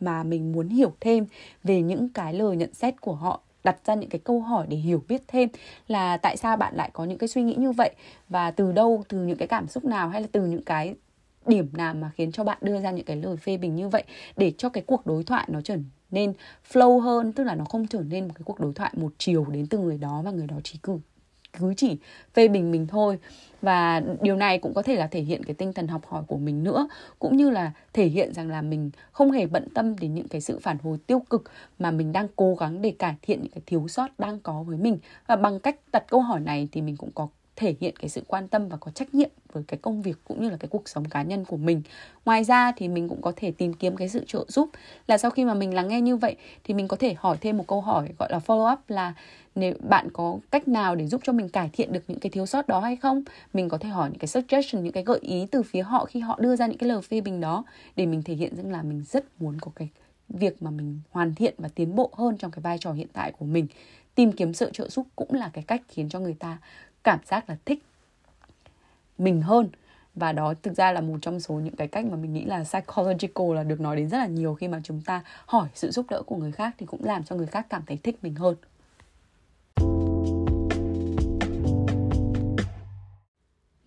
mà 0.00 0.22
mình 0.22 0.52
muốn 0.52 0.68
hiểu 0.68 0.92
thêm 1.00 1.26
về 1.64 1.82
những 1.82 2.08
cái 2.08 2.34
lời 2.34 2.56
nhận 2.56 2.74
xét 2.74 3.00
của 3.00 3.14
họ 3.14 3.40
đặt 3.64 3.76
ra 3.84 3.94
những 3.94 4.10
cái 4.10 4.20
câu 4.24 4.40
hỏi 4.40 4.66
để 4.68 4.76
hiểu 4.76 5.02
biết 5.08 5.22
thêm 5.28 5.48
là 5.88 6.16
tại 6.16 6.36
sao 6.36 6.56
bạn 6.56 6.74
lại 6.76 6.90
có 6.92 7.04
những 7.04 7.18
cái 7.18 7.28
suy 7.28 7.42
nghĩ 7.42 7.54
như 7.54 7.72
vậy 7.72 7.90
và 8.28 8.50
từ 8.50 8.72
đâu 8.72 9.04
từ 9.08 9.18
những 9.18 9.38
cái 9.38 9.48
cảm 9.48 9.68
xúc 9.68 9.84
nào 9.84 10.08
hay 10.08 10.20
là 10.20 10.28
từ 10.32 10.46
những 10.46 10.62
cái 10.62 10.94
điểm 11.46 11.68
nào 11.72 11.94
mà 11.94 12.10
khiến 12.14 12.32
cho 12.32 12.44
bạn 12.44 12.58
đưa 12.60 12.80
ra 12.80 12.90
những 12.90 13.04
cái 13.04 13.16
lời 13.16 13.36
phê 13.36 13.56
bình 13.56 13.76
như 13.76 13.88
vậy 13.88 14.02
để 14.36 14.52
cho 14.58 14.68
cái 14.68 14.84
cuộc 14.86 15.06
đối 15.06 15.24
thoại 15.24 15.44
nó 15.48 15.60
trở 15.60 15.76
nên 16.16 16.32
flow 16.72 16.98
hơn, 17.00 17.32
tức 17.32 17.44
là 17.44 17.54
nó 17.54 17.64
không 17.64 17.86
trở 17.86 18.00
nên 18.00 18.28
một 18.28 18.34
cái 18.34 18.42
cuộc 18.44 18.60
đối 18.60 18.72
thoại 18.72 18.92
một 18.96 19.12
chiều 19.18 19.46
đến 19.52 19.66
từ 19.66 19.78
người 19.78 19.98
đó 19.98 20.22
và 20.24 20.30
người 20.30 20.46
đó 20.46 20.56
chỉ 20.64 20.78
cứ 20.82 20.98
cứ 21.58 21.74
chỉ 21.76 21.98
phê 22.34 22.48
bình 22.48 22.70
mình 22.70 22.86
thôi. 22.86 23.18
Và 23.62 24.02
điều 24.20 24.36
này 24.36 24.58
cũng 24.58 24.74
có 24.74 24.82
thể 24.82 24.96
là 24.96 25.06
thể 25.06 25.20
hiện 25.20 25.44
cái 25.44 25.54
tinh 25.54 25.72
thần 25.72 25.88
học 25.88 26.02
hỏi 26.08 26.22
của 26.26 26.36
mình 26.36 26.64
nữa, 26.64 26.88
cũng 27.18 27.36
như 27.36 27.50
là 27.50 27.72
thể 27.92 28.06
hiện 28.06 28.34
rằng 28.34 28.48
là 28.48 28.62
mình 28.62 28.90
không 29.12 29.30
hề 29.30 29.46
bận 29.46 29.68
tâm 29.74 29.98
đến 29.98 30.14
những 30.14 30.28
cái 30.28 30.40
sự 30.40 30.58
phản 30.58 30.78
hồi 30.82 30.98
tiêu 31.06 31.22
cực 31.30 31.50
mà 31.78 31.90
mình 31.90 32.12
đang 32.12 32.28
cố 32.36 32.54
gắng 32.54 32.82
để 32.82 32.90
cải 32.98 33.14
thiện 33.22 33.42
những 33.42 33.52
cái 33.52 33.62
thiếu 33.66 33.88
sót 33.88 34.18
đang 34.18 34.40
có 34.40 34.62
với 34.62 34.78
mình. 34.78 34.98
Và 35.26 35.36
bằng 35.36 35.60
cách 35.60 35.76
đặt 35.92 36.04
câu 36.08 36.20
hỏi 36.20 36.40
này 36.40 36.68
thì 36.72 36.82
mình 36.82 36.96
cũng 36.96 37.10
có 37.14 37.28
thể 37.56 37.74
hiện 37.80 37.94
cái 37.96 38.08
sự 38.08 38.22
quan 38.26 38.48
tâm 38.48 38.68
và 38.68 38.76
có 38.76 38.90
trách 38.90 39.14
nhiệm 39.14 39.30
với 39.52 39.62
cái 39.68 39.78
công 39.82 40.02
việc 40.02 40.16
cũng 40.24 40.42
như 40.42 40.50
là 40.50 40.56
cái 40.56 40.68
cuộc 40.68 40.88
sống 40.88 41.04
cá 41.04 41.22
nhân 41.22 41.44
của 41.44 41.56
mình. 41.56 41.82
Ngoài 42.24 42.44
ra 42.44 42.72
thì 42.76 42.88
mình 42.88 43.08
cũng 43.08 43.22
có 43.22 43.32
thể 43.36 43.52
tìm 43.52 43.74
kiếm 43.74 43.96
cái 43.96 44.08
sự 44.08 44.24
trợ 44.26 44.44
giúp. 44.48 44.70
Là 45.06 45.18
sau 45.18 45.30
khi 45.30 45.44
mà 45.44 45.54
mình 45.54 45.74
lắng 45.74 45.88
nghe 45.88 46.00
như 46.00 46.16
vậy 46.16 46.36
thì 46.64 46.74
mình 46.74 46.88
có 46.88 46.96
thể 46.96 47.14
hỏi 47.18 47.36
thêm 47.40 47.56
một 47.56 47.64
câu 47.66 47.80
hỏi 47.80 48.08
gọi 48.18 48.28
là 48.32 48.40
follow 48.46 48.72
up 48.72 48.80
là 48.88 49.14
nếu 49.54 49.74
bạn 49.88 50.08
có 50.12 50.38
cách 50.50 50.68
nào 50.68 50.96
để 50.96 51.06
giúp 51.06 51.20
cho 51.24 51.32
mình 51.32 51.48
cải 51.48 51.70
thiện 51.72 51.92
được 51.92 52.04
những 52.08 52.20
cái 52.20 52.30
thiếu 52.30 52.46
sót 52.46 52.68
đó 52.68 52.80
hay 52.80 52.96
không? 52.96 53.22
Mình 53.52 53.68
có 53.68 53.78
thể 53.78 53.88
hỏi 53.88 54.10
những 54.10 54.18
cái 54.18 54.28
suggestion, 54.28 54.84
những 54.84 54.92
cái 54.92 55.02
gợi 55.02 55.18
ý 55.22 55.46
từ 55.50 55.62
phía 55.62 55.82
họ 55.82 56.04
khi 56.04 56.20
họ 56.20 56.38
đưa 56.40 56.56
ra 56.56 56.66
những 56.66 56.78
cái 56.78 56.88
lời 56.88 57.02
phê 57.02 57.20
bình 57.20 57.40
đó 57.40 57.64
để 57.96 58.06
mình 58.06 58.22
thể 58.22 58.34
hiện 58.34 58.56
rằng 58.56 58.72
là 58.72 58.82
mình 58.82 59.04
rất 59.08 59.24
muốn 59.40 59.58
có 59.60 59.70
cái 59.74 59.88
việc 60.28 60.62
mà 60.62 60.70
mình 60.70 61.00
hoàn 61.10 61.34
thiện 61.34 61.54
và 61.58 61.68
tiến 61.74 61.96
bộ 61.96 62.10
hơn 62.12 62.36
trong 62.36 62.50
cái 62.50 62.60
vai 62.60 62.78
trò 62.78 62.92
hiện 62.92 63.08
tại 63.12 63.32
của 63.32 63.44
mình. 63.44 63.66
Tìm 64.14 64.32
kiếm 64.32 64.54
sự 64.54 64.70
trợ 64.72 64.88
giúp 64.88 65.06
cũng 65.16 65.34
là 65.34 65.50
cái 65.52 65.64
cách 65.66 65.82
khiến 65.88 66.08
cho 66.08 66.20
người 66.20 66.36
ta 66.38 66.58
cảm 67.06 67.18
giác 67.26 67.50
là 67.50 67.56
thích 67.64 67.82
mình 69.18 69.42
hơn. 69.42 69.68
Và 70.14 70.32
đó 70.32 70.54
thực 70.62 70.74
ra 70.76 70.92
là 70.92 71.00
một 71.00 71.18
trong 71.22 71.40
số 71.40 71.54
những 71.54 71.76
cái 71.76 71.88
cách 71.88 72.04
mà 72.04 72.16
mình 72.16 72.32
nghĩ 72.32 72.44
là 72.44 72.64
psychological 72.64 73.54
là 73.54 73.62
được 73.64 73.80
nói 73.80 73.96
đến 73.96 74.08
rất 74.08 74.18
là 74.18 74.26
nhiều 74.26 74.54
khi 74.54 74.68
mà 74.68 74.80
chúng 74.84 75.00
ta 75.00 75.22
hỏi 75.46 75.68
sự 75.74 75.90
giúp 75.90 76.06
đỡ 76.10 76.22
của 76.26 76.36
người 76.36 76.52
khác 76.52 76.74
thì 76.78 76.86
cũng 76.86 77.04
làm 77.04 77.24
cho 77.24 77.36
người 77.36 77.46
khác 77.46 77.66
cảm 77.70 77.82
thấy 77.86 77.96
thích 78.02 78.18
mình 78.22 78.34
hơn. 78.34 78.56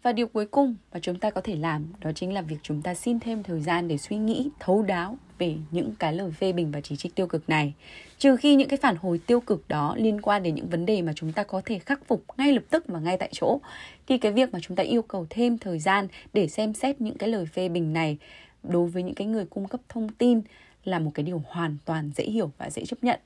Và 0.10 0.14
điều 0.14 0.28
cuối 0.28 0.46
cùng 0.46 0.76
mà 0.94 1.00
chúng 1.00 1.20
ta 1.20 1.30
có 1.30 1.42
thể 1.42 1.56
làm 1.56 1.86
đó 2.02 2.12
chính 2.16 2.34
là 2.34 2.42
việc 2.42 2.58
chúng 2.64 2.82
ta 2.82 2.94
xin 2.94 3.20
thêm 3.20 3.44
thời 3.44 3.62
gian 3.62 3.88
để 3.88 3.98
suy 3.98 4.18
nghĩ, 4.18 4.50
thấu 4.60 4.82
đáo 4.82 5.18
về 5.38 5.56
những 5.72 5.96
cái 6.00 6.14
lời 6.14 6.32
phê 6.32 6.52
bình 6.52 6.72
và 6.72 6.82
chỉ 6.82 6.96
trích 6.96 7.16
tiêu 7.16 7.28
cực 7.28 7.50
này. 7.50 7.74
Trừ 8.18 8.36
khi 8.36 8.56
những 8.56 8.70
cái 8.70 8.78
phản 8.78 8.96
hồi 8.96 9.20
tiêu 9.28 9.40
cực 9.40 9.68
đó 9.68 9.96
liên 9.98 10.22
quan 10.22 10.44
đến 10.44 10.56
những 10.56 10.70
vấn 10.70 10.86
đề 10.86 11.02
mà 11.02 11.14
chúng 11.16 11.34
ta 11.34 11.44
có 11.44 11.62
thể 11.66 11.80
khắc 11.80 12.06
phục 12.06 12.24
ngay 12.38 12.54
lập 12.54 12.64
tức 12.70 12.84
và 12.88 13.00
ngay 13.00 13.18
tại 13.18 13.30
chỗ, 13.32 13.60
thì 14.08 14.18
cái 14.18 14.32
việc 14.32 14.54
mà 14.54 14.60
chúng 14.62 14.78
ta 14.78 14.84
yêu 14.84 15.02
cầu 15.02 15.28
thêm 15.30 15.58
thời 15.58 15.80
gian 15.80 16.08
để 16.34 16.48
xem 16.48 16.74
xét 16.74 17.02
những 17.02 17.18
cái 17.18 17.30
lời 17.30 17.46
phê 17.46 17.70
bình 17.70 17.94
này 17.94 18.18
đối 18.64 18.90
với 18.90 19.04
những 19.04 19.16
cái 19.16 19.28
người 19.28 19.46
cung 19.46 19.68
cấp 19.68 19.82
thông 19.90 20.10
tin 20.10 20.42
là 20.84 21.00
một 21.00 21.12
cái 21.14 21.24
điều 21.24 21.44
hoàn 21.48 21.78
toàn 21.86 22.12
dễ 22.16 22.24
hiểu 22.24 22.52
và 22.58 22.70
dễ 22.70 22.86
chấp 22.86 23.04
nhận. 23.04 23.20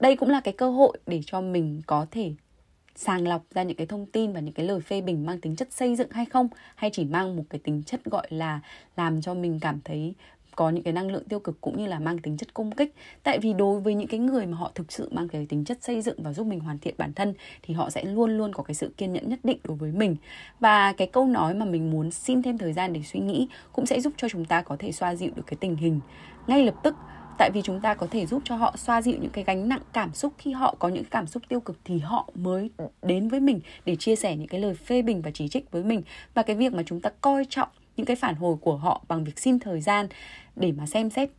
Đây 0.00 0.16
cũng 0.16 0.30
là 0.30 0.40
cái 0.40 0.54
cơ 0.54 0.70
hội 0.70 0.98
để 1.06 1.20
cho 1.26 1.40
mình 1.40 1.82
có 1.86 2.06
thể 2.10 2.32
sàng 2.96 3.28
lọc 3.28 3.42
ra 3.54 3.62
những 3.62 3.76
cái 3.76 3.86
thông 3.86 4.06
tin 4.06 4.32
và 4.32 4.40
những 4.40 4.54
cái 4.54 4.66
lời 4.66 4.80
phê 4.80 5.00
bình 5.00 5.26
mang 5.26 5.40
tính 5.40 5.56
chất 5.56 5.72
xây 5.72 5.96
dựng 5.96 6.10
hay 6.10 6.24
không? 6.24 6.48
Hay 6.74 6.90
chỉ 6.92 7.04
mang 7.04 7.36
một 7.36 7.42
cái 7.50 7.58
tính 7.64 7.82
chất 7.82 8.04
gọi 8.04 8.26
là 8.30 8.60
làm 8.96 9.22
cho 9.22 9.34
mình 9.34 9.58
cảm 9.60 9.80
thấy 9.84 10.14
có 10.56 10.70
những 10.70 10.84
cái 10.84 10.92
năng 10.92 11.10
lượng 11.10 11.24
tiêu 11.24 11.40
cực 11.40 11.60
cũng 11.60 11.76
như 11.76 11.86
là 11.86 11.98
mang 11.98 12.18
tính 12.18 12.36
chất 12.36 12.54
công 12.54 12.72
kích? 12.72 12.94
Tại 13.22 13.38
vì 13.38 13.52
đối 13.52 13.80
với 13.80 13.94
những 13.94 14.08
cái 14.08 14.20
người 14.20 14.46
mà 14.46 14.56
họ 14.56 14.70
thực 14.74 14.92
sự 14.92 15.08
mang 15.12 15.28
cái 15.28 15.46
tính 15.48 15.64
chất 15.64 15.82
xây 15.82 16.02
dựng 16.02 16.22
và 16.22 16.32
giúp 16.32 16.46
mình 16.46 16.60
hoàn 16.60 16.78
thiện 16.78 16.94
bản 16.98 17.12
thân 17.12 17.34
thì 17.62 17.74
họ 17.74 17.90
sẽ 17.90 18.04
luôn 18.04 18.38
luôn 18.38 18.52
có 18.52 18.62
cái 18.62 18.74
sự 18.74 18.92
kiên 18.96 19.12
nhẫn 19.12 19.28
nhất 19.28 19.40
định 19.42 19.58
đối 19.64 19.76
với 19.76 19.92
mình. 19.92 20.16
Và 20.60 20.92
cái 20.92 21.06
câu 21.06 21.26
nói 21.26 21.54
mà 21.54 21.64
mình 21.64 21.90
muốn 21.90 22.10
xin 22.10 22.42
thêm 22.42 22.58
thời 22.58 22.72
gian 22.72 22.92
để 22.92 23.02
suy 23.02 23.20
nghĩ 23.20 23.48
cũng 23.72 23.86
sẽ 23.86 24.00
giúp 24.00 24.12
cho 24.16 24.28
chúng 24.28 24.44
ta 24.44 24.62
có 24.62 24.76
thể 24.78 24.92
xoa 24.92 25.14
dịu 25.14 25.30
được 25.36 25.44
cái 25.46 25.56
tình 25.60 25.76
hình. 25.76 26.00
Ngay 26.46 26.64
lập 26.64 26.74
tức 26.82 26.94
tại 27.38 27.50
vì 27.54 27.62
chúng 27.62 27.80
ta 27.80 27.94
có 27.94 28.06
thể 28.10 28.26
giúp 28.26 28.42
cho 28.44 28.56
họ 28.56 28.74
xoa 28.76 29.02
dịu 29.02 29.18
những 29.20 29.30
cái 29.30 29.44
gánh 29.44 29.68
nặng 29.68 29.82
cảm 29.92 30.14
xúc 30.14 30.32
khi 30.38 30.52
họ 30.52 30.74
có 30.78 30.88
những 30.88 31.04
cảm 31.04 31.26
xúc 31.26 31.42
tiêu 31.48 31.60
cực 31.60 31.78
thì 31.84 31.98
họ 31.98 32.28
mới 32.34 32.70
đến 33.02 33.28
với 33.28 33.40
mình 33.40 33.60
để 33.84 33.96
chia 33.96 34.16
sẻ 34.16 34.36
những 34.36 34.48
cái 34.48 34.60
lời 34.60 34.74
phê 34.74 35.02
bình 35.02 35.22
và 35.22 35.30
chỉ 35.34 35.48
trích 35.48 35.70
với 35.70 35.84
mình. 35.84 36.02
Và 36.34 36.42
cái 36.42 36.56
việc 36.56 36.72
mà 36.72 36.82
chúng 36.86 37.00
ta 37.00 37.10
coi 37.20 37.44
trọng 37.48 37.68
những 37.96 38.06
cái 38.06 38.16
phản 38.16 38.34
hồi 38.34 38.56
của 38.60 38.76
họ 38.76 39.04
bằng 39.08 39.24
việc 39.24 39.38
xin 39.38 39.58
thời 39.58 39.80
gian 39.80 40.06
để 40.56 40.72
mà 40.72 40.86
xem 40.86 41.10
xét 41.10 41.30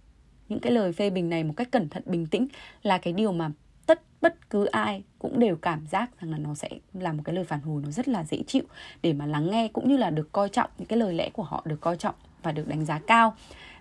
những 0.49 0.59
cái 0.59 0.71
lời 0.71 0.93
phê 0.93 1.09
bình 1.09 1.29
này 1.29 1.43
một 1.43 1.53
cách 1.57 1.71
cẩn 1.71 1.89
thận, 1.89 2.03
bình 2.05 2.27
tĩnh 2.27 2.47
là 2.83 2.97
cái 2.97 3.13
điều 3.13 3.31
mà 3.31 3.49
tất, 3.85 4.01
bất 4.21 4.49
cứ 4.49 4.65
ai 4.65 5.03
cũng 5.19 5.39
đều 5.39 5.55
cảm 5.55 5.87
giác 5.87 6.21
rằng 6.21 6.31
là 6.31 6.37
nó 6.37 6.55
sẽ 6.55 6.69
là 6.93 7.13
một 7.13 7.21
cái 7.25 7.35
lời 7.35 7.45
phản 7.45 7.61
hồi 7.61 7.81
nó 7.85 7.91
rất 7.91 8.07
là 8.07 8.23
dễ 8.23 8.43
chịu 8.47 8.63
để 9.01 9.13
mà 9.13 9.25
lắng 9.25 9.51
nghe 9.51 9.67
cũng 9.67 9.89
như 9.89 9.97
là 9.97 10.09
được 10.09 10.31
coi 10.31 10.49
trọng 10.49 10.69
những 10.77 10.87
cái 10.87 10.99
lời 10.99 11.13
lẽ 11.13 11.29
của 11.29 11.43
họ, 11.43 11.61
được 11.65 11.81
coi 11.81 11.97
trọng 11.97 12.15
và 12.43 12.51
được 12.51 12.67
đánh 12.67 12.85
giá 12.85 12.99
cao 13.07 13.35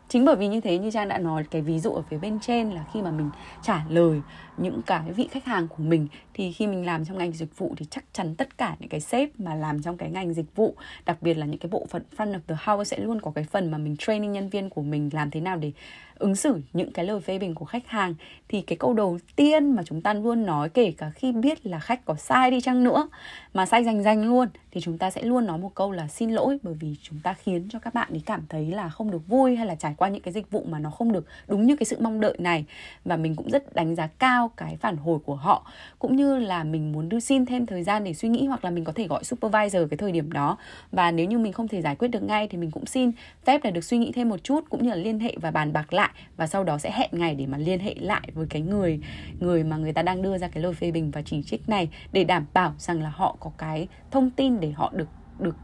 chính 0.08 0.24
bởi 0.24 0.36
vì 0.36 0.48
như 0.48 0.60
thế 0.60 0.78
như 0.78 0.90
trang 0.90 1.08
đã 1.08 1.18
nói, 1.18 1.44
cái 1.50 1.62
ví 1.62 1.78
dụ 1.78 1.92
ở 1.92 2.02
phía 2.10 2.18
bên 2.18 2.40
trên 2.40 2.70
là 2.70 2.84
khi 2.92 3.02
mà 3.02 3.10
mình 3.10 3.30
trả 3.62 3.84
lời 3.88 4.20
những 4.56 4.82
cái 4.82 5.12
vị 5.12 5.28
khách 5.30 5.44
hàng 5.44 5.68
của 5.68 5.82
mình, 5.82 6.08
thì 6.34 6.52
khi 6.52 6.66
mình 6.66 6.86
làm 6.86 7.04
trong 7.04 7.18
ngành 7.18 7.32
dịch 7.32 7.58
vụ 7.58 7.74
thì 7.76 7.86
chắc 7.90 8.04
chắn 8.12 8.34
tất 8.34 8.58
cả 8.58 8.76
những 8.80 8.88
cái 8.88 9.00
sếp 9.00 9.40
mà 9.40 9.54
làm 9.54 9.82
trong 9.82 9.96
cái 9.96 10.10
ngành 10.10 10.34
dịch 10.34 10.56
vụ, 10.56 10.74
đặc 11.06 11.22
biệt 11.22 11.34
là 11.34 11.46
những 11.46 11.58
cái 11.58 11.70
bộ 11.70 11.86
phận 11.90 12.02
front 12.16 12.32
of 12.32 12.40
the 12.48 12.56
house 12.64 12.96
sẽ 12.96 13.02
luôn 13.02 13.20
có 13.20 13.30
cái 13.30 13.44
phần 13.44 13.70
mà 13.70 13.78
mình 13.78 13.96
training 13.96 14.32
nhân 14.32 14.48
viên 14.48 14.70
của 14.70 14.82
mình 14.82 15.10
làm 15.12 15.30
thế 15.30 15.40
nào 15.40 15.56
để 15.56 15.72
ứng 16.18 16.34
xử 16.34 16.60
những 16.72 16.92
cái 16.92 17.04
lời 17.04 17.20
phê 17.20 17.38
bình 17.38 17.54
của 17.54 17.64
khách 17.64 17.88
hàng, 17.88 18.14
thì 18.48 18.60
cái 18.60 18.78
câu 18.78 18.94
đầu 18.94 19.18
tiên 19.36 19.76
mà 19.76 19.82
chúng 19.82 20.00
ta 20.00 20.14
luôn 20.14 20.46
nói, 20.46 20.68
kể 20.68 20.92
cả 20.98 21.10
khi 21.10 21.32
biết 21.32 21.66
là 21.66 21.78
khách 21.78 22.04
có 22.04 22.14
sai 22.14 22.50
đi 22.50 22.60
chăng 22.60 22.84
nữa, 22.84 23.08
mà 23.54 23.66
sai 23.66 23.84
rành 23.84 24.02
rành 24.02 24.24
luôn, 24.24 24.48
thì 24.70 24.80
chúng 24.80 24.98
ta 24.98 25.10
sẽ 25.10 25.22
luôn 25.22 25.46
nói 25.46 25.58
một 25.58 25.74
câu 25.74 25.92
là 25.92 26.08
xin 26.08 26.30
lỗi, 26.30 26.58
bởi 26.62 26.74
vì 26.80 26.96
chúng 27.02 27.18
ta 27.22 27.32
khiến 27.32 27.68
cho 27.70 27.78
các 27.78 27.94
bạn 27.94 28.08
ấy 28.10 28.22
cảm 28.26 28.42
thấy 28.48 28.70
là 28.70 28.88
không 28.88 29.10
được 29.10 29.28
vui 29.28 29.56
hay 29.56 29.66
là 29.66 29.74
trải 29.74 29.94
qua 29.96 30.08
những 30.08 30.22
cái 30.22 30.32
dịch 30.32 30.50
vụ 30.50 30.64
mà 30.68 30.78
nó 30.78 30.90
không 30.90 31.12
được 31.12 31.26
đúng 31.48 31.66
như 31.66 31.76
cái 31.76 31.84
sự 31.84 31.96
mong 32.00 32.20
đợi 32.20 32.36
này. 32.38 32.64
Và 33.04 33.16
mình 33.16 33.36
cũng 33.36 33.50
rất 33.50 33.74
đánh 33.74 33.94
giá 33.94 34.06
cao 34.06 34.50
cái 34.56 34.76
phản 34.76 34.96
hồi 34.96 35.18
của 35.24 35.34
họ, 35.34 35.72
cũng 35.98 36.16
như 36.16 36.38
là 36.38 36.64
mình 36.64 36.92
muốn 36.92 37.08
đưa 37.08 37.20
xin 37.20 37.46
thêm 37.46 37.66
thời 37.66 37.82
gian 37.82 38.04
để 38.04 38.14
suy 38.14 38.28
nghĩ 38.28 38.46
hoặc 38.46 38.64
là 38.64 38.70
mình 38.70 38.84
có 38.84 38.92
thể 38.92 39.06
gọi 39.06 39.24
supervisor 39.24 39.82
cái 39.90 39.96
thời 39.96 40.12
điểm 40.12 40.32
đó. 40.32 40.56
Và 40.92 41.10
nếu 41.10 41.26
như 41.26 41.38
mình 41.38 41.52
không 41.52 41.68
thể 41.68 41.82
giải 41.82 41.96
quyết 41.96 42.08
được 42.08 42.22
ngay 42.22 42.48
thì 42.48 42.58
mình 42.58 42.70
cũng 42.70 42.86
xin 42.86 43.12
phép 43.44 43.64
là 43.64 43.70
được 43.70 43.84
suy 43.84 43.98
nghĩ 43.98 44.12
thêm 44.12 44.28
một 44.28 44.44
chút, 44.44 44.64
cũng 44.70 44.82
như 44.82 44.90
là 44.90 44.96
liên 44.96 45.20
hệ 45.20 45.36
và 45.40 45.50
bàn 45.50 45.72
bạc 45.72 45.92
lại 45.92 46.05
và 46.36 46.46
sau 46.46 46.64
đó 46.64 46.78
sẽ 46.78 46.90
hẹn 46.90 47.10
ngày 47.12 47.34
để 47.34 47.46
mà 47.46 47.58
liên 47.58 47.80
hệ 47.80 47.94
lại 47.94 48.28
với 48.34 48.46
cái 48.50 48.62
người 48.62 49.00
người 49.40 49.64
mà 49.64 49.76
người 49.76 49.92
ta 49.92 50.02
đang 50.02 50.22
đưa 50.22 50.38
ra 50.38 50.48
cái 50.48 50.62
lời 50.62 50.74
phê 50.74 50.90
bình 50.90 51.10
và 51.10 51.22
chỉ 51.22 51.42
trích 51.42 51.68
này 51.68 51.88
để 52.12 52.24
đảm 52.24 52.46
bảo 52.52 52.74
rằng 52.78 53.02
là 53.02 53.08
họ 53.08 53.36
có 53.40 53.50
cái 53.58 53.88
thông 54.10 54.30
tin 54.30 54.60
để 54.60 54.70
họ 54.70 54.92
được 54.94 55.08
được 55.38 55.56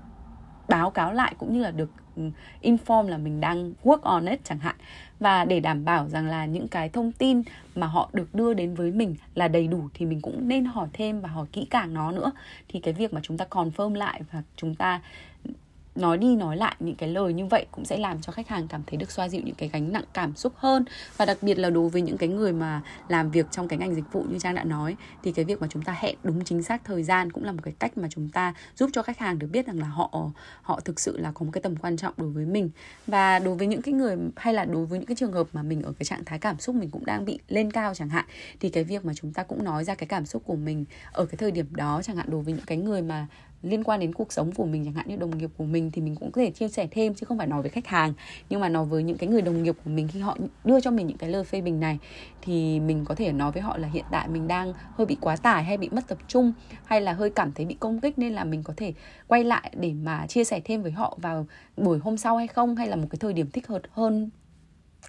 báo 0.68 0.90
cáo 0.90 1.12
lại 1.12 1.34
cũng 1.38 1.52
như 1.52 1.60
là 1.62 1.70
được 1.70 1.90
ừ, 2.16 2.22
inform 2.62 3.08
là 3.08 3.18
mình 3.18 3.40
đang 3.40 3.72
work 3.84 4.00
on 4.02 4.26
it 4.26 4.44
chẳng 4.44 4.58
hạn. 4.58 4.76
Và 5.20 5.44
để 5.44 5.60
đảm 5.60 5.84
bảo 5.84 6.08
rằng 6.08 6.26
là 6.26 6.46
những 6.46 6.68
cái 6.68 6.88
thông 6.88 7.12
tin 7.12 7.42
mà 7.74 7.86
họ 7.86 8.10
được 8.12 8.34
đưa 8.34 8.54
đến 8.54 8.74
với 8.74 8.90
mình 8.90 9.14
là 9.34 9.48
đầy 9.48 9.66
đủ 9.66 9.88
thì 9.94 10.06
mình 10.06 10.20
cũng 10.20 10.48
nên 10.48 10.64
hỏi 10.64 10.88
thêm 10.92 11.20
và 11.20 11.28
hỏi 11.28 11.46
kỹ 11.52 11.66
càng 11.70 11.94
nó 11.94 12.12
nữa. 12.12 12.30
Thì 12.68 12.80
cái 12.80 12.94
việc 12.94 13.12
mà 13.12 13.20
chúng 13.22 13.38
ta 13.38 13.44
confirm 13.50 13.94
lại 13.94 14.22
và 14.32 14.42
chúng 14.56 14.74
ta 14.74 15.00
nói 15.94 16.18
đi 16.18 16.36
nói 16.36 16.56
lại 16.56 16.76
những 16.80 16.96
cái 16.96 17.08
lời 17.08 17.32
như 17.32 17.46
vậy 17.46 17.66
cũng 17.70 17.84
sẽ 17.84 17.96
làm 17.96 18.20
cho 18.20 18.32
khách 18.32 18.48
hàng 18.48 18.68
cảm 18.68 18.82
thấy 18.86 18.96
được 18.96 19.10
xoa 19.10 19.28
dịu 19.28 19.42
những 19.44 19.54
cái 19.54 19.68
gánh 19.68 19.92
nặng 19.92 20.04
cảm 20.14 20.36
xúc 20.36 20.52
hơn. 20.56 20.84
Và 21.16 21.24
đặc 21.24 21.38
biệt 21.42 21.58
là 21.58 21.70
đối 21.70 21.88
với 21.88 22.02
những 22.02 22.16
cái 22.16 22.28
người 22.28 22.52
mà 22.52 22.82
làm 23.08 23.30
việc 23.30 23.46
trong 23.50 23.68
cái 23.68 23.78
ngành 23.78 23.94
dịch 23.94 24.12
vụ 24.12 24.22
như 24.22 24.38
trang 24.38 24.54
đã 24.54 24.64
nói, 24.64 24.96
thì 25.22 25.32
cái 25.32 25.44
việc 25.44 25.60
mà 25.60 25.66
chúng 25.70 25.82
ta 25.82 25.96
hẹn 25.98 26.16
đúng 26.22 26.44
chính 26.44 26.62
xác 26.62 26.84
thời 26.84 27.02
gian 27.02 27.32
cũng 27.32 27.44
là 27.44 27.52
một 27.52 27.60
cái 27.62 27.74
cách 27.78 27.98
mà 27.98 28.08
chúng 28.10 28.28
ta 28.28 28.54
giúp 28.76 28.90
cho 28.92 29.02
khách 29.02 29.18
hàng 29.18 29.38
được 29.38 29.46
biết 29.52 29.66
rằng 29.66 29.78
là 29.78 29.86
họ 29.86 30.30
họ 30.62 30.80
thực 30.80 31.00
sự 31.00 31.18
là 31.18 31.32
có 31.32 31.44
một 31.44 31.50
cái 31.52 31.62
tầm 31.62 31.76
quan 31.76 31.96
trọng 31.96 32.14
đối 32.16 32.30
với 32.30 32.46
mình. 32.46 32.70
Và 33.06 33.38
đối 33.38 33.54
với 33.54 33.66
những 33.66 33.82
cái 33.82 33.94
người, 33.94 34.16
hay 34.36 34.54
là 34.54 34.64
đối 34.64 34.86
với 34.86 34.98
những 34.98 35.06
cái 35.06 35.16
trường 35.16 35.32
hợp 35.32 35.46
mà 35.52 35.62
mình 35.62 35.82
ở 35.82 35.92
cái 35.92 36.04
trạng 36.04 36.24
thái 36.24 36.38
cảm 36.38 36.58
xúc 36.58 36.74
mình 36.74 36.90
cũng 36.90 37.04
đang 37.04 37.24
bị 37.24 37.38
lên 37.48 37.70
cao 37.70 37.94
chẳng 37.94 38.08
hạn, 38.08 38.24
thì 38.60 38.68
cái 38.68 38.84
việc 38.84 39.04
mà 39.04 39.12
chúng 39.14 39.32
ta 39.32 39.42
cũng 39.42 39.64
nói 39.64 39.84
ra 39.84 39.94
cái 39.94 40.06
cảm 40.06 40.26
xúc 40.26 40.42
của 40.46 40.56
mình 40.56 40.84
ở 41.12 41.24
cái 41.24 41.36
thời 41.36 41.50
điểm 41.50 41.66
đó 41.70 42.00
chẳng 42.04 42.16
hạn, 42.16 42.26
đối 42.30 42.42
với 42.42 42.54
những 42.54 42.66
cái 42.66 42.78
người 42.78 43.02
mà 43.02 43.26
liên 43.62 43.84
quan 43.84 44.00
đến 44.00 44.14
cuộc 44.14 44.32
sống 44.32 44.52
của 44.52 44.66
mình, 44.66 44.84
chẳng 44.84 44.94
hạn 44.94 45.08
như 45.08 45.16
đồng 45.16 45.38
nghiệp 45.38 45.50
của 45.56 45.64
mình 45.64 45.90
thì 45.90 46.02
mình 46.02 46.16
cũng 46.16 46.30
có 46.30 46.40
thể 46.40 46.50
chia 46.50 46.68
sẻ 46.68 46.88
thêm, 46.90 47.14
chứ 47.14 47.26
không 47.26 47.38
phải 47.38 47.46
nói 47.46 47.62
với 47.62 47.70
khách 47.70 47.86
hàng. 47.86 48.12
Nhưng 48.50 48.60
mà 48.60 48.68
nói 48.68 48.84
với 48.84 49.02
những 49.02 49.18
cái 49.18 49.28
người 49.28 49.42
đồng 49.42 49.62
nghiệp 49.62 49.76
của 49.84 49.90
mình 49.90 50.08
khi 50.12 50.20
họ 50.20 50.38
đưa 50.64 50.80
cho 50.80 50.90
mình 50.90 51.06
những 51.06 51.18
cái 51.18 51.30
lời 51.30 51.44
phê 51.44 51.60
bình 51.60 51.80
này, 51.80 51.98
thì 52.42 52.80
mình 52.80 53.04
có 53.04 53.14
thể 53.14 53.32
nói 53.32 53.52
với 53.52 53.62
họ 53.62 53.76
là 53.76 53.88
hiện 53.88 54.04
tại 54.10 54.28
mình 54.28 54.48
đang 54.48 54.72
hơi 54.94 55.06
bị 55.06 55.16
quá 55.20 55.36
tải 55.36 55.64
hay 55.64 55.76
bị 55.76 55.88
mất 55.92 56.08
tập 56.08 56.18
trung, 56.28 56.52
hay 56.84 57.00
là 57.00 57.12
hơi 57.12 57.30
cảm 57.30 57.52
thấy 57.52 57.66
bị 57.66 57.74
công 57.80 58.00
kích, 58.00 58.18
nên 58.18 58.32
là 58.32 58.44
mình 58.44 58.62
có 58.62 58.74
thể 58.76 58.92
quay 59.26 59.44
lại 59.44 59.72
để 59.76 59.92
mà 59.92 60.26
chia 60.26 60.44
sẻ 60.44 60.60
thêm 60.64 60.82
với 60.82 60.92
họ 60.92 61.18
vào 61.22 61.46
buổi 61.76 61.98
hôm 61.98 62.16
sau 62.16 62.36
hay 62.36 62.46
không, 62.46 62.76
hay 62.76 62.88
là 62.88 62.96
một 62.96 63.06
cái 63.10 63.18
thời 63.20 63.32
điểm 63.32 63.50
thích 63.50 63.66
hợp 63.66 63.82
hơn 63.90 64.30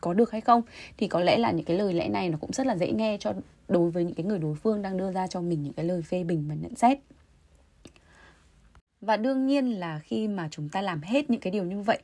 có 0.01 0.13
được 0.13 0.31
hay 0.31 0.41
không. 0.41 0.61
Thì 0.97 1.07
có 1.07 1.19
lẽ 1.19 1.37
là 1.37 1.51
những 1.51 1.65
cái 1.65 1.77
lời 1.77 1.93
lẽ 1.93 2.09
này 2.09 2.29
nó 2.29 2.37
cũng 2.37 2.51
rất 2.53 2.67
là 2.67 2.77
dễ 2.77 2.91
nghe 2.91 3.17
cho 3.19 3.33
đối 3.67 3.91
với 3.91 4.03
những 4.03 4.15
cái 4.15 4.25
người 4.25 4.39
đối 4.39 4.55
phương 4.55 4.81
đang 4.81 4.97
đưa 4.97 5.11
ra 5.11 5.27
cho 5.27 5.41
mình 5.41 5.63
những 5.63 5.73
cái 5.73 5.85
lời 5.85 6.01
phê 6.01 6.23
bình 6.23 6.45
và 6.49 6.55
nhận 6.55 6.75
xét 6.75 6.99
và 9.05 9.17
đương 9.17 9.47
nhiên 9.47 9.79
là 9.79 9.99
khi 9.99 10.27
mà 10.27 10.47
chúng 10.51 10.69
ta 10.69 10.81
làm 10.81 11.01
hết 11.01 11.29
những 11.29 11.41
cái 11.41 11.51
điều 11.51 11.63
như 11.63 11.81
vậy, 11.81 11.99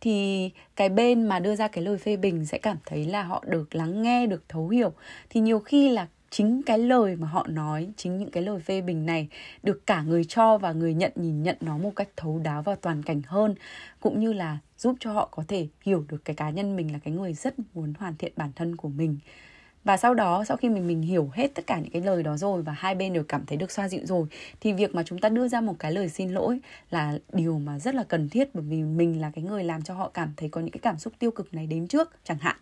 thì 0.00 0.50
cái 0.76 0.88
bên 0.88 1.22
mà 1.28 1.38
đưa 1.38 1.56
ra 1.56 1.68
cái 1.68 1.84
lời 1.84 1.98
phê 1.98 2.16
bình 2.16 2.46
sẽ 2.46 2.58
cảm 2.58 2.76
thấy 2.86 3.04
là 3.04 3.22
họ 3.22 3.44
được 3.46 3.74
lắng 3.74 4.02
nghe, 4.02 4.26
được 4.26 4.44
thấu 4.48 4.68
hiểu. 4.68 4.92
Thì 5.30 5.40
nhiều 5.40 5.60
khi 5.60 5.88
là 5.88 6.06
chính 6.30 6.62
cái 6.62 6.78
lời 6.78 7.16
mà 7.16 7.26
họ 7.26 7.46
nói, 7.48 7.88
chính 7.96 8.18
những 8.18 8.30
cái 8.30 8.42
lời 8.42 8.60
phê 8.60 8.80
bình 8.80 9.06
này 9.06 9.28
được 9.62 9.86
cả 9.86 10.02
người 10.02 10.24
cho 10.24 10.58
và 10.58 10.72
người 10.72 10.94
nhận 10.94 11.12
nhìn 11.16 11.42
nhận 11.42 11.56
nó 11.60 11.78
một 11.78 11.92
cách 11.96 12.08
thấu 12.16 12.38
đáo 12.44 12.62
và 12.62 12.74
toàn 12.74 13.02
cảnh 13.02 13.22
hơn, 13.26 13.54
cũng 14.00 14.20
như 14.20 14.32
là 14.32 14.58
giúp 14.78 14.96
cho 15.00 15.12
họ 15.12 15.28
có 15.30 15.44
thể 15.48 15.68
hiểu 15.82 16.04
được 16.08 16.24
cái 16.24 16.36
cá 16.36 16.50
nhân 16.50 16.76
mình 16.76 16.92
là 16.92 16.98
cái 16.98 17.14
người 17.14 17.32
rất 17.32 17.54
muốn 17.74 17.92
hoàn 17.98 18.16
thiện 18.16 18.32
bản 18.36 18.50
thân 18.56 18.76
của 18.76 18.88
mình 18.88 19.18
và 19.84 19.96
sau 19.96 20.14
đó, 20.14 20.44
sau 20.44 20.56
khi 20.56 20.68
mình 20.68 20.86
mình 20.86 21.02
hiểu 21.02 21.30
hết 21.34 21.54
tất 21.54 21.66
cả 21.66 21.78
những 21.78 21.90
cái 21.90 22.02
lời 22.02 22.22
đó 22.22 22.36
rồi 22.36 22.62
và 22.62 22.72
hai 22.72 22.94
bên 22.94 23.12
đều 23.12 23.24
cảm 23.24 23.46
thấy 23.46 23.56
được 23.56 23.70
xoa 23.70 23.88
dịu 23.88 24.00
rồi, 24.04 24.26
thì 24.60 24.72
việc 24.72 24.94
mà 24.94 25.02
chúng 25.02 25.18
ta 25.18 25.28
đưa 25.28 25.48
ra 25.48 25.60
một 25.60 25.74
cái 25.78 25.92
lời 25.92 26.08
xin 26.08 26.32
lỗi 26.32 26.58
là 26.90 27.18
điều 27.32 27.58
mà 27.58 27.78
rất 27.78 27.94
là 27.94 28.04
cần 28.08 28.28
thiết 28.28 28.54
bởi 28.54 28.64
vì 28.64 28.82
mình 28.82 29.20
là 29.20 29.30
cái 29.34 29.44
người 29.44 29.64
làm 29.64 29.82
cho 29.82 29.94
họ 29.94 30.10
cảm 30.14 30.32
thấy 30.36 30.48
có 30.48 30.60
những 30.60 30.70
cái 30.70 30.80
cảm 30.82 30.98
xúc 30.98 31.12
tiêu 31.18 31.30
cực 31.30 31.54
này 31.54 31.66
đến 31.66 31.86
trước 31.86 32.10
chẳng 32.24 32.38
hạn 32.40 32.56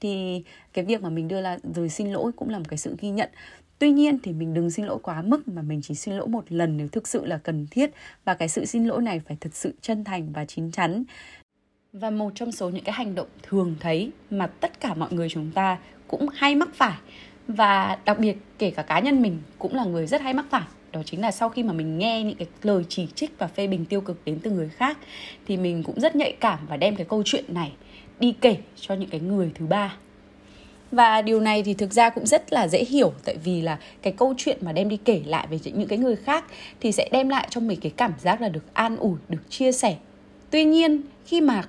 thì 0.00 0.44
cái 0.72 0.84
việc 0.84 1.02
mà 1.02 1.08
mình 1.08 1.28
đưa 1.28 1.42
ra 1.42 1.58
lời 1.76 1.88
xin 1.88 2.12
lỗi 2.12 2.32
cũng 2.36 2.50
là 2.50 2.58
một 2.58 2.64
cái 2.68 2.78
sự 2.78 2.96
ghi 3.00 3.10
nhận 3.10 3.30
Tuy 3.78 3.90
nhiên 3.90 4.18
thì 4.22 4.32
mình 4.32 4.54
đừng 4.54 4.70
xin 4.70 4.86
lỗi 4.86 4.98
quá 5.02 5.22
mức 5.22 5.48
mà 5.48 5.62
mình 5.62 5.80
chỉ 5.82 5.94
xin 5.94 6.14
lỗi 6.14 6.28
một 6.28 6.44
lần 6.48 6.76
nếu 6.76 6.88
thực 6.88 7.08
sự 7.08 7.26
là 7.26 7.38
cần 7.38 7.66
thiết 7.70 7.90
và 8.24 8.34
cái 8.34 8.48
sự 8.48 8.64
xin 8.64 8.84
lỗi 8.84 9.02
này 9.02 9.20
phải 9.28 9.36
thật 9.40 9.54
sự 9.54 9.74
chân 9.80 10.04
thành 10.04 10.32
và 10.32 10.44
chín 10.44 10.70
chắn. 10.70 11.04
Và 11.92 12.10
một 12.10 12.32
trong 12.34 12.52
số 12.52 12.70
những 12.70 12.84
cái 12.84 12.92
hành 12.92 13.14
động 13.14 13.28
thường 13.42 13.76
thấy 13.80 14.10
mà 14.30 14.46
tất 14.46 14.80
cả 14.80 14.94
mọi 14.94 15.12
người 15.12 15.28
chúng 15.28 15.50
ta 15.50 15.78
cũng 16.16 16.28
hay 16.34 16.54
mắc 16.54 16.68
phải. 16.74 16.94
Và 17.48 17.98
đặc 18.04 18.18
biệt 18.18 18.36
kể 18.58 18.70
cả 18.70 18.82
cá 18.82 19.00
nhân 19.00 19.22
mình 19.22 19.38
cũng 19.58 19.74
là 19.74 19.84
người 19.84 20.06
rất 20.06 20.20
hay 20.20 20.34
mắc 20.34 20.46
phải. 20.50 20.62
Đó 20.92 21.02
chính 21.04 21.20
là 21.20 21.30
sau 21.30 21.48
khi 21.48 21.62
mà 21.62 21.72
mình 21.72 21.98
nghe 21.98 22.22
những 22.22 22.36
cái 22.36 22.48
lời 22.62 22.84
chỉ 22.88 23.06
trích 23.14 23.38
và 23.38 23.46
phê 23.46 23.66
bình 23.66 23.84
tiêu 23.84 24.00
cực 24.00 24.24
đến 24.24 24.38
từ 24.42 24.50
người 24.50 24.68
khác, 24.68 24.98
thì 25.46 25.56
mình 25.56 25.82
cũng 25.82 26.00
rất 26.00 26.16
nhạy 26.16 26.32
cảm 26.32 26.58
và 26.68 26.76
đem 26.76 26.96
cái 26.96 27.06
câu 27.10 27.22
chuyện 27.24 27.44
này 27.48 27.72
đi 28.20 28.34
kể 28.40 28.56
cho 28.80 28.94
những 28.94 29.08
cái 29.08 29.20
người 29.20 29.50
thứ 29.54 29.66
ba. 29.66 29.96
Và 30.90 31.22
điều 31.22 31.40
này 31.40 31.62
thì 31.62 31.74
thực 31.74 31.92
ra 31.92 32.10
cũng 32.10 32.26
rất 32.26 32.52
là 32.52 32.68
dễ 32.68 32.84
hiểu, 32.84 33.12
tại 33.24 33.36
vì 33.44 33.60
là 33.60 33.78
cái 34.02 34.12
câu 34.12 34.34
chuyện 34.36 34.58
mà 34.60 34.72
đem 34.72 34.88
đi 34.88 34.96
kể 34.96 35.22
lại 35.26 35.46
về 35.50 35.58
những 35.64 35.88
cái 35.88 35.98
người 35.98 36.16
khác 36.16 36.44
thì 36.80 36.92
sẽ 36.92 37.08
đem 37.12 37.28
lại 37.28 37.46
cho 37.50 37.60
mình 37.60 37.80
cái 37.80 37.92
cảm 37.96 38.12
giác 38.22 38.40
là 38.40 38.48
được 38.48 38.74
an 38.74 38.96
ủi, 38.96 39.18
được 39.28 39.50
chia 39.50 39.72
sẻ. 39.72 39.96
Tuy 40.50 40.64
nhiên, 40.64 41.00
khi 41.26 41.40
mà 41.40 41.62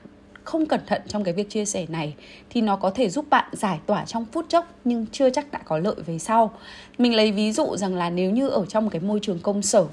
không 0.46 0.66
cẩn 0.66 0.80
thận 0.88 1.02
trong 1.08 1.24
cái 1.24 1.34
việc 1.34 1.50
chia 1.50 1.66
sẻ 1.66 1.86
này 1.90 2.14
thì 2.50 2.62
nó 2.62 2.76
có 2.76 2.90
thể 2.90 3.10
giúp 3.10 3.26
bạn 3.30 3.50
giải 3.52 3.80
tỏa 3.86 4.06
trong 4.06 4.26
phút 4.32 4.46
chốc 4.50 4.74
nhưng 4.84 5.06
chưa 5.12 5.30
chắc 5.30 5.52
đã 5.52 5.60
có 5.66 5.78
lợi 5.78 5.96
về 6.06 6.20
sau. 6.20 6.52
Mình 6.98 7.16
lấy 7.16 7.32
ví 7.32 7.52
dụ 7.52 7.78
rằng 7.78 7.96
là 7.96 8.10
nếu 8.10 8.32
như 8.32 8.48
ở 8.48 8.66
trong 8.66 8.84
một 8.84 8.90
cái 8.92 9.02
môi 9.02 9.20
trường 9.22 9.40
công 9.40 9.62
sở 9.62 9.86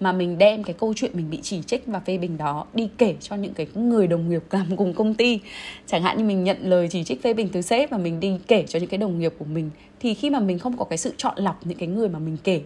mà 0.00 0.12
mình 0.12 0.38
đem 0.38 0.62
cái 0.64 0.74
câu 0.78 0.94
chuyện 0.96 1.10
mình 1.14 1.30
bị 1.30 1.38
chỉ 1.42 1.62
trích 1.62 1.86
và 1.86 2.00
phê 2.00 2.18
bình 2.18 2.38
đó 2.38 2.66
đi 2.74 2.88
kể 2.98 3.14
cho 3.20 3.36
những 3.36 3.54
cái 3.54 3.66
người 3.74 4.06
đồng 4.06 4.30
nghiệp 4.30 4.42
làm 4.50 4.76
cùng 4.76 4.94
công 4.94 5.14
ty, 5.14 5.40
chẳng 5.86 6.02
hạn 6.02 6.18
như 6.18 6.24
mình 6.24 6.44
nhận 6.44 6.56
lời 6.62 6.88
chỉ 6.90 7.04
trích 7.04 7.22
phê 7.22 7.34
bình 7.34 7.48
từ 7.52 7.62
sếp 7.62 7.90
và 7.90 7.98
mình 7.98 8.20
đi 8.20 8.32
kể 8.48 8.64
cho 8.68 8.78
những 8.78 8.88
cái 8.88 8.98
đồng 8.98 9.18
nghiệp 9.18 9.34
của 9.38 9.44
mình, 9.44 9.70
thì 10.00 10.14
khi 10.14 10.30
mà 10.30 10.40
mình 10.40 10.58
không 10.58 10.76
có 10.76 10.84
cái 10.84 10.98
sự 10.98 11.12
chọn 11.16 11.34
lọc 11.36 11.66
những 11.66 11.78
cái 11.78 11.88
người 11.88 12.08
mà 12.08 12.18
mình 12.18 12.36
kể 12.44 12.60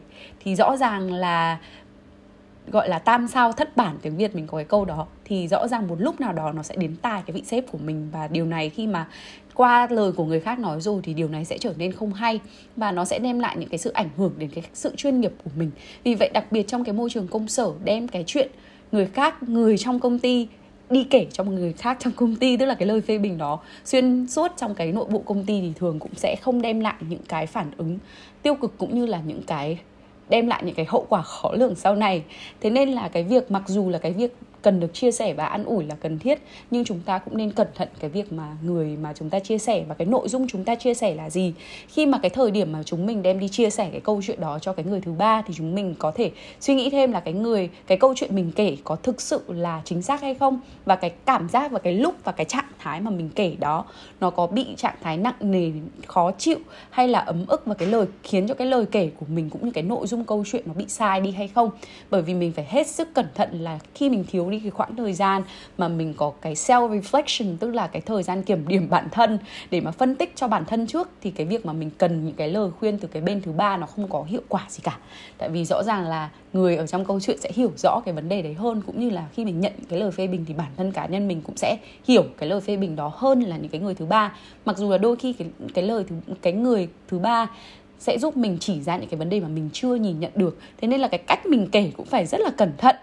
thì 0.45 0.55
rõ 0.55 0.77
ràng 0.77 1.13
là 1.13 1.59
gọi 2.67 2.89
là 2.89 2.99
tam 2.99 3.29
sao 3.29 3.53
thất 3.53 3.77
bản 3.77 3.97
tiếng 4.03 4.17
Việt 4.17 4.35
mình 4.35 4.47
có 4.47 4.59
cái 4.59 4.65
câu 4.65 4.85
đó, 4.85 5.07
thì 5.25 5.49
rõ 5.49 5.69
ràng 5.69 5.89
một 5.89 5.97
lúc 6.01 6.21
nào 6.21 6.33
đó 6.33 6.53
nó 6.53 6.63
sẽ 6.63 6.77
đến 6.77 6.97
tai 7.03 7.23
cái 7.27 7.35
vị 7.35 7.43
sếp 7.47 7.73
của 7.73 7.79
mình. 7.79 8.09
Và 8.13 8.29
điều 8.29 8.47
này 8.47 8.71
khi 8.71 8.87
mà 8.87 9.07
qua 9.55 9.87
lời 9.91 10.13
của 10.13 10.25
người 10.25 10.41
khác 10.41 10.59
nói 10.59 10.81
rồi 10.81 11.01
thì 11.05 11.15
điều 11.15 11.29
này 11.29 11.45
sẽ 11.45 11.59
trở 11.59 11.75
nên 11.77 11.93
không 11.93 12.13
hay 12.13 12.41
và 12.77 12.93
nó 12.93 13.05
sẽ 13.05 13.19
đem 13.19 13.39
lại 13.39 13.57
những 13.59 13.69
cái 13.69 13.79
sự 13.79 13.91
ảnh 13.91 14.09
hưởng 14.17 14.33
đến 14.39 14.51
cái 14.55 14.65
sự 14.75 14.97
chuyên 14.97 15.21
nghiệp 15.21 15.33
của 15.45 15.51
mình. 15.57 15.71
Vì 16.05 16.15
vậy, 16.15 16.31
đặc 16.35 16.53
biệt 16.53 16.69
trong 16.69 16.85
cái 16.85 16.93
môi 16.93 17.11
trường 17.11 17.29
công 17.29 17.49
sở, 17.49 17.73
đem 17.85 18.09
cái 18.09 18.25
chuyện 18.27 18.51
người 18.93 19.07
khác, 19.07 19.43
người 19.43 19.79
trong 19.79 20.01
công 20.01 20.19
ty 20.19 20.49
đi 20.91 21.05
kể 21.05 21.27
cho 21.33 21.45
một 21.45 21.53
người 21.53 21.73
khác 21.73 21.97
trong 22.01 22.13
công 22.13 22.37
ty, 22.37 22.57
tức 22.57 22.67
là 22.67 22.75
cái 22.75 22.89
lời 22.89 23.01
phê 23.01 23.19
bình 23.19 23.39
đó 23.39 23.61
xuyên 23.85 24.27
suốt 24.27 24.53
trong 24.57 24.75
cái 24.75 24.93
nội 24.93 25.07
bộ 25.11 25.19
công 25.19 25.45
ty 25.45 25.61
thì 25.61 25.73
thường 25.77 25.99
cũng 25.99 26.15
sẽ 26.15 26.37
không 26.43 26.63
đem 26.63 26.81
lại 26.81 26.95
những 27.01 27.23
cái 27.29 27.47
phản 27.47 27.71
ứng 27.77 27.99
tiêu 28.43 28.55
cực 28.55 28.79
cũng 28.79 28.95
như 28.95 29.07
là 29.07 29.21
những 29.27 29.43
cái 29.43 29.79
đem 30.29 30.47
lại 30.47 30.63
những 30.65 30.75
cái 30.75 30.87
hậu 30.89 31.07
quả 31.09 31.23
khó 31.23 31.53
lường 31.53 31.75
sau 31.75 31.95
này. 31.95 32.23
Thế 32.61 32.71
nên 32.71 32.89
là 32.89 33.09
cái 33.09 33.23
việc, 33.23 33.51
mặc 33.51 33.63
dù 33.67 33.89
là 33.89 33.99
cái 33.99 34.13
việc 34.13 34.37
cần 34.63 34.81
được 34.81 34.95
chia 34.95 35.13
sẻ 35.13 35.35
và 35.35 35.47
ăn 35.47 35.65
ủi 35.65 35.85
là 35.85 35.95
cần 35.95 36.19
thiết. 36.19 36.39
Nhưng 36.71 36.85
chúng 36.85 37.01
ta 37.01 37.19
cũng 37.19 37.37
nên 37.37 37.53
cẩn 37.53 37.69
thận 37.75 37.89
cái 38.01 38.11
việc 38.11 38.33
mà 38.33 38.57
người 38.65 38.97
mà 38.97 39.13
chúng 39.13 39.31
ta 39.31 39.39
chia 39.39 39.59
sẻ 39.59 39.85
và 39.89 39.95
cái 39.95 40.07
nội 40.07 40.29
dung 40.29 40.47
chúng 40.49 40.65
ta 40.65 40.75
chia 40.75 40.95
sẻ 40.95 41.15
là 41.15 41.31
gì. 41.31 41.55
Khi 41.89 42.07
mà 42.07 42.19
cái 42.19 42.31
thời 42.31 42.51
điểm 42.51 42.73
mà 42.73 42.83
chúng 42.83 43.07
mình 43.07 43.23
đem 43.23 43.39
đi 43.39 43.49
chia 43.49 43.71
sẻ 43.71 43.89
cái 43.93 44.01
câu 44.01 44.21
chuyện 44.27 44.41
đó 44.41 44.59
cho 44.59 44.73
cái 44.73 44.85
người 44.85 45.01
thứ 45.01 45.13
ba 45.13 45.43
thì 45.43 45.55
chúng 45.57 45.75
mình 45.75 45.95
có 45.99 46.13
thể 46.15 46.31
suy 46.61 46.75
nghĩ 46.75 46.91
thêm 46.91 47.13
là 47.13 47.21
cái 47.21 47.35
người, 47.35 47.71
cái 47.87 47.99
câu 47.99 48.15
chuyện 48.17 48.35
mình 48.35 48.53
kể 48.57 48.77
có 48.85 48.97
thực 48.97 49.21
sự 49.21 49.41
là 49.49 49.83
chính 49.85 50.03
xác 50.03 50.21
hay 50.21 50.35
không? 50.35 50.61
Và 50.85 50.97
cái 50.97 51.11
cảm 51.11 51.49
giác 51.49 51.71
và 51.71 51.79
cái 51.79 51.93
lúc 51.93 52.15
và 52.25 52.33
cái 52.33 52.45
trạng 52.45 52.69
thái 52.79 53.01
mà 53.01 53.11
mình 53.11 53.31
kể 53.35 53.57
đó, 53.61 53.85
nó 54.21 54.31
có 54.31 54.47
bị 54.47 54.67
trạng 54.77 54.97
thái 55.03 55.17
nặng 55.17 55.35
nề, 55.41 55.71
khó 56.07 56.33
chịu 56.39 56.59
hay 56.91 57.09
là 57.09 57.19
ấm 57.19 57.45
ức? 57.47 57.67
Và 57.67 57.75
cái 57.75 57.89
lời 57.89 58.07
khiến 58.23 58.47
cho 58.49 58.55
cái 58.55 58.67
lời 58.67 58.87
kể 58.87 59.11
của 59.17 59.27
mình 59.29 59.51
cũng 59.51 59.65
như 59.65 59.71
cái 59.71 59.85
nội 59.85 60.07
dung 60.07 60.25
câu 60.25 60.45
chuyện 60.47 60.63
nó 60.67 60.75
bị 60.75 60.85
sai 60.89 61.21
đi 61.21 61.31
hay 61.31 61.49
không? 61.49 61.71
Bởi 62.11 62.23
vì 62.23 62.35
mình 62.35 62.53
phải 62.53 62.65
hết 62.69 62.87
sức 62.87 63.09
cẩn 63.15 63.27
thận 63.35 63.61
là 63.61 63.79
khi 63.95 64.11
mình 64.11 64.25
thiếu 64.31 64.51
đi 64.53 64.59
cái 64.59 64.71
khoảng 64.71 64.97
thời 64.97 65.13
gian 65.13 65.43
mà 65.79 65.89
mình 65.89 66.15
có 66.17 66.33
cái 66.41 66.55
self 66.55 67.01
reflection, 67.01 67.57
tức 67.57 67.71
là 67.71 67.87
cái 67.87 68.03
thời 68.03 68.23
gian 68.23 68.43
kiểm 68.43 68.69
điểm 68.69 68.91
bản 68.91 69.09
thân 69.11 69.39
để 69.71 69.81
mà 69.81 69.91
phân 69.91 70.15
tích 70.15 70.33
cho 70.37 70.49
bản 70.49 70.65
thân 70.65 70.87
trước, 70.87 71.09
thì 71.21 71.31
cái 71.31 71.47
việc 71.47 71.67
mà 71.67 71.73
mình 71.73 71.91
cần 71.99 72.27
những 72.27 72.35
cái 72.35 72.49
lời 72.49 72.71
khuyên 72.79 72.99
từ 72.99 73.09
cái 73.09 73.23
bên 73.23 73.41
thứ 73.41 73.53
ba 73.53 73.77
nó 73.77 73.87
không 73.87 74.09
có 74.09 74.23
hiệu 74.23 74.43
quả 74.49 74.67
gì 74.69 74.81
cả. 74.83 74.99
Tại 75.39 75.49
vì 75.49 75.65
rõ 75.65 75.83
ràng 75.83 76.07
là 76.07 76.31
người 76.53 76.77
ở 76.77 76.87
trong 76.87 77.05
câu 77.05 77.21
chuyện 77.21 77.39
sẽ 77.41 77.51
hiểu 77.55 77.71
rõ 77.77 78.01
cái 78.05 78.15
vấn 78.15 78.29
đề 78.29 78.43
đấy 78.43 78.55
hơn, 78.55 78.83
cũng 78.87 79.01
như 79.01 79.11
là 79.11 79.27
khi 79.35 79.45
mình 79.45 79.61
nhận 79.61 79.73
cái 79.89 80.01
lời 80.01 80.11
phê 80.11 80.27
bình 80.27 80.45
thì 80.49 80.55
bản 80.55 80.71
thân 80.77 80.93
cá 80.93 81.07
nhân 81.07 81.29
mình 81.29 81.41
cũng 81.41 81.57
sẽ 81.57 81.77
hiểu 82.09 82.25
cái 82.39 82.49
lời 82.49 82.61
phê 82.61 82.77
bình 82.77 82.97
đó 82.97 83.13
hơn 83.15 83.41
là 83.41 83.57
những 83.57 83.69
cái 83.69 83.81
người 83.81 83.95
thứ 83.95 84.07
ba. 84.07 84.33
Mặc 84.65 84.79
dù 84.79 84.91
là 84.91 84.99
đôi 84.99 85.17
khi 85.17 85.33
cái 85.33 85.49
cái 85.75 85.85
lời 85.85 86.05
thứ, 86.09 86.17
cái 86.43 86.53
người 86.53 86.89
thứ 87.09 87.19
ba 87.19 87.51
sẽ 87.99 88.19
giúp 88.19 88.37
mình 88.37 88.57
chỉ 88.61 88.81
ra 88.81 88.97
những 88.97 89.09
cái 89.09 89.19
vấn 89.19 89.29
đề 89.29 89.41
mà 89.41 89.49
mình 89.49 89.71
chưa 89.73 89.95
nhìn 89.95 90.21
nhận 90.21 90.33
được. 90.35 90.59
Thế 90.81 90.89
nên 90.89 91.01
là 91.01 91.09
cái 91.09 91.19
cách 91.19 91.47
mình 91.47 91.67
kể 91.73 91.91
cũng 91.97 92.07
phải 92.07 92.27
rất 92.27 92.41
là 92.41 92.51
cẩn 92.57 92.73
thận 92.79 92.97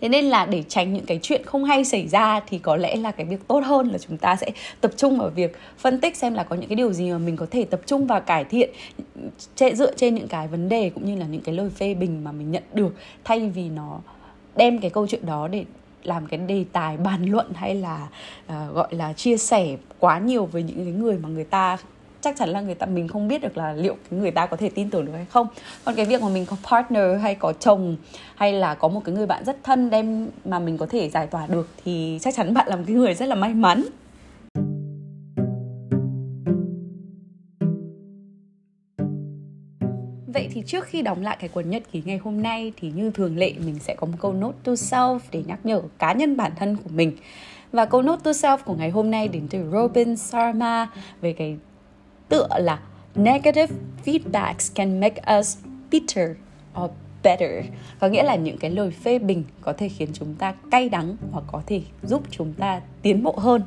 thế 0.00 0.08
nên 0.08 0.24
là 0.24 0.46
để 0.46 0.62
tránh 0.68 0.94
những 0.94 1.06
cái 1.06 1.18
chuyện 1.22 1.42
không 1.44 1.64
hay 1.64 1.84
xảy 1.84 2.08
ra 2.08 2.40
thì 2.46 2.58
có 2.58 2.76
lẽ 2.76 2.96
là 2.96 3.10
cái 3.10 3.26
việc 3.26 3.48
tốt 3.48 3.60
hơn 3.64 3.88
là 3.88 3.98
chúng 3.98 4.16
ta 4.18 4.36
sẽ 4.36 4.50
tập 4.80 4.90
trung 4.96 5.18
vào 5.18 5.30
việc 5.30 5.58
phân 5.78 6.00
tích 6.00 6.16
xem 6.16 6.34
là 6.34 6.42
có 6.42 6.56
những 6.56 6.68
cái 6.68 6.76
điều 6.76 6.92
gì 6.92 7.10
mà 7.10 7.18
mình 7.18 7.36
có 7.36 7.46
thể 7.50 7.64
tập 7.64 7.80
trung 7.86 8.06
và 8.06 8.20
cải 8.20 8.44
thiện 8.44 8.70
dựa 9.74 9.94
trên 9.94 10.14
những 10.14 10.28
cái 10.28 10.48
vấn 10.48 10.68
đề 10.68 10.90
cũng 10.90 11.06
như 11.06 11.16
là 11.16 11.26
những 11.26 11.40
cái 11.40 11.54
lời 11.54 11.70
phê 11.70 11.94
bình 11.94 12.24
mà 12.24 12.32
mình 12.32 12.50
nhận 12.50 12.62
được 12.72 12.94
thay 13.24 13.48
vì 13.48 13.68
nó 13.68 14.00
đem 14.56 14.78
cái 14.78 14.90
câu 14.90 15.06
chuyện 15.06 15.26
đó 15.26 15.48
để 15.48 15.64
làm 16.02 16.26
cái 16.26 16.40
đề 16.40 16.64
tài 16.72 16.96
bàn 16.96 17.24
luận 17.30 17.46
hay 17.54 17.74
là 17.74 18.08
uh, 18.46 18.74
gọi 18.74 18.88
là 18.90 19.12
chia 19.12 19.36
sẻ 19.36 19.76
quá 19.98 20.18
nhiều 20.18 20.46
với 20.46 20.62
những 20.62 20.76
cái 20.76 20.92
người 20.92 21.18
mà 21.18 21.28
người 21.28 21.44
ta 21.44 21.78
chắc 22.26 22.36
chắn 22.36 22.48
là 22.48 22.60
người 22.60 22.74
ta, 22.74 22.86
mình 22.86 23.08
không 23.08 23.28
biết 23.28 23.42
được 23.42 23.56
là 23.56 23.72
liệu 23.72 23.96
người 24.10 24.30
ta 24.30 24.46
có 24.46 24.56
thể 24.56 24.68
tin 24.68 24.90
tưởng 24.90 25.06
được 25.06 25.12
hay 25.12 25.24
không 25.24 25.46
còn 25.84 25.94
cái 25.94 26.06
việc 26.06 26.22
mà 26.22 26.28
mình 26.28 26.46
có 26.46 26.56
partner 26.70 27.20
hay 27.22 27.34
có 27.34 27.52
chồng 27.52 27.96
hay 28.34 28.52
là 28.52 28.74
có 28.74 28.88
một 28.88 29.00
cái 29.04 29.14
người 29.14 29.26
bạn 29.26 29.44
rất 29.44 29.56
thân 29.64 29.90
đem 29.90 30.28
mà 30.44 30.58
mình 30.58 30.78
có 30.78 30.86
thể 30.86 31.10
giải 31.10 31.26
tỏa 31.26 31.46
được 31.46 31.68
thì 31.84 32.18
chắc 32.22 32.34
chắn 32.34 32.54
bạn 32.54 32.68
là 32.68 32.76
một 32.76 32.82
cái 32.86 32.96
người 32.96 33.14
rất 33.14 33.26
là 33.26 33.34
may 33.34 33.54
mắn 33.54 33.84
Vậy 40.26 40.48
thì 40.52 40.62
trước 40.66 40.84
khi 40.84 41.02
đóng 41.02 41.22
lại 41.22 41.36
cái 41.40 41.48
cuốn 41.48 41.70
nhật 41.70 41.82
ký 41.92 42.02
ngày 42.04 42.18
hôm 42.18 42.42
nay 42.42 42.72
thì 42.76 42.90
như 42.90 43.10
thường 43.10 43.36
lệ 43.36 43.52
mình 43.66 43.78
sẽ 43.78 43.94
có 43.94 44.06
một 44.06 44.16
câu 44.20 44.32
note 44.32 44.58
to 44.64 44.72
self 44.72 45.18
để 45.32 45.42
nhắc 45.46 45.58
nhở 45.64 45.82
cá 45.98 46.12
nhân 46.12 46.36
bản 46.36 46.52
thân 46.56 46.76
của 46.76 46.90
mình. 46.94 47.16
Và 47.72 47.84
câu 47.84 48.02
note 48.02 48.20
to 48.24 48.30
self 48.30 48.58
của 48.58 48.74
ngày 48.74 48.90
hôm 48.90 49.10
nay 49.10 49.28
đến 49.28 49.46
từ 49.50 49.70
Robin 49.72 50.16
Sharma 50.16 50.88
về 51.20 51.32
cái 51.32 51.56
tựa 52.28 52.48
là 52.58 52.80
Negative 53.14 53.74
feedbacks 54.04 54.74
can 54.74 55.00
make 55.00 55.38
us 55.38 55.58
bitter 55.90 56.30
or 56.82 56.90
better 57.22 57.64
có 58.00 58.08
nghĩa 58.08 58.22
là 58.22 58.34
những 58.34 58.58
cái 58.58 58.70
lời 58.70 58.90
phê 58.90 59.18
bình 59.18 59.44
có 59.60 59.72
thể 59.72 59.88
khiến 59.88 60.08
chúng 60.12 60.34
ta 60.34 60.54
cay 60.70 60.88
đắng 60.88 61.16
hoặc 61.30 61.44
có 61.52 61.62
thể 61.66 61.82
giúp 62.02 62.22
chúng 62.30 62.52
ta 62.52 62.80
tiến 63.02 63.22
bộ 63.22 63.34
hơn 63.38 63.62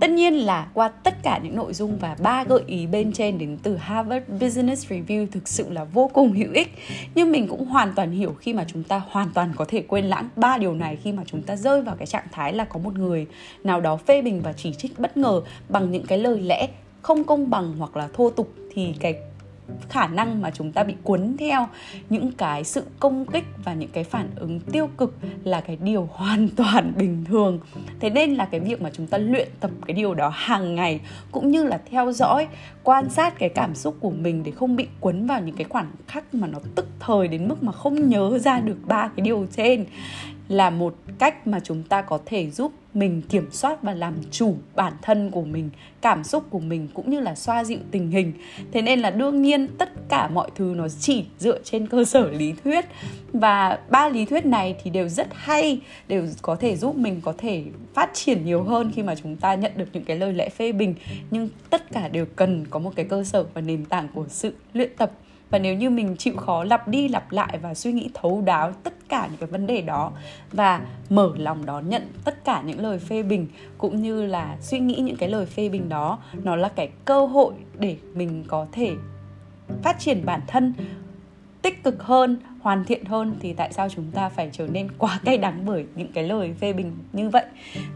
Tất 0.00 0.10
nhiên 0.10 0.34
là 0.34 0.68
qua 0.74 0.88
tất 0.88 1.22
cả 1.22 1.40
những 1.42 1.56
nội 1.56 1.74
dung 1.74 1.98
và 1.98 2.16
ba 2.22 2.44
gợi 2.44 2.62
ý 2.66 2.86
bên 2.86 3.12
trên 3.12 3.38
đến 3.38 3.58
từ 3.62 3.76
Harvard 3.76 4.26
Business 4.40 4.92
Review 4.92 5.26
thực 5.26 5.48
sự 5.48 5.70
là 5.70 5.84
vô 5.84 6.10
cùng 6.14 6.32
hữu 6.32 6.52
ích. 6.52 6.74
Nhưng 7.14 7.32
mình 7.32 7.48
cũng 7.48 7.66
hoàn 7.66 7.92
toàn 7.94 8.10
hiểu 8.10 8.34
khi 8.40 8.52
mà 8.52 8.64
chúng 8.68 8.82
ta 8.82 9.02
hoàn 9.10 9.30
toàn 9.34 9.52
có 9.56 9.64
thể 9.68 9.82
quên 9.88 10.04
lãng 10.04 10.28
ba 10.36 10.58
điều 10.58 10.74
này 10.74 10.96
khi 10.96 11.12
mà 11.12 11.22
chúng 11.26 11.42
ta 11.42 11.56
rơi 11.56 11.82
vào 11.82 11.96
cái 11.96 12.06
trạng 12.06 12.26
thái 12.32 12.52
là 12.52 12.64
có 12.64 12.78
một 12.78 12.94
người 12.94 13.26
nào 13.64 13.80
đó 13.80 13.96
phê 13.96 14.22
bình 14.22 14.40
và 14.40 14.52
chỉ 14.52 14.74
trích 14.74 14.98
bất 14.98 15.16
ngờ 15.16 15.42
bằng 15.68 15.90
những 15.90 16.06
cái 16.06 16.18
lời 16.18 16.40
lẽ 16.40 16.68
không 17.02 17.24
công 17.24 17.50
bằng 17.50 17.74
hoặc 17.78 17.96
là 17.96 18.08
thô 18.12 18.30
tục 18.30 18.52
thì 18.74 18.94
cái 19.00 19.14
khả 19.88 20.06
năng 20.06 20.42
mà 20.42 20.50
chúng 20.50 20.72
ta 20.72 20.84
bị 20.84 20.94
cuốn 21.02 21.36
theo 21.38 21.68
những 22.10 22.32
cái 22.32 22.64
sự 22.64 22.84
công 23.00 23.26
kích 23.26 23.44
và 23.64 23.74
những 23.74 23.90
cái 23.92 24.04
phản 24.04 24.30
ứng 24.36 24.60
tiêu 24.60 24.88
cực 24.96 25.14
là 25.44 25.60
cái 25.60 25.78
điều 25.82 26.08
hoàn 26.12 26.48
toàn 26.48 26.92
bình 26.96 27.24
thường. 27.28 27.58
Thế 28.00 28.10
nên 28.10 28.34
là 28.34 28.44
cái 28.44 28.60
việc 28.60 28.82
mà 28.82 28.90
chúng 28.92 29.06
ta 29.06 29.18
luyện 29.18 29.48
tập 29.60 29.70
cái 29.86 29.94
điều 29.94 30.14
đó 30.14 30.32
hàng 30.34 30.74
ngày 30.74 31.00
cũng 31.32 31.50
như 31.50 31.64
là 31.64 31.80
theo 31.90 32.12
dõi 32.12 32.46
quan 32.82 33.10
sát 33.10 33.38
cái 33.38 33.48
cảm 33.48 33.74
xúc 33.74 33.96
của 34.00 34.10
mình 34.10 34.42
để 34.42 34.50
không 34.50 34.76
bị 34.76 34.86
cuốn 35.00 35.26
vào 35.26 35.40
những 35.40 35.56
cái 35.56 35.64
khoảnh 35.64 35.90
khắc 36.06 36.34
mà 36.34 36.46
nó 36.46 36.58
tức 36.74 36.86
thời 37.00 37.28
đến 37.28 37.48
mức 37.48 37.62
mà 37.62 37.72
không 37.72 38.08
nhớ 38.08 38.38
ra 38.38 38.60
được 38.60 38.76
ba 38.86 39.08
cái 39.16 39.24
điều 39.24 39.46
trên 39.56 39.84
là 40.48 40.70
một 40.70 40.94
cách 41.18 41.46
mà 41.46 41.60
chúng 41.60 41.82
ta 41.82 42.02
có 42.02 42.18
thể 42.26 42.50
giúp 42.50 42.72
mình 42.94 43.22
kiểm 43.28 43.48
soát 43.50 43.82
và 43.82 43.94
làm 43.94 44.14
chủ 44.30 44.56
bản 44.74 44.92
thân 45.02 45.30
của 45.30 45.42
mình, 45.42 45.70
cảm 46.00 46.24
xúc 46.24 46.44
của 46.50 46.58
mình 46.58 46.88
cũng 46.94 47.10
như 47.10 47.20
là 47.20 47.34
xoa 47.34 47.64
dịu 47.64 47.78
tình 47.90 48.10
hình. 48.10 48.32
Thế 48.72 48.82
nên 48.82 49.00
là 49.00 49.10
đương 49.10 49.42
nhiên 49.42 49.68
tất 49.78 50.08
cả 50.08 50.28
mọi 50.28 50.50
thứ 50.54 50.74
nó 50.76 50.88
chỉ 51.00 51.24
dựa 51.38 51.58
trên 51.64 51.86
cơ 51.86 52.04
sở 52.04 52.30
lý 52.30 52.52
thuyết. 52.64 52.84
Và 53.32 53.78
ba 53.90 54.08
lý 54.08 54.24
thuyết 54.24 54.46
này 54.46 54.76
thì 54.82 54.90
đều 54.90 55.08
rất 55.08 55.28
hay, 55.32 55.80
đều 56.08 56.26
có 56.42 56.56
thể 56.56 56.76
giúp 56.76 56.96
mình 56.96 57.20
có 57.24 57.34
thể 57.38 57.64
phát 57.94 58.10
triển 58.14 58.44
nhiều 58.44 58.62
hơn 58.62 58.92
khi 58.94 59.02
mà 59.02 59.14
chúng 59.14 59.36
ta 59.36 59.54
nhận 59.54 59.72
được 59.76 59.88
những 59.92 60.04
cái 60.04 60.16
lời 60.16 60.32
lẽ 60.32 60.48
phê 60.48 60.72
bình. 60.72 60.94
Nhưng 61.30 61.48
tất 61.70 61.92
cả 61.92 62.08
đều 62.08 62.26
cần 62.36 62.66
có 62.70 62.78
một 62.78 62.92
cái 62.96 63.04
cơ 63.04 63.24
sở 63.24 63.44
và 63.54 63.60
nền 63.60 63.84
tảng 63.84 64.08
của 64.14 64.24
sự 64.28 64.54
luyện 64.72 64.90
tập 64.96 65.12
và 65.50 65.58
nếu 65.58 65.74
như 65.74 65.90
mình 65.90 66.16
chịu 66.16 66.36
khó 66.36 66.64
lặp 66.64 66.88
đi 66.88 67.08
lặp 67.08 67.32
lại 67.32 67.58
và 67.62 67.74
suy 67.74 67.92
nghĩ 67.92 68.10
thấu 68.14 68.42
đáo 68.44 68.72
tất 68.82 68.92
cả 69.08 69.26
những 69.26 69.36
cái 69.36 69.48
vấn 69.48 69.66
đề 69.66 69.82
đó 69.82 70.12
và 70.52 70.80
mở 71.10 71.32
lòng 71.36 71.66
đón 71.66 71.88
nhận 71.88 72.02
tất 72.24 72.44
cả 72.44 72.62
những 72.66 72.80
lời 72.80 72.98
phê 72.98 73.22
bình, 73.22 73.46
cũng 73.78 74.02
như 74.02 74.26
là 74.26 74.56
suy 74.60 74.78
nghĩ 74.78 74.94
những 74.94 75.16
cái 75.16 75.28
lời 75.28 75.46
phê 75.46 75.68
bình 75.68 75.88
đó, 75.88 76.18
nó 76.42 76.56
là 76.56 76.68
cái 76.68 76.88
cơ 77.04 77.26
hội 77.26 77.54
để 77.78 77.96
mình 78.14 78.44
có 78.48 78.66
thể 78.72 78.94
phát 79.82 79.98
triển 79.98 80.26
bản 80.26 80.40
thân 80.46 80.74
tích 81.62 81.84
cực 81.84 82.02
hơn 82.02 82.38
hoàn 82.60 82.84
thiện 82.84 83.04
hơn 83.04 83.36
thì 83.40 83.52
tại 83.52 83.72
sao 83.72 83.88
chúng 83.88 84.10
ta 84.10 84.28
phải 84.28 84.50
trở 84.52 84.66
nên 84.66 84.88
quá 84.98 85.20
cay 85.24 85.38
đắng 85.38 85.62
bởi 85.66 85.86
những 85.94 86.12
cái 86.12 86.24
lời 86.24 86.54
phê 86.60 86.72
bình 86.72 86.92
như 87.12 87.28
vậy? 87.28 87.44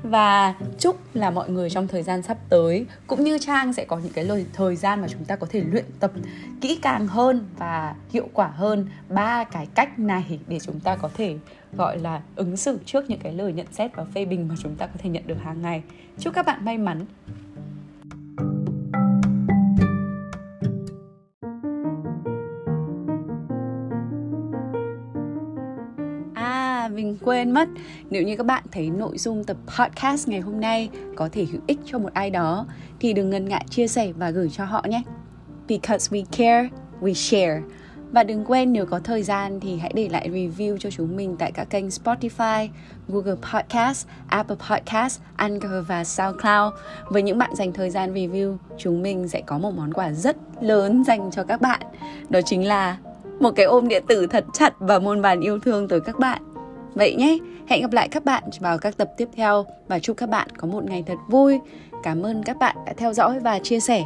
Và 0.03 0.55
chúc 0.79 0.97
là 1.15 1.31
mọi 1.31 1.51
người 1.51 1.71
trong 1.71 1.89
thời 1.89 2.03
gian 2.03 2.23
sắp 2.23 2.39
tới 2.49 2.87
cũng 3.07 3.25
như 3.25 3.39
trang 3.39 3.73
sẽ 3.73 3.85
có 3.85 3.99
những 3.99 4.13
cái 4.13 4.25
lời, 4.25 4.47
thời 4.53 4.77
gian 4.77 5.01
mà 5.01 5.09
chúng 5.09 5.25
ta 5.25 5.37
có 5.37 5.47
thể 5.51 5.63
luyện 5.71 5.85
tập 6.01 6.13
kỹ 6.61 6.79
càng 6.83 7.07
hơn 7.07 7.47
và 7.59 7.95
hiệu 8.13 8.29
quả 8.33 8.49
hơn 8.49 8.87
ba 9.09 9.45
cái 9.45 9.67
cách 9.75 9.99
này 9.99 10.39
để 10.49 10.59
chúng 10.59 10.81
ta 10.81 10.97
có 10.97 11.11
thể 11.17 11.37
gọi 11.73 11.99
là 11.99 12.23
ứng 12.37 12.57
xử 12.57 12.79
trước 12.85 13.11
những 13.11 13.21
cái 13.21 13.33
lời 13.33 13.53
nhận 13.53 13.67
xét 13.73 13.97
và 13.97 14.05
phê 14.05 14.25
bình 14.25 14.49
mà 14.49 14.55
chúng 14.63 14.75
ta 14.75 14.87
có 14.87 14.95
thể 14.99 15.11
nhận 15.11 15.27
được 15.27 15.43
hàng 15.43 15.63
ngày. 15.63 15.83
Chúc 16.19 16.35
các 16.35 16.47
bạn 16.47 16.65
may 16.65 16.79
mắn! 16.79 17.05
Mình 26.95 27.17
quên 27.25 27.51
mất 27.51 27.69
nếu 28.11 28.23
như 28.23 28.37
các 28.37 28.47
bạn 28.47 28.65
thấy 28.73 28.91
nội 28.91 29.19
dung 29.19 29.45
tập 29.45 29.57
podcast 29.79 30.29
ngày 30.29 30.41
hôm 30.41 30.61
nay 30.61 30.91
có 31.17 31.29
thể 31.33 31.45
hữu 31.45 31.61
ích 31.67 31.79
cho 31.85 31.99
một 31.99 32.15
ai 32.15 32.31
đó 32.31 32.67
thì 33.01 33.13
đừng 33.13 33.31
ngần 33.31 33.49
ngại 33.49 33.65
chia 33.71 33.89
sẻ 33.89 34.13
và 34.13 34.31
gửi 34.31 34.49
cho 34.49 34.65
họ 34.65 34.85
nhé 34.89 35.03
because 35.69 36.17
we 36.17 36.25
care 36.39 36.69
we 37.01 37.13
share 37.13 37.61
và 38.13 38.23
đừng 38.23 38.45
quên 38.45 38.73
nếu 38.73 38.87
có 38.87 38.99
thời 38.99 39.23
gian 39.23 39.61
thì 39.61 39.79
hãy 39.79 39.93
để 39.95 40.09
lại 40.09 40.29
review 40.31 40.77
cho 40.79 40.91
chúng 40.91 41.17
mình 41.17 41.37
tại 41.39 41.53
các 41.53 41.71
kênh 41.71 41.87
Spotify, 41.89 42.69
Google 43.09 43.37
Podcast, 43.53 44.07
Apple 44.29 44.57
Podcast, 44.71 45.21
Anchor 45.37 45.71
và 45.89 46.05
SoundCloud. 46.05 46.73
Với 47.09 47.23
những 47.23 47.39
bạn 47.39 47.55
dành 47.55 47.73
thời 47.73 47.91
gian 47.91 48.15
review, 48.15 48.57
chúng 48.79 49.03
mình 49.03 49.29
sẽ 49.29 49.43
có 49.47 49.59
một 49.59 49.75
món 49.77 49.93
quà 49.93 50.13
rất 50.13 50.37
lớn 50.61 51.05
dành 51.05 51.31
cho 51.31 51.45
các 51.45 51.61
bạn. 51.61 51.81
Đó 52.29 52.41
chính 52.45 52.67
là 52.67 52.97
một 53.41 53.51
cái 53.57 53.67
ôm 53.67 53.89
điện 53.89 54.05
tử 54.09 54.27
thật 54.27 54.45
chặt 54.53 54.75
và 54.79 54.99
muôn 54.99 55.21
vàn 55.21 55.41
yêu 55.41 55.59
thương 55.59 55.89
tới 55.89 56.01
các 56.01 56.19
bạn. 56.19 56.52
Vậy 56.95 57.15
nhé, 57.15 57.39
hẹn 57.69 57.83
gặp 57.83 57.93
lại 57.93 58.09
các 58.09 58.25
bạn 58.25 58.43
vào 58.61 58.79
các 58.79 58.97
tập 58.97 59.13
tiếp 59.17 59.29
theo 59.37 59.67
và 59.89 59.99
chúc 59.99 60.17
các 60.17 60.29
bạn 60.29 60.49
có 60.57 60.67
một 60.69 60.85
ngày 60.85 61.05
thật 61.07 61.19
vui. 61.29 61.59
Cảm 62.03 62.23
ơn 62.23 62.43
các 62.43 62.59
bạn 62.59 62.77
đã 62.87 62.93
theo 62.97 63.13
dõi 63.13 63.41
và 63.41 63.59
chia 63.59 63.81
sẻ. 63.81 64.05